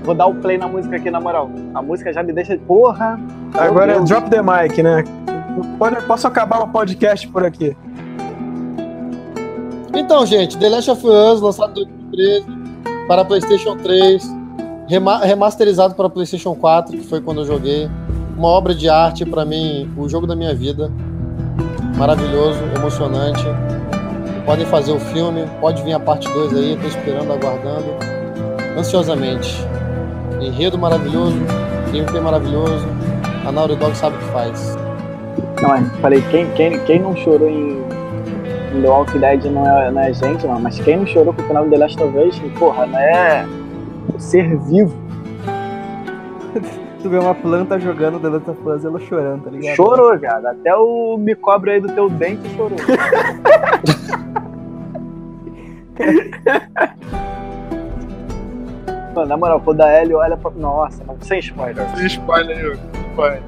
Vou 0.05 0.15
dar 0.15 0.27
o 0.27 0.35
play 0.35 0.59
na 0.59 0.69
música 0.69 0.97
aqui, 0.97 1.11
na 1.11 1.21
moral. 1.21 1.51
A 1.75 1.83
música 1.83 2.13
já 2.13 2.23
me 2.23 2.33
deixa. 2.33 2.57
Porra! 2.59 3.19
Agora 3.55 3.97
é. 3.97 4.01
Drop 4.01 4.31
the 4.31 4.43
Mic, 4.43 4.83
né? 4.83 5.03
Pode, 5.79 6.01
posso 6.03 6.27
acabar 6.27 6.61
o 6.61 6.69
podcast 6.69 7.27
por 7.29 7.45
aqui. 7.45 7.77
Então, 9.95 10.25
gente, 10.27 10.59
The 10.59 10.69
Last 10.69 10.91
of 10.91 11.07
Us, 11.07 11.41
lançado 11.41 11.81
em 11.81 11.87
2013 12.13 12.56
para 13.07 13.25
PlayStation 13.25 13.77
3, 13.77 14.23
rema- 14.89 15.19
remasterizado 15.25 15.95
para 15.95 16.09
PlayStation 16.09 16.55
4, 16.55 16.97
que 16.99 17.07
foi 17.07 17.21
quando 17.21 17.41
eu 17.43 17.47
joguei. 17.47 17.89
Uma 18.37 18.49
obra 18.49 18.75
de 18.75 18.89
arte, 18.89 19.25
para 19.25 19.45
mim, 19.45 19.91
o 19.97 20.09
jogo 20.09 20.27
da 20.27 20.37
minha 20.37 20.55
vida. 20.55 20.91
Maravilhoso, 21.97 22.59
emocionante. 22.77 23.43
Podem 24.45 24.67
fazer 24.67 24.93
o 24.93 25.01
filme, 25.01 25.45
pode 25.61 25.83
vir 25.83 25.95
a 25.95 26.01
parte 26.01 26.29
2 26.29 26.55
aí, 26.55 26.79
tô 26.81 26.87
esperando, 26.87 27.33
aguardando, 27.33 27.87
ansiosamente. 28.79 29.57
Enredo 30.41 30.79
maravilhoso, 30.79 31.37
gameplay 31.93 32.21
maravilhoso, 32.21 32.87
a 33.47 33.51
Naughty 33.51 33.77
Dog 33.77 33.97
sabe 33.97 34.17
o 34.17 34.19
que 34.19 34.25
faz. 34.27 34.77
Não, 35.63 35.75
é, 35.75 35.83
falei, 36.03 36.23
quem, 36.31 36.49
quem, 36.53 36.79
quem 36.85 37.01
não 37.01 37.17
chorou 37.17 37.49
em 37.49 37.83
The 38.83 38.89
Walking 38.89 39.19
Dead 39.19 39.45
não 39.45 39.67
é, 39.67 39.91
não 39.91 40.01
é 40.01 40.13
gente, 40.13 40.47
não. 40.47 40.61
Mas 40.61 40.79
quem 40.81 40.97
não 40.99 41.07
chorou 41.07 41.33
com 41.33 41.43
o 41.43 41.45
final 41.47 41.65
do 41.65 41.71
The 41.71 41.79
Last 41.79 42.03
of 42.03 42.19
Us, 42.19 42.39
porra, 42.59 42.87
não 42.87 42.99
é 42.99 43.47
ser 44.19 44.57
vivo. 44.59 44.95
Tu 47.03 47.11
vê 47.11 47.19
uma 47.19 47.35
planta 47.35 47.79
jogando 47.79 48.19
The 48.19 48.29
Last 48.29 48.51
of 48.51 48.69
Us 48.69 48.85
ela 48.85 48.99
chorando, 48.99 49.45
tá 49.45 49.51
ligado? 49.51 49.77
Chorou, 49.77 50.19
cara. 50.19 50.51
Até 50.51 50.75
o 50.75 51.17
me 51.17 51.35
cobre 51.35 51.73
aí 51.73 51.81
do 51.81 51.89
teu 51.89 52.09
dente 52.09 52.49
chorou. 52.57 52.77
Mano, 59.15 59.29
na 59.29 59.37
moral, 59.37 59.61
quando 59.61 59.81
a 59.81 60.03
Ellie 60.03 60.15
olha 60.15 60.37
pra. 60.37 60.51
Nossa, 60.51 61.03
não, 61.05 61.17
sem 61.21 61.39
spoiler. 61.39 61.89
Sem 61.97 62.07
spoiler. 62.07 62.79
Spoiler. 63.13 63.43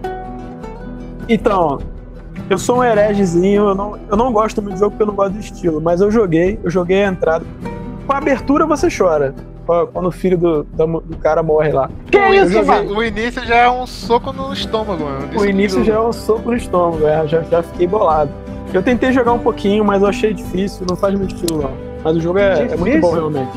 Então, 1.28 1.78
eu 2.50 2.58
sou 2.58 2.78
um 2.78 2.84
heregezinho, 2.84 3.68
eu 3.68 3.74
não, 3.74 3.98
eu 4.10 4.16
não 4.16 4.32
gosto 4.32 4.60
muito 4.62 4.74
do 4.76 4.78
jogo 4.80 4.90
porque 4.92 5.02
eu 5.02 5.06
não 5.06 5.14
gosto 5.14 5.32
do 5.34 5.40
estilo, 5.40 5.80
mas 5.80 6.00
eu 6.00 6.10
joguei, 6.10 6.58
eu 6.62 6.70
joguei 6.70 7.04
a 7.04 7.08
entrada. 7.08 7.44
Com 8.06 8.12
a 8.12 8.18
abertura 8.18 8.66
você 8.66 8.88
chora. 8.90 9.34
Quando 9.92 10.06
o 10.06 10.10
filho 10.10 10.38
do, 10.38 10.62
do 10.64 11.16
cara 11.18 11.42
morre 11.42 11.70
lá. 11.72 11.90
Que 12.10 12.16
O 12.16 12.32
isso, 12.32 12.44
início- 12.46 12.66
mano? 12.66 12.96
O 12.96 13.04
início 13.04 13.44
já 13.44 13.56
é 13.56 13.70
um 13.70 13.86
soco 13.86 14.32
no 14.32 14.50
estômago, 14.50 15.04
mano. 15.04 15.28
O 15.38 15.44
início 15.44 15.84
já 15.84 15.94
é 15.96 16.00
um 16.00 16.10
soco 16.10 16.48
no 16.50 16.56
estômago, 16.56 17.06
é, 17.06 17.26
já, 17.28 17.42
já 17.42 17.62
fiquei 17.62 17.86
bolado. 17.86 18.30
Eu 18.72 18.82
tentei 18.82 19.12
jogar 19.12 19.32
um 19.34 19.38
pouquinho, 19.38 19.84
mas 19.84 20.00
eu 20.00 20.08
achei 20.08 20.32
difícil, 20.32 20.86
não 20.88 20.96
faz 20.96 21.14
meu 21.14 21.26
estilo 21.26 21.60
não. 21.62 21.70
Mas 22.02 22.16
o 22.16 22.20
jogo 22.20 22.38
é, 22.38 22.62
é 22.62 22.76
muito 22.76 22.98
bom, 22.98 23.12
realmente. 23.12 23.50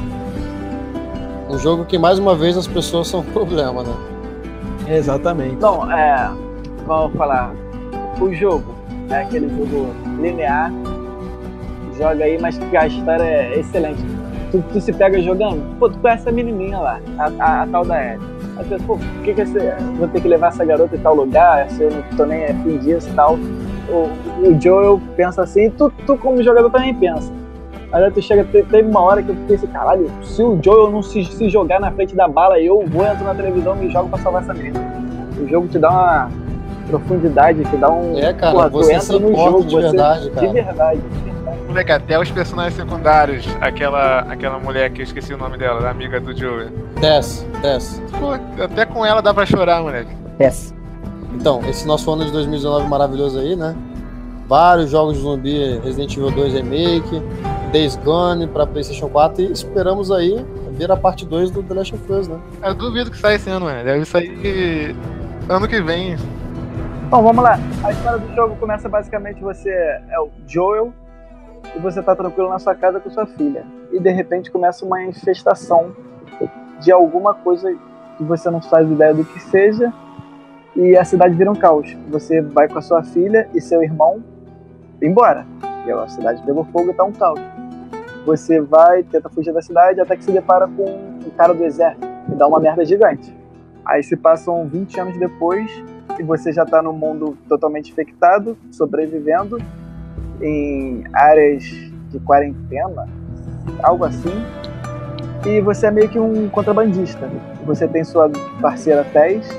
Um 1.49 1.57
jogo 1.57 1.85
que, 1.85 1.97
mais 1.97 2.19
uma 2.19 2.35
vez, 2.35 2.57
as 2.57 2.67
pessoas 2.67 3.07
são 3.07 3.21
um 3.21 3.23
problema, 3.23 3.81
né? 3.83 3.93
Exatamente. 4.89 5.55
Não, 5.61 5.89
é. 5.89 6.29
Vamos 6.85 7.15
falar. 7.17 7.53
O 8.19 8.33
jogo 8.33 8.65
é 9.11 9.21
aquele 9.23 9.49
jogo 9.49 9.87
linear. 10.19 10.71
Joga 11.97 12.23
aí, 12.23 12.39
mas 12.39 12.57
que 12.57 12.75
a 12.77 12.87
história 12.87 13.23
é 13.23 13.59
excelente. 13.59 14.03
Tu, 14.51 14.61
tu 14.73 14.81
se 14.81 14.91
pega 14.91 15.21
jogando, 15.21 15.61
pô, 15.79 15.89
tu 15.89 15.97
conhece 15.99 16.27
a 16.27 16.31
menininha 16.31 16.77
lá, 16.77 16.99
a, 17.17 17.31
a, 17.39 17.63
a 17.63 17.67
tal 17.67 17.85
da 17.85 18.03
Ellie. 18.03 18.27
Aí 18.57 18.63
tu 18.65 18.69
pensa, 18.69 18.83
pô, 18.85 18.97
por 18.97 19.23
que, 19.23 19.33
que 19.33 19.41
esse, 19.41 19.57
vou 19.97 20.07
ter 20.07 20.21
que 20.21 20.27
levar 20.27 20.47
essa 20.47 20.65
garota 20.65 20.95
em 20.95 20.99
tal 20.99 21.15
lugar, 21.15 21.69
se 21.69 21.83
eu 21.83 21.91
não 21.91 22.01
tô 22.17 22.25
nem 22.25 22.45
afim 22.45 22.77
disso 22.79 23.09
e 23.09 23.13
tal. 23.13 23.37
O, 23.89 24.09
o 24.47 24.61
Joel 24.61 25.01
pensa 25.15 25.43
assim, 25.43 25.65
e 25.65 25.69
tu, 25.69 25.91
tu 26.05 26.17
como 26.17 26.41
jogador 26.43 26.69
também 26.69 26.93
pensa. 26.93 27.31
Aí 27.93 28.09
tu 28.11 28.21
chega, 28.21 28.43
te- 28.45 28.63
teve 28.63 28.89
uma 28.89 29.01
hora 29.01 29.21
que 29.21 29.29
eu 29.29 29.35
pensei, 29.47 29.69
caralho, 29.69 30.09
se 30.23 30.41
o 30.41 30.59
Joel 30.63 30.89
não 30.91 31.01
se, 31.03 31.23
se 31.25 31.49
jogar 31.49 31.79
na 31.79 31.91
frente 31.91 32.15
da 32.15 32.27
bala, 32.27 32.59
eu 32.59 32.85
vou, 32.87 33.05
entro 33.05 33.23
na 33.23 33.35
televisão 33.35 33.81
e 33.81 33.89
jogo 33.89 34.09
pra 34.09 34.19
salvar 34.19 34.41
essa 34.43 34.53
menina. 34.53 34.79
O 35.39 35.47
jogo 35.47 35.67
te 35.67 35.77
dá 35.77 35.89
uma 35.89 36.31
profundidade, 36.81 37.63
te 37.63 37.77
dá 37.77 37.89
um. 37.89 38.17
É, 38.17 38.33
cara, 38.33 38.69
tu 38.69 38.71
você 38.71 38.93
entra 38.93 39.05
se 39.05 39.19
no 39.19 39.35
jogo, 39.35 39.63
de 39.63 39.71
você- 39.75 39.81
verdade, 39.81 40.23
De 40.23 40.29
cara. 40.31 40.51
verdade, 40.53 40.99
de 41.01 41.19
verdade. 41.31 41.57
Moleque, 41.67 41.91
até 41.91 42.19
os 42.19 42.31
personagens 42.31 42.75
secundários, 42.75 43.47
aquela, 43.61 44.19
aquela 44.21 44.59
mulher 44.59 44.89
que 44.91 45.01
eu 45.01 45.03
esqueci 45.03 45.33
o 45.33 45.37
nome 45.37 45.57
dela, 45.57 45.87
a 45.87 45.91
amiga 45.91 46.19
do 46.19 46.37
Joey. 46.37 46.67
Desce, 46.99 47.45
desce. 47.61 48.01
Pô, 48.19 48.31
até 48.63 48.85
com 48.85 49.05
ela 49.05 49.21
dá 49.21 49.33
pra 49.33 49.45
chorar, 49.45 49.81
moleque. 49.81 50.11
Essa. 50.39 50.73
Então, 51.33 51.61
esse 51.69 51.87
nosso 51.87 52.11
ano 52.11 52.25
de 52.25 52.31
2019 52.31 52.87
maravilhoso 52.87 53.39
aí, 53.39 53.55
né? 53.55 53.75
Vários 54.47 54.89
jogos 54.91 55.15
de 55.15 55.21
zumbi, 55.21 55.79
Resident 55.81 56.13
Evil 56.17 56.29
2 56.31 56.53
Remake, 56.53 57.21
Days 57.71 57.95
Gone 58.03 58.47
pra 58.47 58.67
PlayStation 58.67 59.07
4 59.07 59.41
e 59.41 59.51
esperamos 59.53 60.11
aí 60.11 60.45
ver 60.73 60.91
a 60.91 60.97
parte 60.97 61.25
2 61.25 61.51
do 61.51 61.63
The 61.63 61.73
Last 61.73 61.95
of 61.95 62.11
Us, 62.11 62.27
né? 62.27 62.35
Eu 62.61 62.73
duvido 62.73 63.09
que 63.09 63.17
saia 63.17 63.35
esse 63.35 63.49
ano, 63.49 63.65
mano. 63.67 63.81
Deve 63.81 64.03
sair 64.03 64.93
ano 65.47 65.67
que 65.69 65.81
vem. 65.81 66.17
Bom, 67.11 67.21
vamos 67.23 67.43
lá. 67.43 67.59
A 67.83 67.91
história 67.91 68.19
do 68.19 68.33
jogo 68.33 68.55
começa 68.55 68.87
basicamente 68.87 69.41
você 69.41 69.69
é 69.69 70.17
o 70.17 70.29
Joel 70.47 70.93
e 71.75 71.79
você 71.79 72.01
tá 72.01 72.15
tranquilo 72.15 72.47
na 72.47 72.57
sua 72.57 72.73
casa 72.73 73.01
com 73.01 73.09
sua 73.09 73.25
filha. 73.25 73.65
E 73.91 73.99
de 73.99 74.09
repente 74.09 74.49
começa 74.49 74.85
uma 74.85 75.03
infestação 75.03 75.93
de 76.79 76.89
alguma 76.89 77.33
coisa 77.33 77.69
que 78.17 78.23
você 78.23 78.49
não 78.49 78.61
faz 78.61 78.89
ideia 78.89 79.13
do 79.13 79.25
que 79.25 79.41
seja 79.41 79.91
e 80.73 80.95
a 80.95 81.03
cidade 81.03 81.35
vira 81.35 81.51
um 81.51 81.55
caos. 81.55 81.97
Você 82.07 82.41
vai 82.41 82.69
com 82.69 82.79
a 82.79 82.81
sua 82.81 83.03
filha 83.03 83.49
e 83.53 83.59
seu 83.59 83.83
irmão 83.83 84.23
embora. 85.01 85.45
E 85.85 85.91
a 85.91 86.07
cidade 86.07 86.41
pegou 86.43 86.63
fogo 86.63 86.91
e 86.91 86.93
tá 86.93 87.03
um 87.03 87.11
caos. 87.11 87.41
Você 88.25 88.61
vai, 88.61 89.03
tenta 89.03 89.27
fugir 89.27 89.53
da 89.53 89.61
cidade 89.61 89.99
até 89.99 90.15
que 90.15 90.23
se 90.23 90.31
depara 90.31 90.65
com 90.65 90.85
um 90.85 91.29
cara 91.35 91.53
do 91.53 91.65
exército 91.65 92.07
e 92.31 92.35
dá 92.35 92.47
uma 92.47 92.61
merda 92.61 92.85
gigante. 92.85 93.35
Aí 93.83 94.01
se 94.01 94.15
passam 94.15 94.65
20 94.65 94.97
anos 94.97 95.17
depois 95.17 95.69
e 96.21 96.23
você 96.23 96.51
já 96.51 96.63
tá 96.63 96.83
no 96.83 96.93
mundo 96.93 97.35
totalmente 97.49 97.91
infectado, 97.91 98.55
sobrevivendo 98.71 99.57
em 100.39 101.03
áreas 101.11 101.63
de 101.63 102.19
quarentena, 102.19 103.07
algo 103.81 104.05
assim. 104.05 104.31
E 105.47 105.59
você 105.61 105.87
é 105.87 105.91
meio 105.91 106.07
que 106.07 106.19
um 106.19 106.47
contrabandista. 106.49 107.27
Você 107.65 107.87
tem 107.87 108.03
sua 108.03 108.29
parceira 108.61 109.03
Tess 109.03 109.49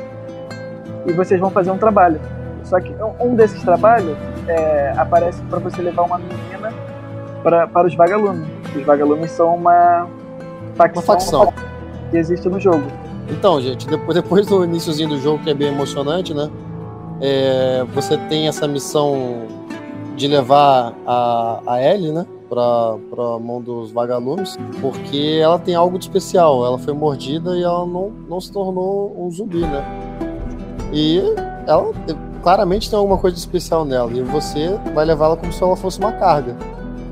e 1.05 1.13
vocês 1.13 1.41
vão 1.41 1.51
fazer 1.51 1.73
um 1.73 1.79
trabalho. 1.79 2.21
Só 2.63 2.79
que 2.81 2.93
um- 2.93 3.33
um 3.33 3.35
desses 3.35 3.61
trabalhos 3.65 4.17
é, 4.47 4.95
aparece 4.97 5.43
para 5.43 5.59
você 5.59 5.83
levar 5.83 6.03
uma 6.03 6.19
menina 6.19 6.73
pra, 7.43 7.67
para 7.67 7.89
os 7.89 7.95
vagalumes. 7.97 8.47
Os 8.77 8.85
vagalumes 8.85 9.33
são 9.33 9.57
uma 9.57 10.07
facção, 10.77 11.03
Uma 11.03 11.15
facção. 11.15 11.53
que 12.13 12.17
existe 12.17 12.49
no 12.49 12.61
jogo. 12.61 12.85
Então, 13.33 13.61
gente, 13.61 13.87
depois, 13.87 14.15
depois 14.15 14.47
do 14.47 14.65
iníciozinho 14.65 15.09
do 15.09 15.19
jogo, 15.19 15.43
que 15.43 15.51
é 15.51 15.55
bem 15.55 15.69
emocionante, 15.69 16.35
né? 16.35 16.51
É, 17.21 17.85
você 17.95 18.17
tem 18.29 18.47
essa 18.49 18.67
missão 18.69 19.47
de 20.17 20.29
levar 20.29 20.93
a, 21.07 21.61
a 21.67 21.83
Ellie, 21.83 22.13
né? 22.13 22.27
Pra, 22.49 22.97
pra 23.11 23.39
mão 23.39 23.63
dos 23.63 23.91
vagalumes, 23.91 24.59
porque 24.83 25.39
ela 25.43 25.59
tem 25.59 25.75
algo 25.75 25.99
de 25.99 26.05
especial. 26.05 26.67
Ela 26.67 26.79
foi 26.79 26.93
mordida 26.93 27.57
e 27.57 27.63
ela 27.63 27.87
não, 27.87 28.13
não 28.29 28.41
se 28.41 28.53
tornou 28.53 29.15
um 29.19 29.31
zumbi, 29.31 29.61
né? 29.61 29.83
E 30.93 31.19
ela 31.67 31.91
te- 32.07 32.15
claramente 32.43 32.91
tem 32.91 32.99
alguma 32.99 33.17
coisa 33.17 33.35
de 33.35 33.41
especial 33.41 33.87
nela. 33.87 34.13
E 34.13 34.21
você 34.21 34.79
vai 34.95 35.07
levá-la 35.07 35.37
como 35.37 35.51
se 35.51 35.63
ela 35.63 35.75
fosse 35.77 35.99
uma 35.99 36.13
carga. 36.13 36.55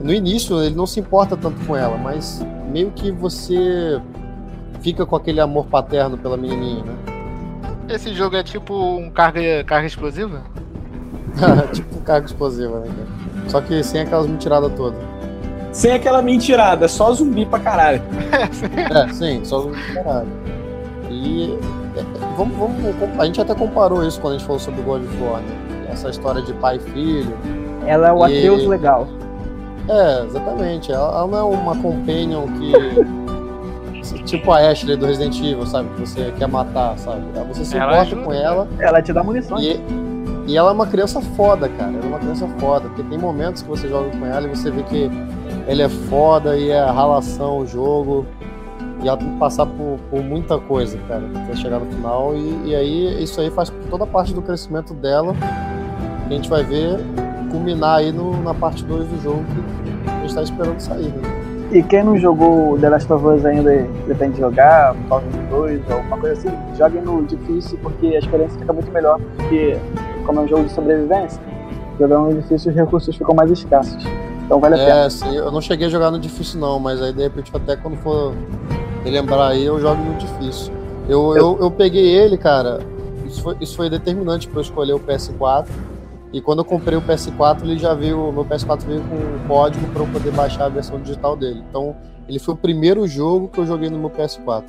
No 0.03 0.13
início, 0.13 0.63
ele 0.63 0.75
não 0.75 0.87
se 0.87 1.01
importa 1.01 1.37
tanto 1.39 1.65
com 1.65 1.75
ela, 1.75 1.97
mas 1.97 2.45
meio 2.71 2.91
que 2.91 3.11
você 3.11 3.99
fica 4.81 5.05
com 5.07 5.17
aquele 5.17 5.41
amor 5.41 5.67
paterno 5.67 6.17
pela 6.19 6.37
menininha, 6.37 6.85
né? 6.85 6.95
Esse 7.89 8.15
jogo 8.15 8.37
é 8.37 8.43
tipo 8.43 8.75
um 8.75 9.11
carga, 9.11 9.65
carga 9.65 9.87
explosiva? 9.87 10.43
tipo 11.73 12.01
carga 12.03 12.27
explosiva, 12.27 12.81
né, 12.81 12.87
cara? 12.87 13.49
Só 13.49 13.61
que 13.61 13.83
sem 13.83 14.03
aquelas 14.03 14.27
mentiradas 14.27 14.73
todas. 14.77 14.99
Sem 15.73 15.93
aquela 15.93 16.21
mentirada, 16.23 16.89
só 16.89 17.13
zumbi 17.13 17.47
pra 17.47 17.59
caralho. 17.61 18.03
É, 18.95 19.13
sim, 19.13 19.45
só 19.45 19.67
um 19.67 19.73
caralho. 19.95 20.29
E 21.11 21.59
é, 21.97 22.03
vamos, 22.37 22.57
vamos, 22.57 22.77
a 23.19 23.25
gente 23.27 23.41
até 23.41 23.55
comparou 23.55 24.05
isso 24.07 24.21
quando 24.21 24.35
a 24.35 24.39
gente 24.39 24.47
falou 24.47 24.61
sobre 24.61 24.81
God 24.83 25.03
of 25.03 25.17
War, 25.23 25.41
né? 25.41 25.89
Essa 25.91 26.11
história 26.11 26.41
de 26.43 26.53
pai 26.55 26.77
e 26.77 26.91
filho. 26.91 27.37
Ela 27.87 28.09
é 28.09 28.13
o 28.13 28.27
E- 28.27 28.39
Ateus 28.39 28.65
legal. 28.67 29.09
É, 29.89 30.25
exatamente. 30.25 30.93
Ela, 30.93 31.09
ela 31.19 31.27
não 31.27 31.39
é 31.39 31.43
uma 31.43 31.77
companion 31.77 32.47
que. 32.59 32.73
Tipo 34.31 34.51
a 34.53 34.59
Ashley 34.71 34.97
do 34.97 35.07
Resident 35.07 35.39
Evil, 35.39 35.67
sabe? 35.67 35.89
Que 35.95 36.01
você 36.01 36.33
quer 36.39 36.49
matar, 36.49 36.97
sabe? 36.99 37.23
Você 37.49 37.65
se 37.65 37.77
Ela 37.77 37.93
importa 37.93 38.03
ajuda, 38.03 38.23
com 38.23 38.31
né? 38.31 38.43
ela. 38.43 38.69
Ela 38.79 39.03
te 39.03 39.13
dá 39.13 39.23
munições. 39.23 39.63
E, 39.65 39.81
e 40.47 40.57
ela 40.57 40.71
é 40.71 40.73
uma 40.73 40.87
criança 40.87 41.21
foda, 41.21 41.69
cara. 41.69 41.93
Ela 41.93 42.05
é 42.05 42.09
uma 42.09 42.19
criança 42.19 42.47
foda. 42.59 42.89
Porque 42.89 43.03
tem 43.05 43.19
momentos 43.19 43.63
que 43.63 43.69
você 43.69 43.89
joga 43.89 44.09
com 44.17 44.25
ela 44.27 44.47
e 44.47 44.51
você 44.57 44.71
vê 44.71 44.83
que 44.85 45.11
ela 45.67 45.83
é 45.83 45.89
foda 45.89 46.57
e 46.57 46.71
é 46.71 46.85
ralação 46.85 47.59
o 47.59 47.67
jogo. 47.67 48.27
E 49.03 49.09
ela 49.09 49.17
tem 49.17 49.31
que 49.31 49.39
passar 49.39 49.65
por, 49.67 49.99
por 50.11 50.23
muita 50.23 50.59
coisa, 50.59 50.99
cara, 51.09 51.23
até 51.45 51.57
chegar 51.57 51.79
no 51.81 51.87
final. 51.87 52.35
E, 52.37 52.69
e 52.71 52.75
aí, 52.75 53.23
isso 53.23 53.41
aí 53.41 53.51
faz 53.51 53.73
toda 53.89 54.07
parte 54.07 54.35
do 54.35 54.43
crescimento 54.43 54.93
dela. 54.95 55.35
Que 56.29 56.35
a 56.35 56.37
gente 56.37 56.49
vai 56.51 56.63
ver 56.63 56.99
culminar 57.51 57.97
aí 57.99 58.13
no- 58.13 58.41
na 58.43 58.53
parte 58.55 58.85
2 58.85 59.09
do 59.09 59.21
jogo 59.23 59.43
que 60.05 60.11
a 60.11 60.21
gente 60.21 60.35
tá 60.35 60.43
esperando 60.43 60.79
sair, 60.79 61.09
né? 61.09 61.40
E 61.73 61.83
quem 61.85 62.03
não 62.03 62.19
jogou 62.19 62.77
The 62.79 62.89
Last 62.89 63.13
of 63.13 63.25
Us 63.25 63.45
ainda 63.45 63.87
pretende 64.05 64.41
jogar, 64.41 64.95
Fallout 65.09 65.37
2 65.51 65.89
ou 65.89 65.97
alguma 65.97 66.19
coisa 66.19 66.37
assim, 66.39 66.77
joguem 66.77 67.01
no 67.03 67.23
difícil 67.25 67.79
porque 67.81 68.09
a 68.09 68.19
experiência 68.19 68.59
fica 68.59 68.73
muito 68.73 68.91
melhor. 68.91 69.21
Porque, 69.37 69.79
como 70.27 70.41
é 70.41 70.43
um 70.43 70.49
jogo 70.49 70.65
de 70.65 70.73
sobrevivência, 70.73 71.41
jogando 71.99 72.35
no 72.35 72.43
difícil 72.43 72.71
os 72.71 72.77
recursos 72.77 73.17
ficam 73.17 73.35
mais 73.35 73.51
escassos. 73.53 74.05
Então 74.45 74.59
vale 74.59 74.75
a 74.75 74.79
pena. 74.79 75.05
É, 75.05 75.11
sim, 75.11 75.37
eu 75.37 75.53
não 75.53 75.61
cheguei 75.61 75.87
a 75.87 75.91
jogar 75.91 76.11
no 76.11 76.19
difícil 76.19 76.59
não, 76.59 76.81
mas 76.81 77.01
aí 77.01 77.13
de 77.13 77.23
repente 77.23 77.53
até 77.55 77.77
quando 77.77 77.97
for 77.99 78.35
relembrar 79.05 79.51
aí 79.51 79.65
eu 79.65 79.79
jogo 79.79 80.03
no 80.03 80.15
difícil. 80.15 80.73
Eu, 81.09 81.37
eu, 81.37 81.59
eu 81.61 81.71
peguei 81.71 82.05
ele, 82.05 82.37
cara, 82.37 82.81
isso 83.25 83.43
foi, 83.43 83.57
isso 83.61 83.77
foi 83.77 83.89
determinante 83.89 84.49
para 84.49 84.59
eu 84.59 84.63
escolher 84.63 84.93
o 84.93 84.99
PS4. 84.99 85.67
E 86.33 86.41
quando 86.41 86.61
eu 86.61 86.65
comprei 86.65 86.97
o 86.97 87.03
PS4, 87.03 87.63
ele 87.63 87.77
já 87.79 87.93
veio, 87.93 88.29
o 88.29 88.33
meu 88.33 88.45
PS4 88.45 88.85
veio 88.85 89.01
com 89.03 89.15
um 89.17 89.49
código 89.49 89.85
para 89.93 90.03
eu 90.03 90.07
poder 90.07 90.31
baixar 90.33 90.67
a 90.67 90.69
versão 90.69 91.01
digital 91.01 91.37
dele. 91.37 91.65
Então, 91.69 91.97
ele 92.29 92.39
foi 92.39 92.55
o 92.55 92.57
primeiro 92.57 93.07
jogo 93.09 93.49
que 93.49 93.59
eu 93.59 93.67
joguei 93.67 93.91
no 93.91 93.99
meu 93.99 94.11
PS4. 94.11 94.65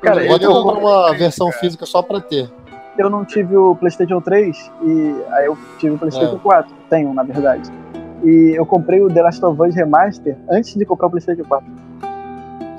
Cara, 0.00 0.34
até 0.34 0.46
eu- 0.46 0.50
comprar 0.52 0.78
uma 0.80 1.12
versão 1.14 1.48
cara. 1.48 1.60
física 1.60 1.84
só 1.84 2.00
para 2.02 2.20
ter. 2.20 2.50
Eu 2.98 3.10
não 3.10 3.24
tive 3.24 3.56
o 3.56 3.74
PlayStation 3.76 4.20
3 4.20 4.70
e 4.82 5.14
aí 5.32 5.46
eu 5.46 5.56
tive 5.78 5.94
o 5.94 5.98
PlayStation 5.98 6.36
É. 6.36 6.38
4. 6.38 6.74
Tenho, 6.88 7.12
na 7.12 7.22
verdade. 7.22 7.70
E 8.24 8.54
eu 8.56 8.64
comprei 8.66 9.00
o 9.02 9.08
The 9.08 9.22
Last 9.22 9.44
of 9.44 9.60
Us 9.62 9.74
Remaster 9.74 10.36
antes 10.50 10.74
de 10.74 10.84
comprar 10.86 11.06
o 11.08 11.10
PlayStation 11.10 11.44
4. 11.44 11.66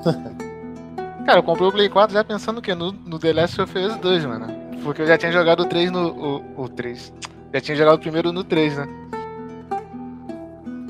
Cara, 1.24 1.38
eu 1.38 1.42
comprei 1.42 1.68
o 1.68 1.72
Play 1.72 1.88
4 1.88 2.12
já 2.14 2.24
pensando 2.24 2.60
que 2.60 2.74
no, 2.74 2.92
no 2.92 3.18
The 3.18 3.32
Last 3.32 3.60
of 3.60 3.78
Us 3.78 3.96
2, 3.96 4.24
mano. 4.26 4.46
Porque 4.82 5.02
eu 5.02 5.06
já 5.06 5.16
tinha 5.16 5.30
jogado 5.30 5.60
o 5.60 5.66
3 5.66 5.90
no. 5.90 6.08
O, 6.56 6.62
o 6.64 6.68
3. 6.68 7.12
Já 7.52 7.60
tinha 7.60 7.76
jogado 7.76 7.96
o 7.96 7.98
primeiro 7.98 8.32
no 8.32 8.42
3, 8.42 8.78
né? 8.78 8.88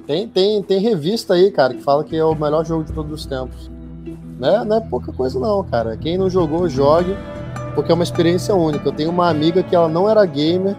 Tem, 0.06 0.28
tem, 0.28 0.62
tem 0.62 0.78
revista 0.78 1.34
aí, 1.34 1.50
cara, 1.50 1.74
que 1.74 1.82
fala 1.82 2.04
que 2.04 2.16
é 2.16 2.24
o 2.24 2.34
melhor 2.34 2.64
jogo 2.64 2.84
de 2.84 2.92
todos 2.92 3.12
os 3.12 3.26
tempos. 3.26 3.70
Né? 4.38 4.64
Não 4.64 4.76
é 4.76 4.80
pouca 4.80 5.12
coisa 5.12 5.38
não, 5.40 5.64
cara. 5.64 5.96
Quem 5.96 6.18
não 6.18 6.30
jogou, 6.30 6.68
jogue, 6.68 7.16
porque 7.74 7.90
é 7.90 7.94
uma 7.94 8.04
experiência 8.04 8.54
única. 8.54 8.88
Eu 8.88 8.92
tenho 8.92 9.10
uma 9.10 9.28
amiga 9.28 9.62
que 9.62 9.74
ela 9.74 9.88
não 9.88 10.08
era 10.08 10.24
gamer. 10.24 10.76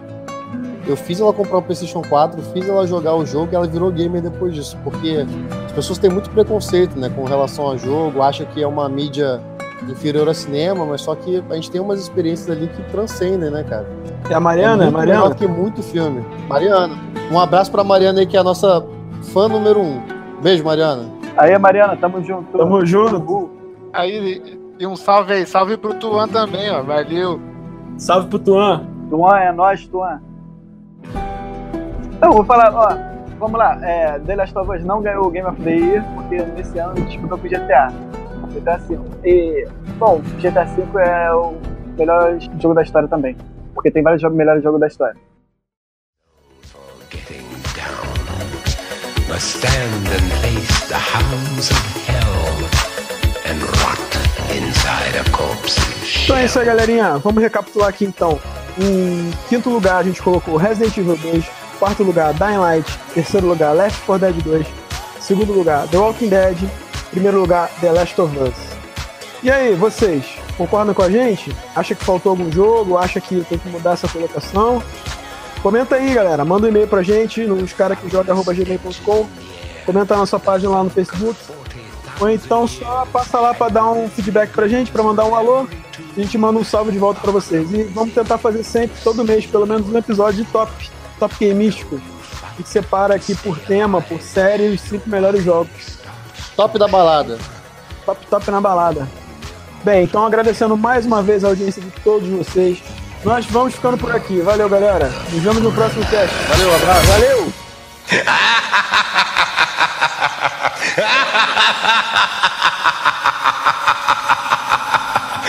Eu 0.86 0.96
fiz 0.96 1.20
ela 1.20 1.32
comprar 1.32 1.58
o 1.58 1.62
PlayStation 1.62 2.02
4, 2.02 2.40
fiz 2.52 2.68
ela 2.68 2.86
jogar 2.86 3.14
o 3.16 3.24
jogo 3.24 3.52
e 3.52 3.56
ela 3.56 3.66
virou 3.66 3.90
gamer 3.90 4.22
depois 4.22 4.54
disso. 4.54 4.76
Porque 4.84 5.24
as 5.64 5.72
pessoas 5.72 5.98
têm 5.98 6.10
muito 6.10 6.30
preconceito, 6.30 6.98
né, 6.98 7.08
com 7.08 7.24
relação 7.24 7.64
ao 7.64 7.78
jogo, 7.78 8.20
acham 8.20 8.46
que 8.46 8.62
é 8.62 8.66
uma 8.66 8.86
mídia 8.88 9.40
inferior 9.88 10.28
a 10.28 10.34
cinema, 10.34 10.84
mas 10.84 11.00
só 11.02 11.14
que 11.14 11.42
a 11.50 11.54
gente 11.54 11.70
tem 11.70 11.80
umas 11.80 12.00
experiências 12.00 12.50
ali 12.56 12.68
que 12.68 12.82
transcendem, 12.90 13.50
né, 13.50 13.64
cara? 13.64 13.86
É 14.28 14.34
a 14.34 14.40
Mariana, 14.40 14.84
é 14.84 14.86
muito 14.86 14.96
Mariana. 14.98 15.20
melhor 15.22 15.34
que 15.34 15.46
muito 15.46 15.82
filme. 15.82 16.24
Mariana. 16.48 16.94
Um 17.30 17.38
abraço 17.38 17.70
pra 17.70 17.84
Mariana 17.84 18.20
aí, 18.20 18.26
que 18.26 18.36
é 18.36 18.40
a 18.40 18.44
nossa 18.44 18.84
fã 19.32 19.48
número 19.48 19.80
um. 19.80 20.00
Beijo, 20.42 20.64
Mariana. 20.64 21.04
Aí, 21.36 21.58
Mariana, 21.58 21.96
tamo 21.96 22.22
junto. 22.22 22.56
Tamo 22.56 22.84
junto. 22.86 23.50
Aí, 23.92 24.58
e 24.78 24.86
um 24.86 24.96
salve 24.96 25.32
aí, 25.32 25.46
salve 25.46 25.76
pro 25.76 25.94
Tuan 25.94 26.28
também, 26.28 26.70
ó. 26.70 26.82
Valeu. 26.82 27.40
Salve 27.96 28.28
pro 28.28 28.38
Tuan. 28.38 28.86
Tuan, 29.10 29.38
é 29.38 29.52
nós, 29.52 29.86
Tuan. 29.86 30.20
Então, 32.16 32.32
vou 32.32 32.44
falar, 32.44 32.72
ó, 32.74 32.96
vamos 33.38 33.58
lá. 33.58 33.78
É, 33.82 34.18
The 34.20 34.36
Last 34.36 34.56
of 34.58 34.70
Us 34.70 34.84
não 34.84 35.02
ganhou 35.02 35.26
o 35.26 35.30
Game 35.30 35.48
of 35.48 35.60
the 35.62 35.70
Year, 35.70 36.04
porque 36.14 36.42
nesse 36.42 36.78
ano 36.78 36.94
disputou 36.94 37.38
com 37.38 37.46
o 37.46 37.50
GTA. 37.50 37.92
GTA 38.54 38.76
V. 38.78 38.98
E, 39.24 39.66
bom, 39.98 40.20
GTA 40.40 40.64
V 40.64 40.82
é 41.00 41.32
o 41.32 41.56
melhor 41.98 42.38
jogo 42.60 42.74
da 42.74 42.82
história 42.82 43.08
também. 43.08 43.36
Porque 43.74 43.90
tem 43.90 44.02
vários 44.02 44.22
jogos, 44.22 44.36
melhores 44.36 44.62
jogos 44.62 44.80
da 44.80 44.86
história. 44.86 45.16
stand 49.38 50.06
and 50.14 50.32
face 50.40 50.88
the 50.88 50.94
hounds 50.94 51.70
of 51.70 51.82
hell 52.06 52.54
and 53.50 53.60
rot 53.60 53.98
inside 54.54 55.16
a 55.18 55.24
Então 56.24 56.36
é 56.36 56.44
isso 56.44 56.58
aí, 56.60 56.66
galerinha. 56.66 57.18
Vamos 57.18 57.42
recapitular 57.42 57.88
aqui 57.88 58.04
então. 58.04 58.38
Em 58.78 59.30
quinto 59.48 59.70
lugar, 59.70 59.96
a 59.96 60.02
gente 60.04 60.22
colocou 60.22 60.56
Resident 60.56 60.96
Evil 60.96 61.16
2. 61.16 61.44
Quarto 61.78 62.04
lugar, 62.04 62.32
Dying 62.34 62.58
Light. 62.58 62.98
Terceiro 63.12 63.48
lugar, 63.48 63.72
Left 63.72 64.00
4 64.06 64.32
Dead 64.32 64.42
2. 64.42 64.66
Segundo 65.20 65.52
lugar, 65.52 65.88
The 65.88 65.96
Walking 65.96 66.28
Dead. 66.28 66.83
Primeiro 67.14 67.38
lugar, 67.38 67.70
The 67.80 67.92
Last 67.92 68.20
of 68.20 68.36
Us. 68.36 68.54
E 69.40 69.48
aí, 69.48 69.76
vocês? 69.76 70.24
Concordam 70.56 70.92
com 70.92 71.02
a 71.02 71.08
gente? 71.08 71.56
Acha 71.72 71.94
que 71.94 72.04
faltou 72.04 72.30
algum 72.30 72.50
jogo? 72.50 72.98
Acha 72.98 73.20
que 73.20 73.40
tem 73.44 73.56
que 73.56 73.68
mudar 73.68 73.92
essa 73.92 74.08
colocação? 74.08 74.82
Comenta 75.62 75.94
aí, 75.94 76.12
galera. 76.12 76.44
Manda 76.44 76.66
um 76.66 76.70
e-mail 76.70 76.88
pra 76.88 77.04
gente 77.04 77.46
nos 77.46 77.72
caraquejoga.gmail.com. 77.72 79.28
Comenta 79.86 80.14
na 80.14 80.20
nossa 80.22 80.40
página 80.40 80.72
lá 80.72 80.82
no 80.82 80.90
Facebook. 80.90 81.38
Ou 82.18 82.28
então 82.30 82.66
só 82.66 83.06
passa 83.12 83.38
lá 83.38 83.54
pra 83.54 83.68
dar 83.68 83.92
um 83.92 84.08
feedback 84.08 84.50
pra 84.50 84.66
gente, 84.66 84.90
pra 84.90 85.04
mandar 85.04 85.24
um 85.24 85.36
alô. 85.36 85.68
A 86.16 86.20
gente 86.20 86.36
manda 86.36 86.58
um 86.58 86.64
salve 86.64 86.90
de 86.90 86.98
volta 86.98 87.20
pra 87.20 87.30
vocês. 87.30 87.72
E 87.72 87.84
vamos 87.84 88.12
tentar 88.12 88.38
fazer 88.38 88.64
sempre, 88.64 89.00
todo 89.04 89.24
mês, 89.24 89.46
pelo 89.46 89.68
menos 89.68 89.88
um 89.88 89.96
episódio 89.96 90.44
de 90.44 90.50
top, 90.50 90.90
top 91.20 91.36
game 91.38 91.54
místico. 91.64 92.00
A 92.42 92.56
gente 92.56 92.68
separa 92.68 93.14
aqui 93.14 93.36
por 93.36 93.56
tema, 93.60 94.02
por 94.02 94.20
série, 94.20 94.66
os 94.66 94.80
cinco 94.80 95.08
melhores 95.08 95.44
jogos. 95.44 96.02
Top 96.56 96.78
da 96.78 96.88
balada. 96.88 97.38
Top, 98.06 98.26
top 98.26 98.50
na 98.50 98.60
balada. 98.60 99.08
Bem, 99.82 100.04
então 100.04 100.24
agradecendo 100.24 100.76
mais 100.76 101.04
uma 101.04 101.22
vez 101.22 101.44
a 101.44 101.48
audiência 101.48 101.82
de 101.82 101.90
todos 102.02 102.28
vocês. 102.28 102.82
Nós 103.24 103.46
vamos 103.46 103.74
ficando 103.74 103.98
por 103.98 104.14
aqui. 104.14 104.40
Valeu, 104.40 104.68
galera. 104.68 105.10
Nos 105.30 105.42
vemos 105.42 105.62
no 105.62 105.72
próximo 105.72 106.04
cast. 106.06 106.34
Valeu, 106.48 106.74
abraço. 106.74 107.06
Valeu! 107.06 107.52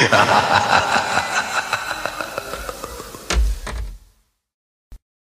Ha 0.07 0.17
ha 0.17 0.91
ha! 0.91 0.94